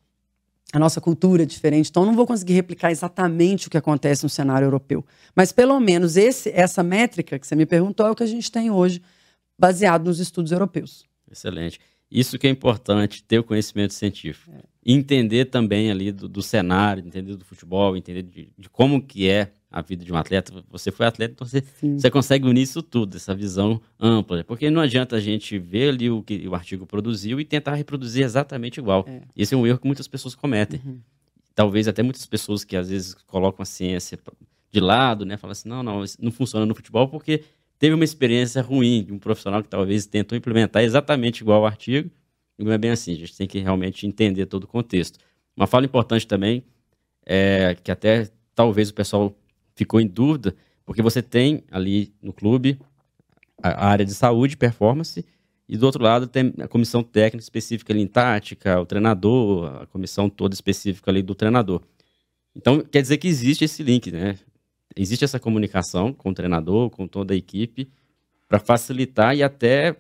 a 0.73 0.79
nossa 0.79 1.01
cultura 1.01 1.43
é 1.43 1.47
diferente. 1.47 1.91
Então, 1.91 2.03
eu 2.03 2.07
não 2.07 2.17
vou 2.17 2.27
conseguir 2.27 2.55
replicar 2.55 2.91
exatamente 2.91 3.69
o 3.69 3.71
que 3.71 3.77
acontece 3.77 4.25
no 4.25 4.31
cenário 4.31 4.67
europeu. 4.67 5.05
Mas, 5.35 5.53
pelo 5.53 5.79
menos, 5.79 6.17
esse, 6.17 6.51
essa 6.51 6.83
métrica 6.83 7.39
que 7.39 7.47
você 7.47 7.55
me 7.55 7.67
perguntou 7.67 8.07
é 8.07 8.11
o 8.11 8.15
que 8.15 8.23
a 8.23 8.27
gente 8.27 8.51
tem 8.51 8.71
hoje, 8.71 9.03
baseado 9.59 10.07
nos 10.07 10.19
estudos 10.19 10.51
europeus. 10.51 11.05
Excelente. 11.31 11.79
Isso 12.13 12.39
que 12.39 12.47
é 12.47 12.51
importante, 12.51 13.25
ter 13.25 13.39
o 13.39 13.45
conhecimento 13.45 13.95
científico. 13.95 14.53
É 14.53 14.73
entender 14.85 15.47
também 15.47 15.91
ali 15.91 16.11
do, 16.11 16.29
do, 16.29 16.43
cenário, 16.43 17.07
entender 17.07 17.37
do 17.37 17.45
futebol, 17.45 17.97
entender 17.97 18.23
de, 18.23 18.53
de, 18.59 18.69
como 18.69 19.01
que 19.01 19.29
é 19.29 19.53
a 19.71 19.81
vida 19.81 20.05
de 20.05 20.13
um 20.13 20.17
atleta. 20.17 20.53
Você 20.71 20.91
foi 20.91 21.07
atleta, 21.07 21.33
então 21.35 21.47
você, 21.47 21.63
você 21.81 22.11
consegue 22.11 22.47
unir 22.47 22.63
isso 22.63 22.83
tudo, 22.83 23.17
essa 23.17 23.35
visão 23.35 23.81
ampla. 23.99 24.45
Porque 24.45 24.71
não 24.71 24.83
adianta 24.83 25.17
a 25.17 25.21
gente 25.21 25.59
ver 25.59 25.91
ali 25.91 26.11
o 26.11 26.23
que 26.23 26.47
o 26.47 26.55
artigo 26.55 26.85
produziu 26.85 27.41
e 27.41 27.45
tentar 27.45 27.75
reproduzir 27.75 28.25
exatamente 28.25 28.79
igual. 28.79 29.05
É. 29.09 29.23
Esse 29.37 29.55
é 29.55 29.57
um 29.57 29.67
erro 29.67 29.79
que 29.79 29.87
muitas 29.87 30.09
pessoas 30.09 30.35
cometem. 30.35 30.81
Uhum. 30.85 31.01
Talvez 31.55 31.87
até 31.87 32.03
muitas 32.03 32.27
pessoas 32.27 32.65
que 32.65 32.77
às 32.77 32.89
vezes 32.89 33.15
colocam 33.27 33.63
a 33.63 33.67
ciência 33.67 34.19
de 34.71 34.81
lado, 34.81 35.25
né? 35.25 35.37
Falam 35.37 35.53
assim, 35.53 35.69
não, 35.69 35.83
não, 35.83 36.03
isso 36.03 36.19
não 36.21 36.33
funciona 36.33 36.67
no 36.67 36.75
futebol 36.75 37.09
porque 37.09 37.45
teve 37.83 37.97
uma 37.97 38.05
experiência 38.05 38.63
ruim 38.63 39.03
de 39.03 39.13
um 39.13 39.19
profissional 39.19 39.61
que 39.61 39.69
talvez 39.69 40.07
tentou 40.07 40.39
implementar 40.39 40.85
exatamente 40.85 41.41
igual 41.41 41.63
o 41.63 41.67
artigo 41.67 42.09
não 42.57 42.71
é 42.71 42.79
bem 42.79 42.93
assim, 42.93 43.11
a 43.13 43.17
gente 43.17 43.37
tem 43.37 43.49
que 43.49 43.59
realmente 43.59 44.07
entender 44.07 44.47
todo 44.47 44.63
o 44.63 44.67
contexto. 44.69 45.19
Uma 45.57 45.67
fala 45.67 45.85
importante 45.85 46.25
também, 46.25 46.63
é 47.27 47.77
que 47.83 47.91
até 47.91 48.31
talvez 48.55 48.91
o 48.91 48.95
pessoal 48.95 49.37
ficou 49.75 50.01
em 50.01 50.07
dúvida, 50.07 50.55
porque 50.85 51.03
você 51.03 51.21
tem 51.21 51.65
ali 51.73 52.15
no 52.23 52.33
clube 52.33 52.79
a 53.61 53.89
área 53.89 54.05
de 54.05 54.15
saúde, 54.15 54.57
performance, 54.57 55.27
e 55.69 55.77
do 55.77 55.85
outro 55.85 56.05
lado 56.05 56.29
tem 56.29 56.55
a 56.61 56.69
comissão 56.69 57.03
técnica 57.03 57.43
específica 57.43 57.93
ali 57.93 58.03
em 58.03 58.07
tática, 58.07 58.81
o 58.81 58.87
treinador, 58.87 59.83
a 59.83 59.87
comissão 59.87 60.31
toda 60.31 60.55
específica 60.55 61.11
ali 61.11 61.21
do 61.21 61.35
treinador. 61.35 61.83
Então, 62.55 62.81
quer 62.81 63.03
dizer 63.03 63.19
que 63.19 63.27
existe 63.27 63.65
esse 63.65 63.83
link, 63.83 64.13
né? 64.13 64.39
Existe 64.97 65.25
essa 65.25 65.39
comunicação 65.39 66.13
com 66.13 66.31
o 66.31 66.35
treinador, 66.35 66.91
com 66.91 67.07
toda 67.07 67.35
a 67.35 67.37
equipe, 67.37 67.89
para 68.49 68.59
facilitar 68.59 69.37
e 69.37 69.43
até 69.43 69.97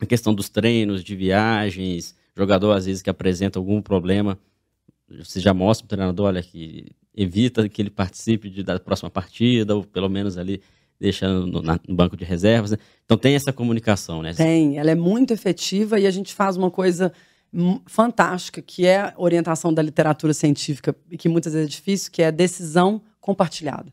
a 0.00 0.06
questão 0.06 0.34
dos 0.34 0.48
treinos, 0.48 1.04
de 1.04 1.14
viagens, 1.14 2.16
jogador 2.36 2.72
às 2.72 2.86
vezes 2.86 3.02
que 3.02 3.10
apresenta 3.10 3.58
algum 3.58 3.80
problema, 3.80 4.38
você 5.08 5.40
já 5.40 5.52
mostra 5.52 5.86
para 5.86 5.94
o 5.94 5.96
treinador, 5.96 6.26
olha, 6.26 6.42
que 6.42 6.86
evita 7.14 7.68
que 7.68 7.82
ele 7.82 7.90
participe 7.90 8.48
de, 8.48 8.62
da 8.62 8.80
próxima 8.80 9.10
partida, 9.10 9.76
ou 9.76 9.84
pelo 9.84 10.08
menos 10.08 10.38
ali 10.38 10.62
deixa 10.98 11.28
no, 11.28 11.60
na, 11.60 11.78
no 11.86 11.94
banco 11.94 12.16
de 12.16 12.24
reservas. 12.24 12.70
Né? 12.70 12.78
Então 13.04 13.18
tem 13.18 13.34
essa 13.34 13.52
comunicação, 13.52 14.22
né? 14.22 14.32
Tem, 14.32 14.78
ela 14.78 14.90
é 14.90 14.94
muito 14.94 15.32
efetiva 15.32 16.00
e 16.00 16.06
a 16.06 16.10
gente 16.10 16.32
faz 16.32 16.56
uma 16.56 16.70
coisa 16.70 17.12
fantástica, 17.86 18.62
que 18.62 18.86
é 18.86 19.12
orientação 19.16 19.74
da 19.74 19.82
literatura 19.82 20.32
científica, 20.32 20.96
e 21.10 21.18
que 21.18 21.28
muitas 21.28 21.52
vezes 21.52 21.68
é 21.68 21.70
difícil, 21.70 22.10
que 22.10 22.22
é 22.22 22.32
decisão 22.32 23.02
compartilhada. 23.20 23.92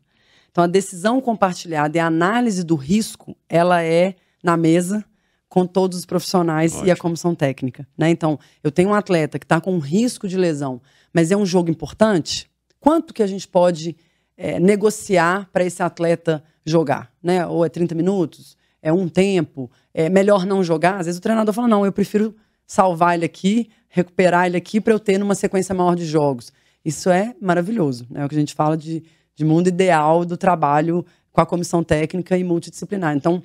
Então, 0.51 0.63
a 0.63 0.67
decisão 0.67 1.21
compartilhada 1.21 1.97
e 1.97 1.99
a 1.99 2.07
análise 2.07 2.63
do 2.63 2.75
risco, 2.75 3.35
ela 3.47 3.83
é 3.83 4.15
na 4.43 4.57
mesa 4.57 5.03
com 5.47 5.65
todos 5.65 5.97
os 5.97 6.05
profissionais 6.05 6.73
Ótimo. 6.73 6.87
e 6.87 6.91
a 6.91 6.95
comissão 6.95 7.33
técnica. 7.33 7.87
Né? 7.97 8.09
Então, 8.09 8.39
eu 8.63 8.71
tenho 8.71 8.89
um 8.89 8.93
atleta 8.93 9.39
que 9.39 9.45
está 9.45 9.59
com 9.59 9.73
um 9.73 9.79
risco 9.79 10.27
de 10.27 10.37
lesão, 10.37 10.79
mas 11.13 11.31
é 11.31 11.37
um 11.37 11.45
jogo 11.45 11.71
importante. 11.71 12.49
Quanto 12.79 13.13
que 13.13 13.23
a 13.23 13.27
gente 13.27 13.47
pode 13.47 13.95
é, 14.37 14.59
negociar 14.59 15.49
para 15.51 15.63
esse 15.63 15.81
atleta 15.81 16.43
jogar? 16.65 17.11
Né? 17.21 17.45
Ou 17.47 17.65
é 17.65 17.69
30 17.69 17.95
minutos? 17.95 18.55
É 18.81 18.93
um 18.93 19.09
tempo? 19.09 19.69
É 19.93 20.07
melhor 20.07 20.45
não 20.45 20.63
jogar? 20.63 20.99
Às 20.99 21.07
vezes 21.07 21.19
o 21.19 21.21
treinador 21.21 21.53
fala: 21.53 21.67
não, 21.67 21.85
eu 21.85 21.91
prefiro 21.91 22.35
salvar 22.65 23.15
ele 23.15 23.25
aqui, 23.25 23.69
recuperar 23.89 24.45
ele 24.45 24.55
aqui 24.55 24.79
para 24.79 24.93
eu 24.93 24.99
ter 24.99 25.17
numa 25.17 25.35
sequência 25.35 25.73
maior 25.75 25.95
de 25.95 26.05
jogos. 26.05 26.53
Isso 26.85 27.09
é 27.09 27.35
maravilhoso. 27.41 28.05
Né? 28.09 28.21
É 28.21 28.25
o 28.25 28.29
que 28.29 28.35
a 28.35 28.39
gente 28.39 28.53
fala 28.53 28.77
de, 28.77 29.03
de 29.39 29.45
mundo 29.45 29.67
ideal 29.69 30.25
do 30.25 30.35
trabalho 30.35 31.05
com 31.31 31.39
a 31.39 31.45
comissão 31.45 31.81
técnica 31.81 32.37
e 32.37 32.43
multidisciplinar. 32.43 33.15
Então, 33.15 33.41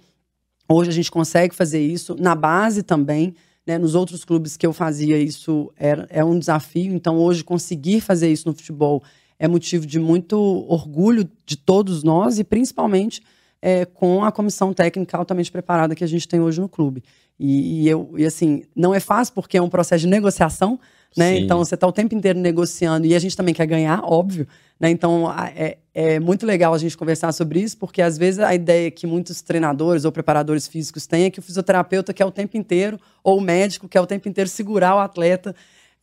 hoje 0.69 0.91
a 0.91 0.93
gente 0.93 1.09
consegue 1.09 1.55
fazer 1.55 1.81
isso 1.81 2.17
na 2.19 2.35
base 2.35 2.83
também. 2.83 3.33
Né, 3.65 3.79
nos 3.79 3.95
outros 3.95 4.25
clubes 4.27 4.59
que 4.59 4.67
eu 4.67 4.73
fazia 4.73 5.17
isso 5.17 5.73
era, 5.77 6.05
é 6.11 6.25
um 6.25 6.37
desafio. 6.37 6.93
Então, 6.93 7.17
hoje, 7.17 7.45
conseguir 7.45 8.01
fazer 8.01 8.31
isso 8.31 8.49
no 8.49 8.55
futebol 8.55 9.05
é 9.39 9.47
motivo 9.47 9.87
de 9.87 10.01
muito 10.01 10.37
orgulho 10.69 11.31
de 11.47 11.57
todos 11.57 12.03
nós 12.03 12.41
e 12.41 12.45
principalmente 12.45 13.23
é, 13.63 13.85
com 13.85 14.25
a 14.25 14.33
comissão 14.33 14.75
técnica 14.75 15.17
altamente 15.17 15.51
preparada 15.53 15.95
que 15.95 16.03
a 16.03 16.09
gente 16.09 16.27
tem 16.27 16.41
hoje 16.41 16.61
no 16.61 16.69
clube. 16.69 17.05
E, 17.39 17.85
e, 17.85 17.89
eu, 17.89 18.13
e 18.17 18.27
assim, 18.27 18.65
não 18.75 18.93
é 18.93 18.99
fácil 18.99 19.33
porque 19.33 19.57
é 19.57 19.63
um 19.63 19.71
processo 19.71 20.01
de 20.01 20.09
negociação, 20.09 20.79
né? 21.17 21.39
Então 21.39 21.59
você 21.59 21.75
está 21.75 21.87
o 21.87 21.93
tempo 21.93 22.15
inteiro 22.15 22.39
negociando 22.39 23.07
e 23.07 23.15
a 23.15 23.19
gente 23.19 23.37
também 23.37 23.55
quer 23.55 23.67
ganhar, 23.67 24.03
óbvio. 24.05 24.47
Né? 24.81 24.91
Então 24.91 25.33
é, 25.55 25.79
é 25.95 26.19
muito 26.19 26.45
legal 26.45 26.75
a 26.75 26.79
gente 26.79 26.97
conversar 26.97 27.33
sobre 27.33 27.61
isso, 27.61 27.79
porque 27.79 28.03
às 28.03 28.19
vezes 28.19 28.41
a 28.41 28.55
ideia 28.55 28.91
que 28.91 29.07
muitos 29.07 29.41
treinadores 29.41 30.05
ou 30.05 30.11
preparadores 30.11 30.67
físicos 30.67 31.07
têm 31.07 31.25
é 31.25 31.31
que 31.31 31.39
o 31.39 31.43
fisioterapeuta 31.43 32.13
quer 32.13 32.25
o 32.25 32.31
tempo 32.31 32.57
inteiro, 32.57 32.99
ou 33.23 33.39
o 33.39 33.41
médico 33.41 33.89
quer 33.89 34.01
o 34.01 34.07
tempo 34.07 34.29
inteiro 34.29 34.51
segurar 34.51 34.97
o 34.97 34.99
atleta 34.99 35.55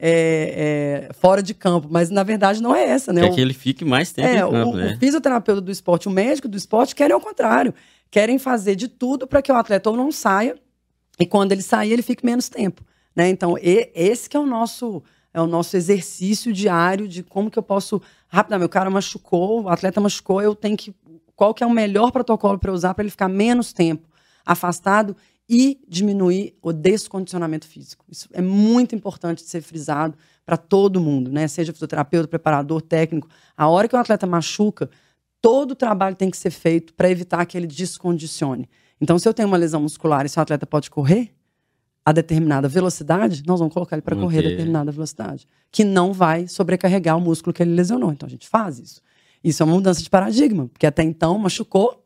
é, 0.04 1.10
é, 1.10 1.14
fora 1.14 1.44
de 1.44 1.54
campo, 1.54 1.88
mas 1.92 2.10
na 2.10 2.24
verdade 2.24 2.62
não 2.62 2.76
é 2.76 2.86
essa, 2.86 3.14
né? 3.14 3.22
Quer 3.22 3.36
que 3.36 3.42
ele 3.42 3.54
fique 3.54 3.86
mais 3.86 4.12
tempo 4.12 4.28
é, 4.28 4.40
campo, 4.40 4.72
o, 4.72 4.76
né? 4.76 4.96
o 4.96 5.00
fisioterapeuta 5.00 5.62
do 5.62 5.72
esporte, 5.72 6.08
o 6.08 6.12
médico 6.12 6.48
do 6.48 6.58
esporte 6.58 6.96
querem 6.96 7.14
ao 7.14 7.22
contrário, 7.22 7.72
querem 8.10 8.40
fazer 8.40 8.76
de 8.76 8.88
tudo 8.88 9.28
para 9.28 9.44
que 9.44 9.52
o 9.52 9.56
atleta 9.56 9.92
ou 9.92 9.96
não 9.96 10.12
saia 10.12 10.56
e 11.20 11.26
quando 11.26 11.52
ele 11.52 11.62
sair 11.62 11.92
ele 11.92 12.02
fique 12.02 12.26
menos 12.26 12.50
tempo, 12.50 12.84
né? 13.16 13.30
Então 13.30 13.58
e, 13.58 13.92
esse 13.94 14.30
que 14.30 14.38
é 14.38 14.40
o 14.40 14.46
nosso 14.46 15.04
é 15.34 15.42
o 15.42 15.48
nosso 15.48 15.78
exercício 15.78 16.52
diário 16.52 17.08
de 17.08 17.24
como 17.24 17.50
que 17.50 17.58
eu 17.58 17.64
posso 17.64 18.02
rapidamente, 18.28 18.66
o 18.66 18.70
cara 18.70 18.90
machucou, 18.90 19.64
o 19.64 19.70
atleta 19.70 20.02
machucou, 20.02 20.42
eu 20.42 20.54
tenho 20.54 20.76
que 20.76 20.94
qual 21.36 21.54
que 21.54 21.64
é 21.64 21.68
o 21.68 21.72
melhor 21.72 22.12
protocolo 22.12 22.60
para 22.60 22.72
usar 22.72 22.94
para 22.94 23.04
ele 23.04 23.12
ficar 23.12 23.28
menos 23.28 23.74
tempo 23.74 24.08
afastado 24.46 25.16
e 25.50 25.80
diminuir 25.88 26.56
o 26.62 26.72
descondicionamento 26.72 27.68
físico. 27.68 28.06
Isso 28.10 28.30
é 28.32 28.42
muito 28.42 28.96
importante 28.96 29.44
de 29.44 29.50
ser 29.50 29.62
frisado 29.62 30.18
para 30.46 30.56
todo 30.56 31.02
mundo, 31.02 31.32
né? 31.32 31.48
Seja 31.48 31.74
fisioterapeuta, 31.74 32.28
preparador, 32.28 32.82
técnico. 32.82 33.28
A 33.56 33.68
hora 33.68 33.88
que 33.88 33.96
o 33.96 34.00
atleta 34.00 34.26
machuca, 34.26 34.90
todo 35.42 35.72
o 35.72 35.76
trabalho 35.76 36.16
tem 36.16 36.30
que 36.30 36.38
ser 36.38 36.52
feito 36.52 36.94
para 36.94 37.10
evitar 37.10 37.46
que 37.46 37.58
ele 37.58 37.68
descondicione. 37.68 38.70
Então, 39.00 39.20
se 39.20 39.28
eu 39.28 39.34
tenho 39.34 39.48
uma 39.48 39.58
lesão 39.58 39.82
muscular 39.82 40.26
e 40.26 40.40
atleta 40.40 40.66
pode 40.66 40.90
correr 40.90 41.34
a 42.04 42.12
determinada 42.12 42.68
velocidade, 42.68 43.44
nós 43.46 43.60
vamos 43.60 43.74
colocar 43.74 43.96
ele 43.96 44.02
para 44.02 44.16
correr 44.16 44.40
a 44.40 44.50
determinada 44.50 44.92
velocidade, 44.92 45.48
que 45.72 45.84
não 45.84 46.14
vai 46.14 46.48
sobrecarregar 46.48 47.18
o 47.18 47.22
músculo 47.22 47.54
que 47.54 47.62
ele 47.62 47.74
lesionou. 47.74 48.12
Então, 48.12 48.28
a 48.28 48.30
gente 48.30 48.48
faz 48.48 48.80
isso. 48.80 49.02
Isso 49.44 49.62
é 49.62 49.66
uma 49.66 49.76
mudança 49.76 50.02
de 50.02 50.10
paradigma, 50.10 50.68
porque 50.68 50.86
até 50.86 51.04
então 51.04 51.38
machucou, 51.38 52.04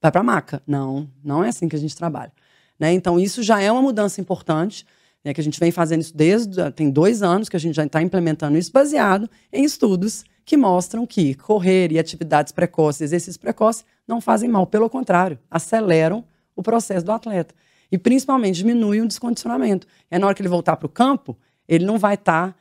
vai 0.00 0.10
para 0.10 0.20
a 0.20 0.24
maca. 0.24 0.62
Não, 0.66 1.08
não 1.22 1.44
é 1.44 1.48
assim 1.48 1.68
que 1.68 1.76
a 1.76 1.78
gente 1.78 1.94
trabalha. 1.94 2.32
Né? 2.78 2.92
Então, 2.92 3.20
isso 3.20 3.42
já 3.42 3.60
é 3.60 3.70
uma 3.70 3.82
mudança 3.82 4.20
importante, 4.20 4.86
né, 5.22 5.34
que 5.34 5.40
a 5.40 5.44
gente 5.44 5.60
vem 5.60 5.70
fazendo 5.70 6.00
isso 6.00 6.16
desde. 6.16 6.70
Tem 6.72 6.90
dois 6.90 7.22
anos 7.22 7.48
que 7.48 7.56
a 7.56 7.60
gente 7.60 7.74
já 7.74 7.84
está 7.84 8.00
implementando 8.00 8.56
isso, 8.56 8.72
baseado 8.72 9.28
em 9.52 9.64
estudos 9.64 10.24
que 10.46 10.56
mostram 10.56 11.06
que 11.06 11.34
correr 11.34 11.92
e 11.92 11.98
atividades 11.98 12.52
precoces, 12.52 13.02
exercícios 13.02 13.36
precoces, 13.36 13.84
não 14.08 14.20
fazem 14.20 14.48
mal. 14.48 14.66
Pelo 14.66 14.88
contrário, 14.88 15.38
aceleram 15.50 16.24
o 16.56 16.62
processo 16.62 17.04
do 17.04 17.12
atleta. 17.12 17.54
E 17.90 17.98
principalmente 17.98 18.56
diminuem 18.56 19.02
o 19.02 19.08
descondicionamento. 19.08 19.86
É 20.10 20.18
na 20.18 20.26
hora 20.26 20.34
que 20.34 20.42
ele 20.42 20.48
voltar 20.48 20.76
para 20.76 20.86
o 20.86 20.90
campo, 20.90 21.36
ele 21.66 21.84
não 21.84 21.98
vai 21.98 22.14
estar. 22.14 22.52
Tá, 22.52 22.54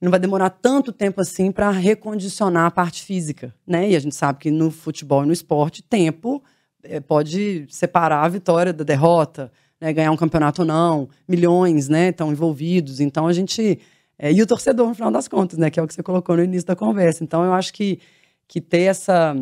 não 0.00 0.10
vai 0.10 0.18
demorar 0.18 0.48
tanto 0.50 0.92
tempo 0.92 1.20
assim 1.20 1.52
para 1.52 1.70
recondicionar 1.70 2.64
a 2.64 2.70
parte 2.70 3.02
física, 3.02 3.54
né? 3.66 3.90
E 3.90 3.94
a 3.96 4.00
gente 4.00 4.14
sabe 4.14 4.38
que 4.38 4.50
no 4.50 4.70
futebol 4.70 5.24
e 5.24 5.26
no 5.26 5.32
esporte, 5.32 5.82
tempo 5.82 6.42
é, 6.82 7.00
pode 7.00 7.66
separar 7.68 8.24
a 8.24 8.28
vitória 8.28 8.72
da 8.72 8.82
derrota, 8.82 9.52
né, 9.80 9.92
ganhar 9.92 10.10
um 10.10 10.16
campeonato 10.16 10.62
ou 10.62 10.66
não, 10.66 11.08
milhões 11.28 11.88
né, 11.88 12.08
estão 12.08 12.32
envolvidos. 12.32 13.00
Então 13.00 13.26
a 13.26 13.32
gente. 13.32 13.78
É, 14.18 14.32
e 14.32 14.42
o 14.42 14.46
torcedor, 14.46 14.88
no 14.88 14.94
final 14.94 15.10
das 15.10 15.28
contas, 15.28 15.58
né, 15.58 15.70
que 15.70 15.80
é 15.80 15.82
o 15.82 15.86
que 15.86 15.94
você 15.94 16.02
colocou 16.02 16.36
no 16.36 16.44
início 16.44 16.66
da 16.66 16.76
conversa. 16.76 17.24
Então 17.24 17.44
eu 17.44 17.52
acho 17.52 17.72
que, 17.72 17.98
que 18.46 18.60
ter 18.60 18.82
essa, 18.82 19.34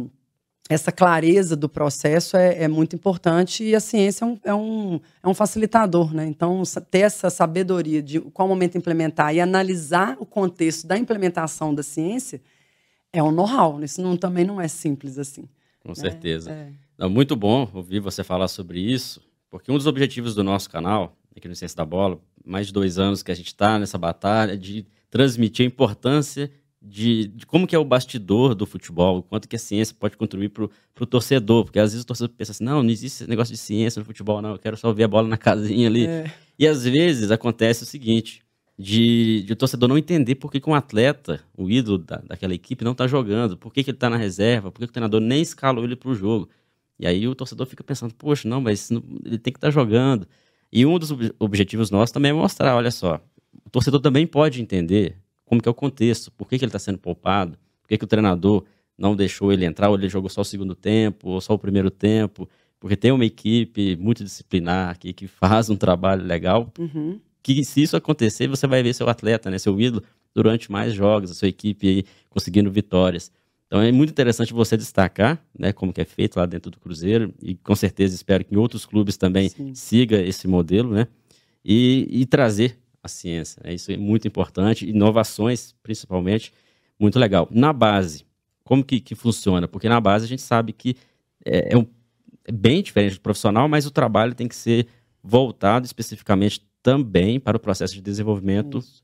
essa 0.68 0.92
clareza 0.92 1.56
do 1.56 1.68
processo 1.68 2.36
é, 2.36 2.64
é 2.64 2.68
muito 2.68 2.94
importante 2.94 3.64
e 3.64 3.74
a 3.74 3.80
ciência 3.80 4.24
é 4.24 4.28
um, 4.28 4.40
é 4.44 4.54
um, 4.54 5.00
é 5.22 5.28
um 5.28 5.34
facilitador. 5.34 6.12
Né? 6.12 6.26
Então 6.26 6.62
ter 6.90 7.00
essa 7.00 7.30
sabedoria 7.30 8.02
de 8.02 8.20
qual 8.20 8.46
momento 8.46 8.76
implementar 8.76 9.34
e 9.34 9.40
analisar 9.40 10.16
o 10.20 10.26
contexto 10.26 10.86
da 10.86 10.98
implementação 10.98 11.74
da 11.74 11.82
ciência 11.82 12.40
é 13.10 13.22
um 13.22 13.30
know-how. 13.30 13.82
Isso 13.82 14.02
não, 14.02 14.16
também 14.16 14.44
não 14.44 14.60
é 14.60 14.68
simples 14.68 15.18
assim. 15.18 15.48
Com 15.80 15.88
né? 15.88 15.94
certeza. 15.94 16.50
É. 16.50 16.70
Não, 16.98 17.08
muito 17.08 17.34
bom 17.34 17.70
ouvir 17.72 18.00
você 18.00 18.22
falar 18.22 18.48
sobre 18.48 18.78
isso, 18.78 19.22
porque 19.50 19.72
um 19.72 19.76
dos 19.76 19.86
objetivos 19.86 20.34
do 20.34 20.44
nosso 20.44 20.68
canal, 20.68 21.16
aqui 21.34 21.48
no 21.48 21.56
Ciência 21.56 21.76
da 21.76 21.84
Bola, 21.86 22.20
mais 22.44 22.66
de 22.66 22.72
dois 22.72 22.98
anos 22.98 23.22
que 23.22 23.30
a 23.30 23.34
gente 23.34 23.46
está 23.46 23.78
nessa 23.78 23.96
batalha, 23.96 24.56
de 24.56 24.84
transmitir 25.10 25.64
a 25.64 25.66
importância 25.66 26.50
de, 26.80 27.28
de, 27.28 27.46
como 27.46 27.66
que 27.66 27.74
é 27.74 27.78
o 27.78 27.84
bastidor 27.84 28.54
do 28.54 28.64
futebol, 28.64 29.18
o 29.18 29.22
quanto 29.22 29.48
que 29.48 29.56
a 29.56 29.58
ciência 29.58 29.94
pode 29.98 30.16
contribuir 30.16 30.50
para 30.50 30.64
o 30.64 31.06
torcedor, 31.06 31.64
porque 31.64 31.78
às 31.78 31.92
vezes 31.92 32.04
o 32.04 32.06
torcedor 32.06 32.34
pensa 32.36 32.52
assim, 32.52 32.64
não, 32.64 32.82
não 32.82 32.90
existe 32.90 33.22
esse 33.22 33.30
negócio 33.30 33.52
de 33.52 33.58
ciência 33.58 33.98
no 33.98 34.06
futebol, 34.06 34.40
não, 34.40 34.50
eu 34.50 34.58
quero 34.58 34.76
só 34.76 34.92
ver 34.92 35.04
a 35.04 35.08
bola 35.08 35.26
na 35.26 35.36
casinha 35.36 35.88
ali. 35.88 36.06
É. 36.06 36.32
E 36.58 36.66
às 36.66 36.84
vezes 36.84 37.30
acontece 37.30 37.82
o 37.82 37.86
seguinte, 37.86 38.42
de, 38.78 39.42
de, 39.42 39.52
o 39.52 39.56
torcedor 39.56 39.88
não 39.88 39.98
entender 39.98 40.36
por 40.36 40.52
que, 40.52 40.60
que 40.60 40.70
um 40.70 40.74
atleta, 40.74 41.40
o 41.56 41.68
ídolo 41.68 41.98
da, 41.98 42.18
daquela 42.18 42.54
equipe, 42.54 42.84
não 42.84 42.92
está 42.92 43.08
jogando, 43.08 43.56
por 43.56 43.72
que, 43.72 43.82
que 43.82 43.90
ele 43.90 43.96
está 43.96 44.08
na 44.08 44.16
reserva, 44.16 44.70
por 44.70 44.78
que, 44.78 44.86
que 44.86 44.90
o 44.90 44.94
treinador 44.94 45.20
nem 45.20 45.42
escalou 45.42 45.84
ele 45.84 45.96
para 45.96 46.10
o 46.10 46.14
jogo. 46.14 46.48
E 46.98 47.06
aí 47.06 47.26
o 47.26 47.34
torcedor 47.34 47.66
fica 47.66 47.82
pensando, 47.82 48.14
poxa, 48.14 48.48
não, 48.48 48.60
mas 48.60 48.90
ele 48.90 49.38
tem 49.38 49.52
que 49.52 49.58
estar 49.58 49.68
tá 49.68 49.70
jogando. 49.70 50.26
E 50.70 50.86
um 50.86 50.98
dos 50.98 51.10
objetivos 51.38 51.90
nossos 51.90 52.12
também 52.12 52.30
é 52.30 52.34
mostrar, 52.34 52.76
olha 52.76 52.90
só, 52.90 53.20
o 53.64 53.70
torcedor 53.70 54.00
também 54.00 54.26
pode 54.26 54.60
entender 54.60 55.16
como 55.48 55.62
que 55.62 55.68
é 55.68 55.70
o 55.70 55.74
contexto, 55.74 56.30
por 56.32 56.48
que, 56.48 56.58
que 56.58 56.64
ele 56.64 56.68
está 56.68 56.78
sendo 56.78 56.98
poupado, 56.98 57.58
por 57.80 57.88
que, 57.88 57.98
que 57.98 58.04
o 58.04 58.08
treinador 58.08 58.64
não 58.96 59.16
deixou 59.16 59.52
ele 59.52 59.64
entrar, 59.64 59.88
ou 59.88 59.96
ele 59.96 60.08
jogou 60.08 60.28
só 60.28 60.42
o 60.42 60.44
segundo 60.44 60.74
tempo, 60.74 61.30
ou 61.30 61.40
só 61.40 61.54
o 61.54 61.58
primeiro 61.58 61.90
tempo, 61.90 62.48
porque 62.80 62.96
tem 62.96 63.12
uma 63.12 63.24
equipe 63.24 63.96
multidisciplinar 63.96 64.90
aqui 64.90 65.12
que 65.12 65.26
faz 65.26 65.70
um 65.70 65.76
trabalho 65.76 66.24
legal, 66.24 66.72
uhum. 66.78 67.20
que 67.42 67.64
se 67.64 67.82
isso 67.82 67.96
acontecer, 67.96 68.48
você 68.48 68.66
vai 68.66 68.82
ver 68.82 68.92
seu 68.94 69.08
atleta, 69.08 69.50
né, 69.50 69.58
seu 69.58 69.80
ídolo, 69.80 70.02
durante 70.34 70.70
mais 70.70 70.92
jogos, 70.92 71.30
a 71.30 71.34
sua 71.34 71.48
equipe 71.48 71.88
aí 71.88 72.04
conseguindo 72.28 72.70
vitórias. 72.70 73.32
Então 73.66 73.80
é 73.80 73.92
muito 73.92 74.10
interessante 74.10 74.52
você 74.52 74.76
destacar, 74.76 75.42
né, 75.58 75.72
como 75.72 75.92
que 75.92 76.00
é 76.00 76.04
feito 76.04 76.36
lá 76.36 76.46
dentro 76.46 76.70
do 76.70 76.78
Cruzeiro 76.78 77.34
e 77.42 77.54
com 77.54 77.74
certeza 77.74 78.14
espero 78.14 78.44
que 78.44 78.54
em 78.54 78.58
outros 78.58 78.86
clubes 78.86 79.16
também 79.16 79.48
Sim. 79.48 79.74
siga 79.74 80.20
esse 80.20 80.46
modelo, 80.48 80.92
né, 80.92 81.06
e, 81.64 82.06
e 82.10 82.26
trazer 82.26 82.78
a 83.02 83.08
ciência. 83.08 83.62
Né? 83.64 83.74
Isso 83.74 83.90
é 83.90 83.96
muito 83.96 84.26
importante, 84.26 84.88
inovações 84.88 85.74
principalmente, 85.82 86.52
muito 86.98 87.18
legal. 87.18 87.48
Na 87.50 87.72
base, 87.72 88.26
como 88.64 88.84
que, 88.84 89.00
que 89.00 89.14
funciona? 89.14 89.66
Porque 89.66 89.88
na 89.88 90.00
base 90.00 90.24
a 90.24 90.28
gente 90.28 90.42
sabe 90.42 90.72
que 90.72 90.96
é, 91.44 91.74
é, 91.74 91.78
um, 91.78 91.86
é 92.44 92.52
bem 92.52 92.82
diferente 92.82 93.14
do 93.14 93.20
profissional, 93.20 93.68
mas 93.68 93.86
o 93.86 93.90
trabalho 93.90 94.34
tem 94.34 94.48
que 94.48 94.56
ser 94.56 94.86
voltado 95.22 95.86
especificamente 95.86 96.66
também 96.82 97.40
para 97.40 97.56
o 97.56 97.60
processo 97.60 97.94
de 97.94 98.00
desenvolvimento 98.00 98.78
Isso. 98.78 99.02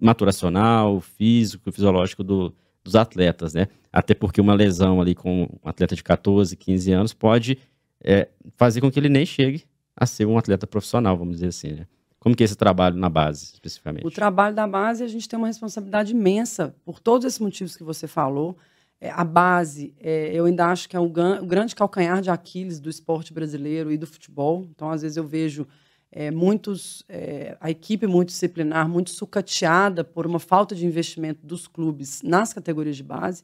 maturacional, 0.00 1.00
físico, 1.00 1.70
fisiológico 1.72 2.22
do, 2.22 2.54
dos 2.82 2.96
atletas, 2.96 3.54
né? 3.54 3.68
Até 3.92 4.14
porque 4.14 4.40
uma 4.40 4.54
lesão 4.54 5.00
ali 5.00 5.14
com 5.14 5.44
um 5.44 5.68
atleta 5.68 5.94
de 5.94 6.02
14, 6.02 6.56
15 6.56 6.92
anos 6.92 7.14
pode 7.14 7.58
é, 8.02 8.28
fazer 8.56 8.80
com 8.80 8.90
que 8.90 8.98
ele 8.98 9.08
nem 9.08 9.26
chegue 9.26 9.64
a 9.96 10.06
ser 10.06 10.26
um 10.26 10.38
atleta 10.38 10.66
profissional, 10.66 11.16
vamos 11.16 11.36
dizer 11.36 11.48
assim, 11.48 11.72
né? 11.72 11.86
Como 12.22 12.36
que 12.36 12.44
é 12.44 12.46
esse 12.46 12.54
trabalho 12.54 12.96
na 12.96 13.08
base, 13.08 13.46
especificamente? 13.46 14.06
O 14.06 14.10
trabalho 14.10 14.54
da 14.54 14.64
base, 14.64 15.02
a 15.02 15.08
gente 15.08 15.28
tem 15.28 15.36
uma 15.36 15.48
responsabilidade 15.48 16.12
imensa, 16.12 16.72
por 16.84 17.00
todos 17.00 17.26
esses 17.26 17.40
motivos 17.40 17.76
que 17.76 17.82
você 17.82 18.06
falou. 18.06 18.56
É, 19.00 19.10
a 19.10 19.24
base, 19.24 19.92
é, 19.98 20.30
eu 20.32 20.44
ainda 20.44 20.66
acho 20.66 20.88
que 20.88 20.94
é 20.94 21.00
o, 21.00 21.06
o, 21.06 21.46
grande 21.46 21.74
calcanhar 21.74 22.22
de 22.22 22.30
Aquiles 22.30 22.78
do 22.78 22.88
esporte 22.88 23.32
brasileiro 23.32 23.90
e 23.90 23.96
do 23.96 24.06
futebol. 24.06 24.64
Então, 24.70 24.88
às 24.88 25.02
vezes, 25.02 25.16
eu 25.16 25.26
vejo 25.26 25.66
é, 26.12 26.30
muitos, 26.30 27.02
é, 27.08 27.56
a 27.60 27.68
equipe 27.72 28.06
muito 28.06 28.28
disciplinar, 28.28 28.88
muito 28.88 29.10
sucateada 29.10 30.04
por 30.04 30.24
uma 30.24 30.38
falta 30.38 30.76
de 30.76 30.86
investimento 30.86 31.44
dos 31.44 31.66
clubes 31.66 32.22
nas 32.22 32.52
categorias 32.52 32.96
de 32.96 33.02
base, 33.02 33.42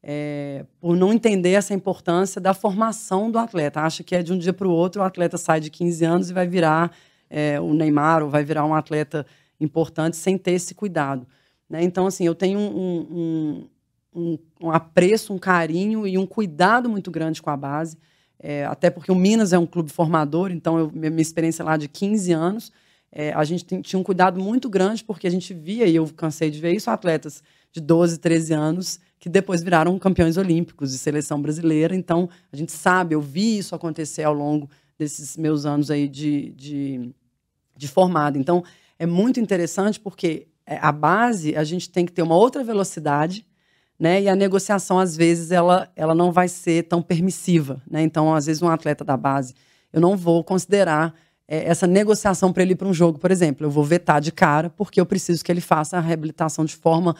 é, 0.00 0.64
por 0.80 0.96
não 0.96 1.12
entender 1.12 1.54
essa 1.54 1.74
importância 1.74 2.40
da 2.40 2.54
formação 2.54 3.32
do 3.32 3.38
atleta. 3.40 3.80
Acha 3.80 4.04
que 4.04 4.14
é 4.14 4.22
de 4.22 4.32
um 4.32 4.38
dia 4.38 4.52
para 4.52 4.68
o 4.68 4.70
outro, 4.70 5.02
o 5.02 5.04
atleta 5.04 5.36
sai 5.36 5.58
de 5.58 5.70
15 5.70 6.04
anos 6.04 6.30
e 6.30 6.32
vai 6.32 6.46
virar 6.46 6.92
é, 7.32 7.58
o 7.58 7.72
Neymar 7.72 8.22
ou 8.22 8.28
vai 8.28 8.44
virar 8.44 8.66
um 8.66 8.74
atleta 8.74 9.26
importante 9.58 10.16
sem 10.18 10.36
ter 10.36 10.52
esse 10.52 10.74
cuidado. 10.74 11.26
Né? 11.68 11.82
Então, 11.82 12.06
assim, 12.06 12.26
eu 12.26 12.34
tenho 12.34 12.58
um, 12.58 13.08
um, 13.10 13.68
um, 14.14 14.38
um, 14.60 14.70
apreço, 14.70 15.32
um 15.32 15.38
carinho 15.38 16.06
e 16.06 16.18
um 16.18 16.26
cuidado 16.26 16.90
muito 16.90 17.10
grande 17.10 17.40
com 17.40 17.48
a 17.48 17.56
base, 17.56 17.96
é, 18.38 18.66
até 18.66 18.90
porque 18.90 19.10
o 19.10 19.14
Minas 19.14 19.54
é 19.54 19.58
um 19.58 19.64
clube 19.64 19.90
formador, 19.90 20.50
então 20.50 20.78
eu, 20.78 20.90
minha 20.92 21.22
experiência 21.22 21.64
lá 21.64 21.78
de 21.78 21.88
15 21.88 22.32
anos, 22.32 22.72
é, 23.10 23.32
a 23.32 23.44
gente 23.44 23.64
tem, 23.64 23.80
tinha 23.80 23.98
um 23.98 24.02
cuidado 24.02 24.38
muito 24.38 24.68
grande, 24.68 25.02
porque 25.02 25.26
a 25.26 25.30
gente 25.30 25.54
via, 25.54 25.86
e 25.86 25.96
eu 25.96 26.06
cansei 26.14 26.50
de 26.50 26.60
ver 26.60 26.74
isso, 26.74 26.90
atletas 26.90 27.42
de 27.72 27.80
12, 27.80 28.18
13 28.18 28.52
anos 28.52 29.00
que 29.18 29.28
depois 29.28 29.62
viraram 29.62 29.96
campeões 29.98 30.36
olímpicos 30.36 30.90
de 30.90 30.98
seleção 30.98 31.40
brasileira. 31.40 31.94
Então, 31.94 32.28
a 32.52 32.56
gente 32.56 32.72
sabe, 32.72 33.14
eu 33.14 33.20
vi 33.20 33.58
isso 33.58 33.72
acontecer 33.72 34.24
ao 34.24 34.34
longo 34.34 34.68
desses 34.98 35.36
meus 35.36 35.64
anos 35.64 35.92
aí 35.92 36.08
de, 36.08 36.50
de 36.56 37.14
de 37.76 37.88
formado. 37.88 38.38
Então, 38.38 38.62
é 38.98 39.06
muito 39.06 39.40
interessante 39.40 39.98
porque 39.98 40.46
é, 40.66 40.78
a 40.80 40.92
base, 40.92 41.56
a 41.56 41.64
gente 41.64 41.90
tem 41.90 42.06
que 42.06 42.12
ter 42.12 42.22
uma 42.22 42.36
outra 42.36 42.62
velocidade, 42.62 43.46
né? 43.98 44.22
E 44.22 44.28
a 44.28 44.34
negociação, 44.34 44.98
às 44.98 45.16
vezes, 45.16 45.50
ela, 45.50 45.90
ela 45.94 46.14
não 46.14 46.32
vai 46.32 46.48
ser 46.48 46.84
tão 46.84 47.02
permissiva, 47.02 47.82
né? 47.90 48.02
Então, 48.02 48.34
às 48.34 48.46
vezes, 48.46 48.62
um 48.62 48.68
atleta 48.68 49.04
da 49.04 49.16
base, 49.16 49.54
eu 49.92 50.00
não 50.00 50.16
vou 50.16 50.42
considerar 50.42 51.14
é, 51.46 51.68
essa 51.68 51.86
negociação 51.86 52.52
para 52.52 52.62
ele 52.62 52.72
ir 52.72 52.76
para 52.76 52.88
um 52.88 52.94
jogo, 52.94 53.18
por 53.18 53.30
exemplo. 53.30 53.66
Eu 53.66 53.70
vou 53.70 53.84
vetar 53.84 54.20
de 54.20 54.32
cara, 54.32 54.70
porque 54.70 55.00
eu 55.00 55.06
preciso 55.06 55.44
que 55.44 55.52
ele 55.52 55.60
faça 55.60 55.98
a 55.98 56.00
reabilitação 56.00 56.64
de 56.64 56.74
forma 56.74 57.14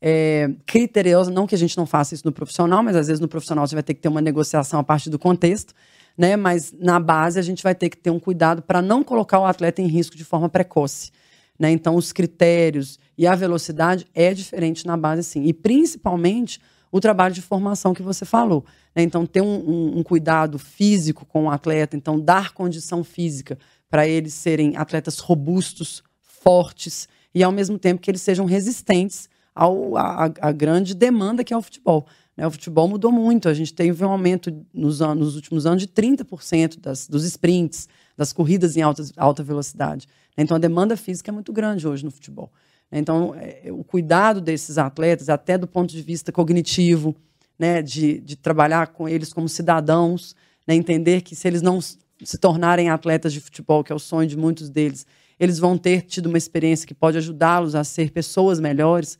é, 0.00 0.50
criteriosa. 0.66 1.30
Não 1.30 1.46
que 1.46 1.54
a 1.54 1.58
gente 1.58 1.76
não 1.76 1.86
faça 1.86 2.14
isso 2.14 2.26
no 2.26 2.32
profissional, 2.32 2.82
mas 2.82 2.96
às 2.96 3.06
vezes 3.06 3.20
no 3.20 3.28
profissional 3.28 3.66
você 3.66 3.74
vai 3.74 3.82
ter 3.82 3.94
que 3.94 4.00
ter 4.00 4.08
uma 4.08 4.20
negociação 4.20 4.78
a 4.80 4.84
partir 4.84 5.10
do 5.10 5.18
contexto 5.18 5.74
né? 6.18 6.36
Mas 6.36 6.74
na 6.76 6.98
base 6.98 7.38
a 7.38 7.42
gente 7.42 7.62
vai 7.62 7.76
ter 7.76 7.88
que 7.88 7.96
ter 7.96 8.10
um 8.10 8.18
cuidado 8.18 8.60
para 8.60 8.82
não 8.82 9.04
colocar 9.04 9.38
o 9.38 9.46
atleta 9.46 9.80
em 9.80 9.86
risco 9.86 10.16
de 10.16 10.24
forma 10.24 10.48
precoce. 10.48 11.12
Né? 11.56 11.70
Então, 11.70 11.94
os 11.94 12.12
critérios 12.12 12.98
e 13.16 13.26
a 13.26 13.36
velocidade 13.36 14.06
é 14.12 14.34
diferente 14.34 14.84
na 14.84 14.96
base, 14.96 15.22
sim. 15.22 15.44
E 15.44 15.52
principalmente 15.52 16.60
o 16.90 17.00
trabalho 17.00 17.34
de 17.34 17.42
formação 17.42 17.94
que 17.94 18.02
você 18.02 18.24
falou. 18.24 18.64
Né? 18.94 19.02
Então, 19.02 19.24
ter 19.24 19.40
um, 19.40 19.46
um, 19.46 19.98
um, 19.98 20.02
cuidado 20.02 20.58
físico 20.58 21.24
com 21.24 21.44
o 21.44 21.50
atleta, 21.50 21.96
então, 21.96 22.18
dar 22.18 22.52
condição 22.52 23.04
física 23.04 23.58
para 23.88 24.06
eles 24.06 24.34
serem 24.34 24.76
atletas 24.76 25.18
robustos, 25.18 26.02
fortes 26.20 27.08
e, 27.34 27.42
ao 27.42 27.52
mesmo 27.52 27.78
tempo, 27.78 28.00
que 28.00 28.10
eles 28.10 28.22
sejam 28.22 28.44
resistentes 28.44 29.28
a 29.54 30.52
grande 30.52 30.94
demanda 30.94 31.42
que 31.42 31.52
é 31.52 31.56
o 31.56 31.62
futebol. 31.62 32.06
Né? 32.38 32.46
O 32.46 32.50
futebol 32.52 32.86
mudou 32.86 33.10
muito. 33.10 33.48
A 33.48 33.54
gente 33.54 33.74
teve 33.74 34.04
um 34.04 34.10
aumento 34.10 34.64
nos, 34.72 35.02
anos, 35.02 35.26
nos 35.26 35.34
últimos 35.34 35.66
anos 35.66 35.82
de 35.82 35.88
30% 35.88 36.78
das, 36.78 37.08
dos 37.08 37.24
sprints, 37.24 37.88
das 38.16 38.32
corridas 38.32 38.76
em 38.76 38.80
alta, 38.80 39.02
alta 39.16 39.42
velocidade. 39.42 40.06
Então, 40.36 40.56
a 40.56 40.60
demanda 40.60 40.96
física 40.96 41.32
é 41.32 41.32
muito 41.32 41.52
grande 41.52 41.88
hoje 41.88 42.04
no 42.04 42.12
futebol. 42.12 42.52
Então, 42.92 43.34
é, 43.34 43.64
o 43.72 43.82
cuidado 43.82 44.40
desses 44.40 44.78
atletas, 44.78 45.28
até 45.28 45.58
do 45.58 45.66
ponto 45.66 45.90
de 45.90 46.00
vista 46.00 46.30
cognitivo, 46.30 47.14
né? 47.58 47.82
de, 47.82 48.20
de 48.20 48.36
trabalhar 48.36 48.86
com 48.86 49.08
eles 49.08 49.32
como 49.32 49.48
cidadãos, 49.48 50.36
né? 50.64 50.76
entender 50.76 51.22
que 51.22 51.34
se 51.34 51.48
eles 51.48 51.60
não 51.60 51.80
se 51.80 52.38
tornarem 52.38 52.88
atletas 52.88 53.32
de 53.32 53.40
futebol, 53.40 53.82
que 53.82 53.92
é 53.92 53.94
o 53.94 53.98
sonho 53.98 54.28
de 54.28 54.36
muitos 54.36 54.70
deles, 54.70 55.04
eles 55.40 55.58
vão 55.58 55.76
ter 55.76 56.02
tido 56.02 56.26
uma 56.26 56.38
experiência 56.38 56.86
que 56.86 56.94
pode 56.94 57.18
ajudá-los 57.18 57.74
a 57.74 57.82
ser 57.82 58.12
pessoas 58.12 58.60
melhores. 58.60 59.18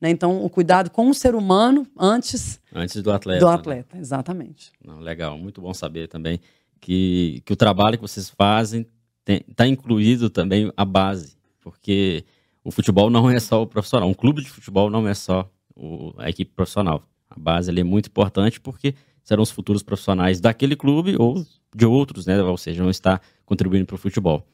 Né? 0.00 0.10
Então, 0.10 0.42
o 0.44 0.48
cuidado 0.48 0.90
com 0.90 1.10
o 1.10 1.14
ser 1.14 1.34
humano 1.34 1.86
antes, 1.98 2.60
antes 2.74 3.02
do 3.02 3.12
atleta. 3.12 3.40
Do 3.40 3.48
atleta, 3.48 3.96
né? 3.96 4.00
exatamente. 4.00 4.72
Não, 4.82 4.98
legal, 4.98 5.36
muito 5.36 5.60
bom 5.60 5.74
saber 5.74 6.08
também 6.08 6.40
que, 6.80 7.42
que 7.44 7.52
o 7.52 7.56
trabalho 7.56 7.98
que 7.98 8.02
vocês 8.02 8.30
fazem 8.30 8.86
está 9.26 9.66
incluído 9.66 10.30
também 10.30 10.72
a 10.76 10.84
base, 10.84 11.36
porque 11.60 12.24
o 12.64 12.70
futebol 12.70 13.10
não 13.10 13.30
é 13.30 13.38
só 13.38 13.62
o 13.62 13.66
profissional, 13.66 14.08
um 14.08 14.14
clube 14.14 14.42
de 14.42 14.50
futebol 14.50 14.90
não 14.90 15.06
é 15.06 15.14
só 15.14 15.48
o, 15.76 16.12
a 16.18 16.28
equipe 16.28 16.50
profissional. 16.52 17.02
A 17.28 17.38
base 17.38 17.70
é 17.70 17.84
muito 17.84 18.08
importante 18.08 18.60
porque 18.60 18.94
serão 19.22 19.42
os 19.42 19.50
futuros 19.50 19.82
profissionais 19.82 20.40
daquele 20.40 20.74
clube 20.74 21.14
ou 21.16 21.46
de 21.74 21.86
outros, 21.86 22.26
né? 22.26 22.42
Ou 22.42 22.56
seja, 22.56 22.82
vão 22.82 22.90
estar 22.90 23.22
contribuindo 23.44 23.86
para 23.86 23.94
o 23.94 23.98
futebol. 23.98 24.44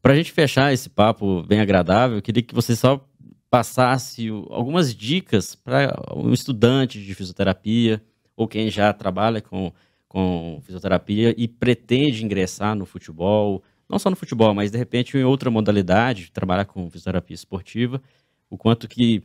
Para 0.00 0.14
a 0.14 0.16
gente 0.16 0.32
fechar 0.32 0.72
esse 0.72 0.88
papo 0.88 1.42
bem 1.42 1.60
agradável, 1.60 2.16
eu 2.16 2.22
queria 2.22 2.42
que 2.42 2.54
você 2.54 2.74
só 2.74 3.04
passasse 3.50 4.28
algumas 4.48 4.94
dicas 4.94 5.56
para 5.56 6.00
um 6.14 6.32
estudante 6.32 7.04
de 7.04 7.14
fisioterapia 7.14 8.00
ou 8.36 8.46
quem 8.46 8.70
já 8.70 8.92
trabalha 8.92 9.40
com, 9.40 9.72
com 10.08 10.60
fisioterapia 10.62 11.34
e 11.36 11.48
pretende 11.48 12.24
ingressar 12.24 12.76
no 12.76 12.86
futebol, 12.86 13.62
não 13.88 13.98
só 13.98 14.08
no 14.08 14.16
futebol, 14.16 14.54
mas 14.54 14.70
de 14.70 14.78
repente 14.78 15.18
em 15.18 15.24
outra 15.24 15.50
modalidade, 15.50 16.30
trabalhar 16.30 16.64
com 16.64 16.88
fisioterapia 16.88 17.34
esportiva, 17.34 18.00
o 18.48 18.56
quanto 18.56 18.86
que 18.86 19.22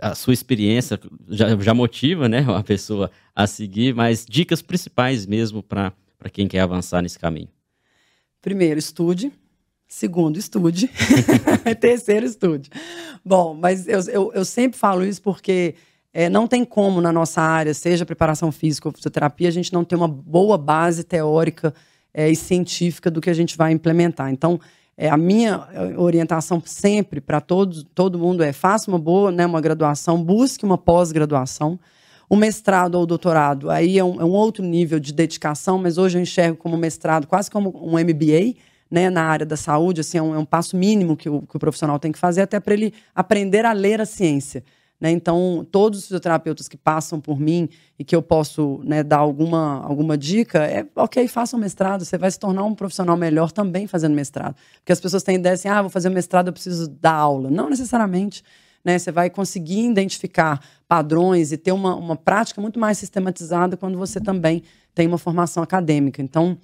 a 0.00 0.14
sua 0.14 0.32
experiência 0.32 0.98
já, 1.28 1.56
já 1.56 1.72
motiva 1.72 2.28
né, 2.28 2.40
uma 2.48 2.64
pessoa 2.64 3.10
a 3.34 3.46
seguir, 3.46 3.94
mas 3.94 4.26
dicas 4.28 4.60
principais 4.60 5.24
mesmo 5.24 5.62
para 5.62 5.92
quem 6.32 6.48
quer 6.48 6.60
avançar 6.60 7.00
nesse 7.00 7.18
caminho. 7.18 7.48
Primeiro, 8.40 8.78
estude, 8.78 9.32
Segundo, 9.88 10.36
estude. 10.36 10.90
Terceiro, 11.80 12.26
estude. 12.26 12.70
Bom, 13.24 13.54
mas 13.54 13.86
eu, 13.86 14.00
eu, 14.08 14.32
eu, 14.34 14.44
sempre 14.44 14.78
falo 14.78 15.04
isso 15.04 15.22
porque 15.22 15.74
é, 16.12 16.28
não 16.28 16.46
tem 16.46 16.64
como 16.64 17.00
na 17.00 17.12
nossa 17.12 17.40
área, 17.40 17.72
seja 17.72 18.06
preparação 18.06 18.50
física 18.50 18.88
ou 18.88 18.92
fisioterapia, 18.92 19.48
a 19.48 19.52
gente 19.52 19.72
não 19.72 19.84
ter 19.84 19.96
uma 19.96 20.08
boa 20.08 20.58
base 20.58 21.04
teórica 21.04 21.74
é, 22.12 22.30
e 22.30 22.34
científica 22.34 23.10
do 23.10 23.20
que 23.20 23.30
a 23.30 23.34
gente 23.34 23.56
vai 23.56 23.72
implementar. 23.72 24.30
Então, 24.30 24.58
é, 24.96 25.10
a 25.10 25.16
minha 25.16 25.68
é, 25.72 25.98
orientação 25.98 26.62
sempre 26.64 27.20
para 27.20 27.40
todos, 27.40 27.84
todo 27.94 28.18
mundo 28.18 28.42
é 28.42 28.52
faça 28.52 28.90
uma 28.90 28.98
boa, 28.98 29.30
né, 29.30 29.44
uma 29.44 29.60
graduação, 29.60 30.22
busque 30.22 30.64
uma 30.64 30.78
pós-graduação. 30.78 31.78
O 32.28 32.34
mestrado 32.34 32.96
ou 32.96 33.02
o 33.02 33.06
doutorado, 33.06 33.70
aí 33.70 33.98
é 33.98 34.02
um, 34.02 34.20
é 34.20 34.24
um 34.24 34.32
outro 34.32 34.64
nível 34.64 34.98
de 34.98 35.12
dedicação, 35.12 35.78
mas 35.78 35.96
hoje 35.96 36.18
eu 36.18 36.22
enxergo 36.22 36.56
como 36.56 36.76
mestrado 36.76 37.24
quase 37.26 37.48
como 37.48 37.70
um 37.80 37.92
MBA, 37.92 38.56
né, 38.90 39.10
na 39.10 39.24
área 39.24 39.44
da 39.44 39.56
saúde, 39.56 40.00
assim, 40.00 40.18
é 40.18 40.22
um, 40.22 40.34
é 40.34 40.38
um 40.38 40.44
passo 40.44 40.76
mínimo 40.76 41.16
que 41.16 41.28
o, 41.28 41.42
que 41.42 41.56
o, 41.56 41.58
profissional 41.58 41.98
tem 41.98 42.12
que 42.12 42.18
fazer 42.18 42.42
até 42.42 42.60
para 42.60 42.74
ele 42.74 42.94
aprender 43.14 43.64
a 43.64 43.72
ler 43.72 44.00
a 44.00 44.06
ciência. 44.06 44.62
Né? 45.00 45.10
Então, 45.10 45.66
todos 45.70 45.98
os 45.98 46.04
fisioterapeutas 46.06 46.68
que 46.68 46.76
passam 46.76 47.20
por 47.20 47.38
mim 47.38 47.68
e 47.98 48.04
que 48.04 48.16
eu 48.16 48.22
posso 48.22 48.80
né, 48.84 49.02
dar 49.02 49.18
alguma, 49.18 49.82
alguma 49.84 50.16
dica, 50.16 50.64
é 50.64 50.86
ok, 50.94 51.28
faça 51.28 51.56
um 51.56 51.60
mestrado, 51.60 52.04
você 52.04 52.16
vai 52.16 52.30
se 52.30 52.38
tornar 52.38 52.64
um 52.64 52.74
profissional 52.74 53.16
melhor 53.16 53.52
também 53.52 53.86
fazendo 53.86 54.14
mestrado. 54.14 54.56
Porque 54.76 54.92
as 54.92 55.00
pessoas 55.00 55.22
têm 55.22 55.36
ideia 55.36 55.54
assim, 55.54 55.68
ah, 55.68 55.82
vou 55.82 55.90
fazer 55.90 56.08
um 56.08 56.12
mestrado, 56.12 56.48
eu 56.48 56.52
preciso 56.52 56.88
dar 56.88 57.14
aula. 57.14 57.50
Não 57.50 57.68
necessariamente. 57.68 58.42
Né? 58.84 58.98
Você 58.98 59.10
vai 59.10 59.28
conseguir 59.28 59.84
identificar 59.84 60.60
padrões 60.88 61.50
e 61.52 61.56
ter 61.56 61.72
uma, 61.72 61.94
uma 61.96 62.16
prática 62.16 62.60
muito 62.60 62.78
mais 62.78 62.96
sistematizada 62.98 63.76
quando 63.76 63.98
você 63.98 64.20
também 64.20 64.62
tem 64.94 65.06
uma 65.06 65.18
formação 65.18 65.62
acadêmica. 65.62 66.22
Então, 66.22 66.56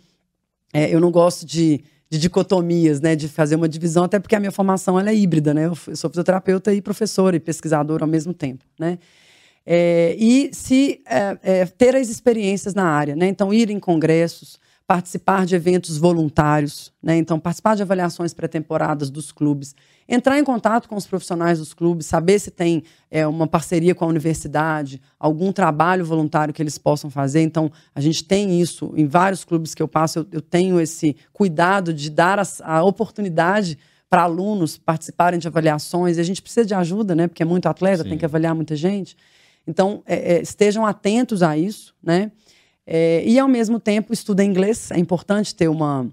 é, 0.73 0.89
eu 0.89 1.01
não 1.01 1.11
gosto 1.11 1.45
de 1.45 1.85
de 2.13 2.19
dicotomias, 2.19 3.01
né, 3.01 3.17
de 3.17 3.27
fazer 3.27 3.57
uma 3.57 3.67
divisão, 3.67 4.05
até 4.05 4.21
porque 4.21 4.37
a 4.37 4.39
minha 4.39 4.53
formação 4.53 5.01
ela 5.01 5.09
é 5.09 5.15
híbrida, 5.15 5.55
né? 5.55 5.65
Eu 5.65 5.97
sou 5.97 6.11
fisioterapeuta 6.11 6.71
e 6.75 6.83
professora 6.83 7.35
e 7.37 7.41
pesquisadora 7.41 8.05
ao 8.05 8.09
mesmo 8.09 8.35
tempo, 8.35 8.67
né? 8.79 8.99
É, 9.65 10.15
e 10.19 10.51
se 10.53 11.01
é, 11.09 11.39
é, 11.43 11.65
ter 11.65 11.97
as 11.97 12.11
experiências 12.11 12.75
na 12.75 12.85
área, 12.85 13.17
né? 13.17 13.29
Então 13.29 13.51
ir 13.51 13.71
em 13.71 13.81
congressos, 13.81 14.61
participar 14.87 15.47
de 15.47 15.55
eventos 15.55 15.97
voluntários, 15.97 16.93
né? 17.03 17.17
Então 17.17 17.39
participar 17.39 17.77
de 17.77 17.83
avaliações 17.83 18.35
pré-temporadas 18.35 19.11
dos 19.11 19.33
clubes, 19.33 19.75
entrar 20.09 20.39
em 20.39 20.45
contato 20.45 20.89
com 20.89 20.97
os 20.97 21.07
profissionais 21.07 21.59
dos 21.59 21.73
clubes, 21.73 22.07
saber 22.07 22.39
se 22.39 22.51
tem 22.51 22.83
é, 23.11 23.27
uma 23.27 23.47
parceria 23.47 23.95
com 23.95 24.05
a 24.05 24.09
universidade, 24.09 25.01
algum 25.19 25.53
trabalho 25.53 26.05
voluntário 26.05 26.53
que 26.53 26.63
eles 26.63 26.79
possam 26.79 27.11
fazer. 27.11 27.43
Então, 27.43 27.71
a 27.95 28.01
gente 28.01 28.25
tem 28.25 28.61
isso 28.61 28.93
em 28.97 29.07
vários 29.07 29.45
clubes 29.45 29.75
que 29.75 29.83
eu 29.83 29.89
passo, 29.89 30.21
eu, 30.21 30.27
eu 30.33 30.41
tenho 30.43 30.81
esse 30.81 31.17
cuidado 31.33 31.95
de 31.95 32.11
dar 32.11 32.39
a, 32.39 32.45
a 32.63 32.83
oportunidade 32.83 33.79
para 34.11 34.25
alunos 34.25 34.77
participarem 34.77 35.41
de 35.41 35.49
avaliações. 35.49 36.19
E 36.19 36.21
a 36.21 36.25
gente 36.25 36.43
precisa 36.43 36.67
de 36.67 36.75
ajuda, 36.75 37.15
né? 37.15 37.29
Porque 37.29 37.43
é 37.43 37.47
muito 37.47 37.67
atleta, 37.67 38.03
Sim. 38.03 38.11
tem 38.11 38.19
que 38.19 38.27
avaliar 38.27 38.55
muita 38.55 38.77
gente. 38.77 39.17
Então, 39.67 40.03
é, 40.05 40.35
é, 40.35 40.43
estejam 40.43 40.85
atentos 40.85 41.43
a 41.43 41.57
isso, 41.57 41.95
né? 42.03 42.31
É, 42.87 43.23
e, 43.25 43.39
ao 43.39 43.49
mesmo 43.49 43.79
tempo, 43.79 44.13
estudem 44.13 44.49
inglês. 44.49 44.91
É 44.91 44.99
importante 44.99 45.55
ter 45.55 45.69
uma 45.69 46.09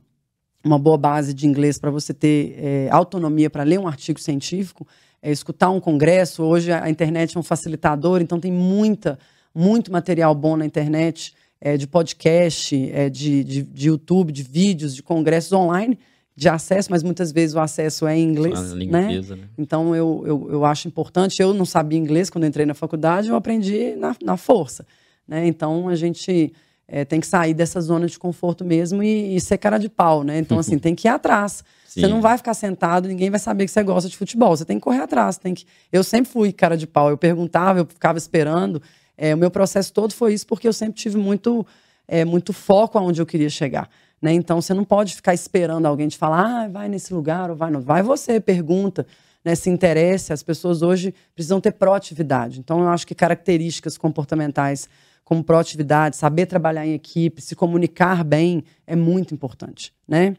uma 0.63 0.78
boa 0.78 0.97
base 0.97 1.34
de 1.34 1.47
inglês 1.47 1.78
para 1.78 1.89
você 1.89 2.13
ter 2.13 2.55
é, 2.57 2.89
autonomia 2.91 3.49
para 3.49 3.63
ler 3.63 3.80
um 3.80 3.88
artigo 3.88 4.20
científico, 4.20 4.86
é, 5.22 5.32
escutar 5.32 5.70
um 5.70 5.80
congresso. 5.80 6.43
Hoje 6.43 6.72
a 6.72 6.89
internet 6.89 7.36
é 7.36 7.39
um 7.39 7.43
facilitador, 7.43 8.22
então 8.22 8.39
tem 8.39 8.51
muita, 8.51 9.17
muito 9.53 9.91
material 9.91 10.36
bom 10.36 10.57
na 10.57 10.65
internet, 10.65 11.34
é, 11.61 11.78
de 11.78 11.88
podcast, 11.88 12.76
é, 12.91 13.09
de, 13.09 13.43
de, 13.43 13.63
de, 13.63 13.88
YouTube, 13.88 14.32
de 14.32 14.43
vídeos, 14.43 14.95
de 14.95 15.03
congressos 15.03 15.51
online 15.51 15.97
de 16.36 16.47
acesso, 16.47 16.89
mas 16.89 17.03
muitas 17.03 17.34
vezes 17.34 17.53
o 17.53 17.59
acesso 17.59 18.07
é 18.07 18.17
em 18.17 18.24
inglês. 18.24 18.74
Né? 18.74 19.03
Inglesa, 19.03 19.36
né? 19.36 19.43
Então 19.57 19.93
eu, 19.93 20.24
eu, 20.26 20.47
eu 20.49 20.65
acho 20.65 20.88
importante. 20.88 21.41
Eu 21.41 21.53
não 21.53 21.65
sabia 21.65 21.99
inglês 21.99 22.30
quando 22.30 22.45
entrei 22.45 22.65
na 22.65 22.74
faculdade, 22.74 23.28
eu 23.28 23.36
aprendi 23.36 23.93
na, 23.97 24.15
na 24.24 24.38
força. 24.38 24.86
Né? 25.30 25.46
Então 25.46 25.88
a 25.88 25.96
gente 25.96 26.52
é, 26.88 27.06
tem 27.06 27.20
que 27.20 27.28
sair 27.28 27.54
dessa 27.54 27.80
zona 27.80 28.08
de 28.08 28.18
conforto 28.18 28.66
mesmo 28.66 29.04
e, 29.04 29.36
e 29.36 29.40
ser 29.40 29.60
cara 29.60 29.78
de 29.78 29.88
pau, 29.88 30.24
né? 30.24 30.40
Então, 30.40 30.58
assim, 30.58 30.78
tem 30.80 30.96
que 30.96 31.08
ir 31.08 31.12
atrás. 31.12 31.64
Sim. 31.88 32.02
Você 32.02 32.08
não 32.08 32.20
vai 32.20 32.36
ficar 32.36 32.56
sentado, 32.56 33.08
ninguém 33.08 33.30
vai 33.30 33.40
saber 33.40 33.66
que 33.66 33.72
você 33.72 33.84
gosta 33.84 34.10
de 34.10 34.18
futebol. 34.18 34.58
Você 34.58 34.66
tem 34.66 34.78
que 34.78 34.84
correr 34.84 35.02
atrás. 35.02 35.38
Tem 35.38 35.54
que... 35.54 35.66
Eu 35.92 36.04
sempre 36.04 36.32
fui 36.32 36.52
cara 36.52 36.76
de 36.76 36.88
pau. 36.88 37.10
Eu 37.10 37.18
perguntava, 37.18 37.80
eu 37.80 37.86
ficava 37.86 38.18
esperando. 38.18 38.82
É, 39.16 39.36
o 39.36 39.38
meu 39.38 39.52
processo 39.52 39.94
todo 39.94 40.14
foi 40.14 40.34
isso 40.34 40.48
porque 40.48 40.68
eu 40.68 40.74
sempre 40.74 41.00
tive 41.00 41.18
muito, 41.18 41.66
é, 42.08 42.26
muito 42.26 42.54
foco 42.54 42.98
aonde 42.98 43.22
eu 43.22 43.26
queria 43.26 43.50
chegar. 43.50 43.88
Né? 44.20 44.34
Então, 44.34 44.60
você 44.60 44.74
não 44.74 44.84
pode 44.84 45.16
ficar 45.16 45.34
esperando 45.34 45.86
alguém 45.86 46.08
te 46.08 46.18
falar, 46.18 46.64
ah, 46.64 46.68
vai 46.68 46.90
nesse 46.90 47.14
lugar 47.14 47.52
ou 47.52 47.56
vai 47.56 47.70
não. 47.70 47.82
Vai 47.82 48.02
você, 48.02 48.40
pergunta, 48.40 49.06
né? 49.46 49.54
se 49.54 49.70
interesse. 49.70 50.34
As 50.34 50.42
pessoas 50.42 50.82
hoje 50.82 51.14
precisam 51.36 51.62
ter 51.62 51.74
proatividade. 51.74 52.60
Então, 52.60 52.82
eu 52.82 52.90
acho 52.90 53.06
que 53.06 53.14
características 53.14 53.96
comportamentais 53.96 54.90
como 55.30 55.44
proatividade, 55.44 56.18
saber 56.18 56.48
trabalhar 56.48 56.88
em 56.88 56.96
equipe, 56.96 57.40
se 57.40 57.56
comunicar 57.56 58.24
bem 58.24 58.64
é 58.88 58.96
muito 58.96 59.32
importante, 59.32 59.94
né? 60.08 60.36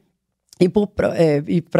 E 0.58 0.68
para 0.68 1.14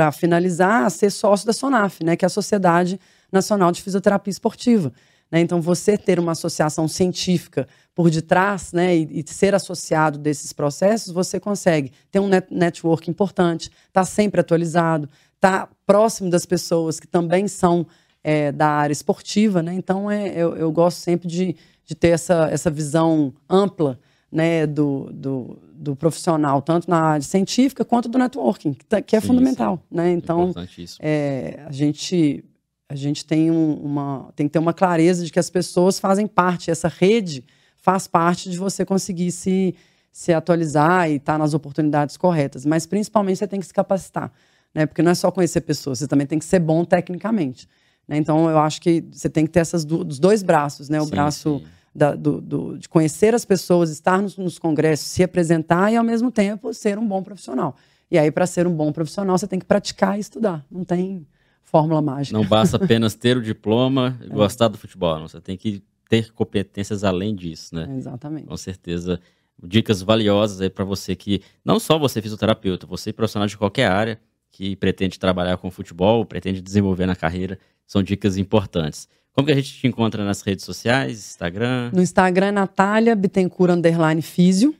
é, 0.06 0.12
finalizar, 0.12 0.88
ser 0.92 1.10
sócio 1.10 1.44
da 1.44 1.52
SONAF, 1.52 2.04
né, 2.04 2.14
que 2.14 2.24
é 2.24 2.28
a 2.28 2.30
Sociedade 2.30 3.00
Nacional 3.30 3.72
de 3.72 3.82
Fisioterapia 3.82 4.30
Esportiva. 4.30 4.92
Né? 5.28 5.40
Então, 5.40 5.60
você 5.60 5.98
ter 5.98 6.20
uma 6.20 6.32
associação 6.32 6.86
científica 6.86 7.66
por 7.96 8.08
detrás 8.08 8.72
né, 8.72 8.96
e, 8.96 9.20
e, 9.20 9.24
ser 9.26 9.56
associado 9.56 10.16
desses 10.16 10.52
processos, 10.52 11.12
você 11.12 11.40
consegue 11.40 11.92
ter 12.12 12.20
um 12.20 12.28
net 12.28 12.46
network 12.48 13.10
importante, 13.10 13.64
estar 13.88 14.02
tá 14.02 14.04
sempre 14.04 14.40
atualizado, 14.40 15.10
estar 15.34 15.66
tá 15.66 15.68
próximo 15.84 16.30
das 16.30 16.46
pessoas 16.46 17.00
que 17.00 17.08
também 17.08 17.48
são 17.48 17.84
é, 18.22 18.52
da 18.52 18.68
área 18.68 18.92
esportiva. 18.92 19.62
Né? 19.62 19.74
Então, 19.74 20.10
é, 20.10 20.28
eu, 20.30 20.56
eu 20.56 20.70
gosto 20.72 20.98
sempre 20.98 21.28
de, 21.28 21.56
de 21.84 21.94
ter 21.94 22.08
essa, 22.08 22.48
essa 22.50 22.70
visão 22.70 23.32
ampla 23.48 23.98
né, 24.30 24.66
do, 24.66 25.10
do, 25.12 25.58
do, 25.72 25.96
profissional, 25.96 26.62
tanto 26.62 26.88
na 26.88 27.00
área 27.00 27.22
científica 27.22 27.84
quanto 27.84 28.08
do 28.08 28.16
networking, 28.16 28.74
que, 28.74 28.84
tá, 28.84 28.98
é 28.98 29.20
sim, 29.20 29.26
fundamental. 29.26 29.76
Sim. 29.76 29.96
Né? 29.96 30.12
Então, 30.12 30.54
é, 31.00 31.64
a, 31.66 31.72
gente, 31.72 32.44
a 32.88 32.94
gente 32.94 33.24
tem, 33.24 33.50
um, 33.50 33.74
uma, 33.74 34.30
tem 34.36 34.46
que 34.46 34.52
ter 34.52 34.58
uma 34.60 34.72
clareza 34.72 35.24
de 35.24 35.32
que 35.32 35.38
as 35.38 35.50
pessoas 35.50 35.98
fazem 35.98 36.26
parte, 36.26 36.70
essa 36.70 36.88
rede 36.88 37.44
faz 37.76 38.06
parte 38.06 38.50
de 38.50 38.58
você 38.58 38.84
conseguir 38.84 39.32
se, 39.32 39.74
se 40.12 40.32
atualizar 40.32 41.10
e 41.10 41.16
estar 41.16 41.32
tá 41.32 41.38
nas 41.38 41.54
oportunidades 41.54 42.16
corretas. 42.16 42.64
Mas, 42.64 42.86
principalmente, 42.86 43.38
você 43.38 43.48
tem 43.48 43.58
que 43.58 43.66
se 43.66 43.74
capacitar. 43.74 44.30
Né? 44.72 44.86
Porque 44.86 45.02
não 45.02 45.10
é 45.10 45.14
só 45.14 45.30
conhecer 45.32 45.62
pessoas, 45.62 45.98
você 45.98 46.06
também 46.06 46.26
tem 46.26 46.38
que 46.38 46.44
ser 46.44 46.60
bom 46.60 46.84
tecnicamente. 46.84 47.66
Né? 48.10 48.16
Então, 48.16 48.50
eu 48.50 48.58
acho 48.58 48.82
que 48.82 49.04
você 49.12 49.30
tem 49.30 49.46
que 49.46 49.52
ter 49.52 49.60
essas 49.60 49.84
do, 49.84 50.04
os 50.04 50.18
dois 50.18 50.42
braços, 50.42 50.88
né? 50.88 51.00
O 51.00 51.04
sim, 51.04 51.10
braço 51.10 51.58
sim 51.60 51.66
da, 51.94 52.14
do, 52.14 52.40
do, 52.40 52.78
de 52.78 52.88
conhecer 52.88 53.34
as 53.34 53.44
pessoas, 53.44 53.90
estar 53.90 54.20
nos, 54.20 54.36
nos, 54.36 54.58
congressos, 54.58 55.06
se 55.06 55.22
apresentar 55.22 55.92
e, 55.92 55.96
ao 55.96 56.04
mesmo 56.04 56.30
tempo, 56.30 56.72
ser 56.72 56.98
um 56.98 57.06
bom 57.06 57.22
profissional. 57.22 57.76
E 58.10 58.18
aí, 58.18 58.30
para 58.30 58.46
ser 58.46 58.66
um 58.66 58.74
bom 58.74 58.92
profissional, 58.92 59.36
você 59.38 59.46
tem 59.46 59.58
que 59.58 59.64
praticar 59.64 60.16
e 60.16 60.20
estudar. 60.20 60.64
Não 60.70 60.84
tem 60.84 61.26
fórmula 61.62 62.02
mágica. 62.02 62.36
Não 62.36 62.44
basta 62.44 62.76
apenas 62.82 63.14
ter 63.14 63.36
o 63.36 63.42
diploma 63.42 64.18
e 64.20 64.26
é. 64.26 64.28
gostar 64.28 64.68
do 64.68 64.78
futebol. 64.78 65.20
Não. 65.20 65.28
Você 65.28 65.40
tem 65.40 65.56
que 65.56 65.82
ter 66.08 66.32
competências 66.32 67.04
além 67.04 67.34
disso, 67.34 67.74
né? 67.74 67.88
Exatamente. 67.96 68.46
Com 68.46 68.56
certeza. 68.56 69.20
Dicas 69.62 70.02
valiosas 70.02 70.60
aí 70.60 70.70
para 70.70 70.84
você 70.84 71.14
que, 71.14 71.42
não 71.64 71.78
só 71.78 71.98
você 71.98 72.20
fisioterapeuta, 72.22 72.86
você 72.86 73.12
profissional 73.12 73.46
de 73.46 73.56
qualquer 73.56 73.90
área 73.90 74.18
que 74.50 74.76
pretende 74.76 75.18
trabalhar 75.18 75.56
com 75.56 75.70
futebol, 75.70 76.24
pretende 76.24 76.60
desenvolver 76.60 77.06
na 77.06 77.16
carreira, 77.16 77.58
são 77.86 78.02
dicas 78.02 78.36
importantes. 78.36 79.08
Como 79.32 79.46
que 79.46 79.52
a 79.52 79.56
gente 79.56 79.72
te 79.72 79.86
encontra 79.86 80.24
nas 80.24 80.42
redes 80.42 80.64
sociais, 80.64 81.18
Instagram? 81.18 81.90
No 81.92 82.02
Instagram 82.02 82.46
é 82.46 82.52
Natália 82.52 83.14
Bittencourt 83.14 83.72
Underline 83.72 84.20
Físio, 84.22 84.74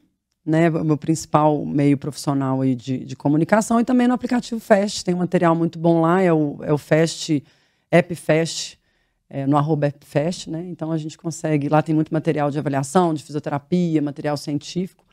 né? 0.45 0.69
O 0.71 0.85
meu 0.85 0.97
principal 0.97 1.65
meio 1.65 1.97
profissional 1.97 2.61
aí 2.61 2.75
de, 2.75 3.05
de 3.05 3.17
comunicação. 3.17 3.81
E 3.81 3.85
também 3.85 4.09
no 4.09 4.15
aplicativo 4.15 4.61
Fast, 4.61 5.05
tem 5.05 5.15
um 5.15 5.19
material 5.19 5.55
muito 5.55 5.79
bom 5.79 6.01
lá, 6.01 6.21
é 6.21 6.33
o, 6.33 6.59
é 6.63 6.73
o 6.73 6.79
Fast, 6.79 7.43
App 7.91 8.15
Fast, 8.15 8.79
é, 9.29 9.47
no 9.47 9.57
arroba 9.57 9.87
App 9.87 10.05
Fast, 10.05 10.51
né? 10.51 10.67
Então 10.69 10.91
a 10.91 10.99
gente 10.99 11.17
consegue, 11.17 11.69
lá 11.69 11.81
tem 11.81 11.95
muito 11.95 12.13
material 12.13 12.51
de 12.51 12.59
avaliação, 12.59 13.15
de 13.15 13.23
fisioterapia, 13.23 14.03
material 14.03 14.37
científico. 14.37 15.05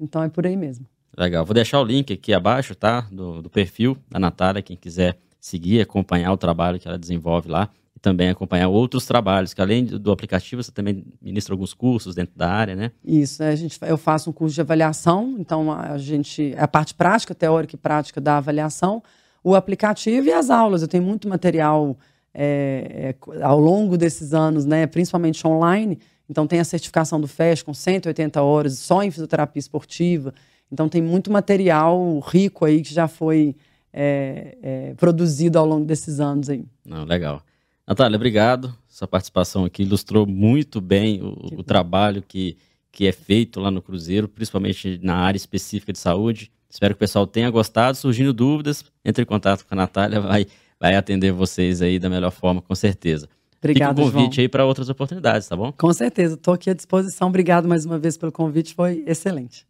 Então 0.00 0.22
é 0.22 0.28
por 0.28 0.46
aí 0.46 0.56
mesmo. 0.56 0.86
Legal. 1.16 1.44
Vou 1.44 1.54
deixar 1.54 1.80
o 1.80 1.84
link 1.84 2.12
aqui 2.12 2.34
abaixo, 2.34 2.74
tá? 2.74 3.06
Do, 3.10 3.42
do 3.42 3.48
perfil 3.48 3.96
da 4.10 4.18
Natália, 4.18 4.60
quem 4.60 4.76
quiser 4.76 5.16
seguir, 5.40 5.80
acompanhar 5.80 6.32
o 6.32 6.36
trabalho 6.36 6.78
que 6.78 6.86
ela 6.86 6.98
desenvolve 6.98 7.48
lá 7.48 7.70
e 7.96 8.00
também 8.00 8.28
acompanhar 8.28 8.68
outros 8.68 9.06
trabalhos, 9.06 9.54
que 9.54 9.60
além 9.62 9.84
do 9.84 10.12
aplicativo, 10.12 10.62
você 10.62 10.70
também 10.70 11.04
ministra 11.22 11.54
alguns 11.54 11.72
cursos 11.72 12.14
dentro 12.14 12.36
da 12.36 12.50
área, 12.50 12.76
né? 12.76 12.90
Isso, 13.02 13.42
a 13.42 13.54
gente, 13.54 13.78
eu 13.82 13.96
faço 13.96 14.28
um 14.28 14.32
curso 14.32 14.54
de 14.54 14.60
avaliação, 14.60 15.36
então 15.38 15.72
a 15.72 15.96
gente, 15.96 16.52
é 16.54 16.62
a 16.62 16.68
parte 16.68 16.92
prática, 16.92 17.34
teórica 17.34 17.74
e 17.74 17.78
prática 17.78 18.20
da 18.20 18.36
avaliação, 18.36 19.02
o 19.42 19.54
aplicativo 19.54 20.26
e 20.26 20.32
as 20.32 20.50
aulas. 20.50 20.82
Eu 20.82 20.88
tenho 20.88 21.04
muito 21.04 21.26
material 21.28 21.96
é, 22.34 23.14
é, 23.30 23.42
ao 23.42 23.58
longo 23.58 23.96
desses 23.96 24.34
anos, 24.34 24.66
né, 24.66 24.86
principalmente 24.86 25.46
online, 25.46 25.98
então 26.28 26.46
tem 26.46 26.60
a 26.60 26.64
certificação 26.64 27.18
do 27.18 27.26
FES 27.26 27.62
com 27.62 27.72
180 27.72 28.42
horas 28.42 28.78
só 28.78 29.02
em 29.02 29.10
fisioterapia 29.10 29.60
esportiva, 29.60 30.34
então 30.70 30.88
tem 30.88 31.02
muito 31.02 31.30
material 31.30 32.18
rico 32.20 32.64
aí 32.64 32.82
que 32.82 32.92
já 32.92 33.08
foi 33.08 33.54
é, 33.92 34.56
é 34.62 34.94
produzido 34.94 35.58
ao 35.58 35.66
longo 35.66 35.84
desses 35.84 36.20
anos 36.20 36.48
aí. 36.48 36.64
Não, 36.84 37.04
legal. 37.04 37.42
Natália, 37.86 38.16
obrigado. 38.16 38.74
Sua 38.88 39.06
participação 39.06 39.64
aqui 39.64 39.82
ilustrou 39.82 40.26
muito 40.26 40.80
bem 40.80 41.22
o, 41.22 41.60
o 41.60 41.62
trabalho 41.62 42.22
que, 42.26 42.56
que 42.90 43.06
é 43.06 43.12
feito 43.12 43.60
lá 43.60 43.70
no 43.70 43.80
Cruzeiro, 43.80 44.28
principalmente 44.28 44.98
na 45.02 45.16
área 45.16 45.36
específica 45.36 45.92
de 45.92 45.98
saúde. 45.98 46.50
Espero 46.68 46.94
que 46.94 46.98
o 46.98 47.00
pessoal 47.00 47.26
tenha 47.26 47.48
gostado. 47.48 47.96
Surgindo 47.96 48.32
dúvidas, 48.32 48.84
entre 49.04 49.22
em 49.22 49.26
contato 49.26 49.64
com 49.64 49.74
a 49.74 49.76
Natália, 49.76 50.20
vai, 50.20 50.46
vai 50.80 50.96
atender 50.96 51.32
vocês 51.32 51.80
aí 51.80 51.98
da 51.98 52.10
melhor 52.10 52.32
forma, 52.32 52.60
com 52.60 52.74
certeza. 52.74 53.28
Obrigado, 53.58 53.96
Fica 53.96 54.08
o 54.08 54.12
convite 54.12 54.34
João. 54.36 54.42
aí 54.42 54.48
para 54.48 54.66
outras 54.66 54.88
oportunidades, 54.88 55.48
tá 55.48 55.56
bom? 55.56 55.72
Com 55.72 55.92
certeza, 55.92 56.34
estou 56.34 56.54
aqui 56.54 56.70
à 56.70 56.74
disposição. 56.74 57.28
Obrigado 57.28 57.66
mais 57.68 57.86
uma 57.86 57.98
vez 57.98 58.16
pelo 58.16 58.32
convite, 58.32 58.74
foi 58.74 59.02
excelente. 59.06 59.66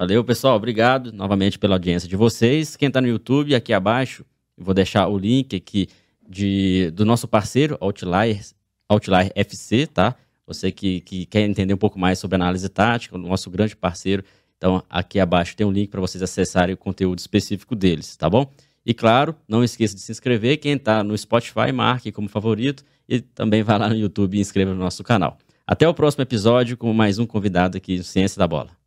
Valeu, 0.00 0.24
pessoal. 0.24 0.56
Obrigado 0.56 1.12
novamente 1.12 1.58
pela 1.58 1.74
audiência 1.74 2.08
de 2.08 2.16
vocês. 2.16 2.74
Quem 2.74 2.88
está 2.88 3.02
no 3.02 3.06
YouTube, 3.06 3.54
aqui 3.54 3.70
abaixo, 3.70 4.24
eu 4.56 4.64
vou 4.64 4.72
deixar 4.72 5.06
o 5.06 5.18
link 5.18 5.54
aqui 5.54 5.88
de, 6.26 6.90
do 6.92 7.04
nosso 7.04 7.28
parceiro 7.28 7.76
Outlier, 7.82 8.40
Outlier 8.88 9.30
FC, 9.34 9.86
tá? 9.86 10.16
Você 10.46 10.72
que, 10.72 11.02
que 11.02 11.26
quer 11.26 11.42
entender 11.42 11.74
um 11.74 11.76
pouco 11.76 11.98
mais 11.98 12.18
sobre 12.18 12.36
análise 12.36 12.66
tática, 12.70 13.14
o 13.14 13.18
nosso 13.18 13.50
grande 13.50 13.76
parceiro. 13.76 14.24
Então, 14.56 14.82
aqui 14.88 15.20
abaixo 15.20 15.54
tem 15.54 15.66
um 15.66 15.70
link 15.70 15.90
para 15.90 16.00
vocês 16.00 16.22
acessarem 16.22 16.74
o 16.74 16.78
conteúdo 16.78 17.18
específico 17.18 17.76
deles, 17.76 18.16
tá 18.16 18.30
bom? 18.30 18.50
E 18.86 18.94
claro, 18.94 19.36
não 19.46 19.62
esqueça 19.62 19.94
de 19.94 20.00
se 20.00 20.10
inscrever. 20.10 20.56
Quem 20.56 20.76
está 20.76 21.04
no 21.04 21.16
Spotify, 21.18 21.72
marque 21.74 22.10
como 22.10 22.26
favorito. 22.26 22.82
E 23.06 23.20
também 23.20 23.62
vá 23.62 23.76
lá 23.76 23.90
no 23.90 23.96
YouTube 23.96 24.38
e 24.38 24.40
inscreva 24.40 24.72
no 24.72 24.78
nosso 24.78 25.04
canal. 25.04 25.36
Até 25.66 25.86
o 25.86 25.92
próximo 25.92 26.22
episódio 26.22 26.74
com 26.78 26.90
mais 26.94 27.18
um 27.18 27.26
convidado 27.26 27.76
aqui 27.76 27.98
no 27.98 28.02
Ciência 28.02 28.38
da 28.38 28.48
Bola. 28.48 28.79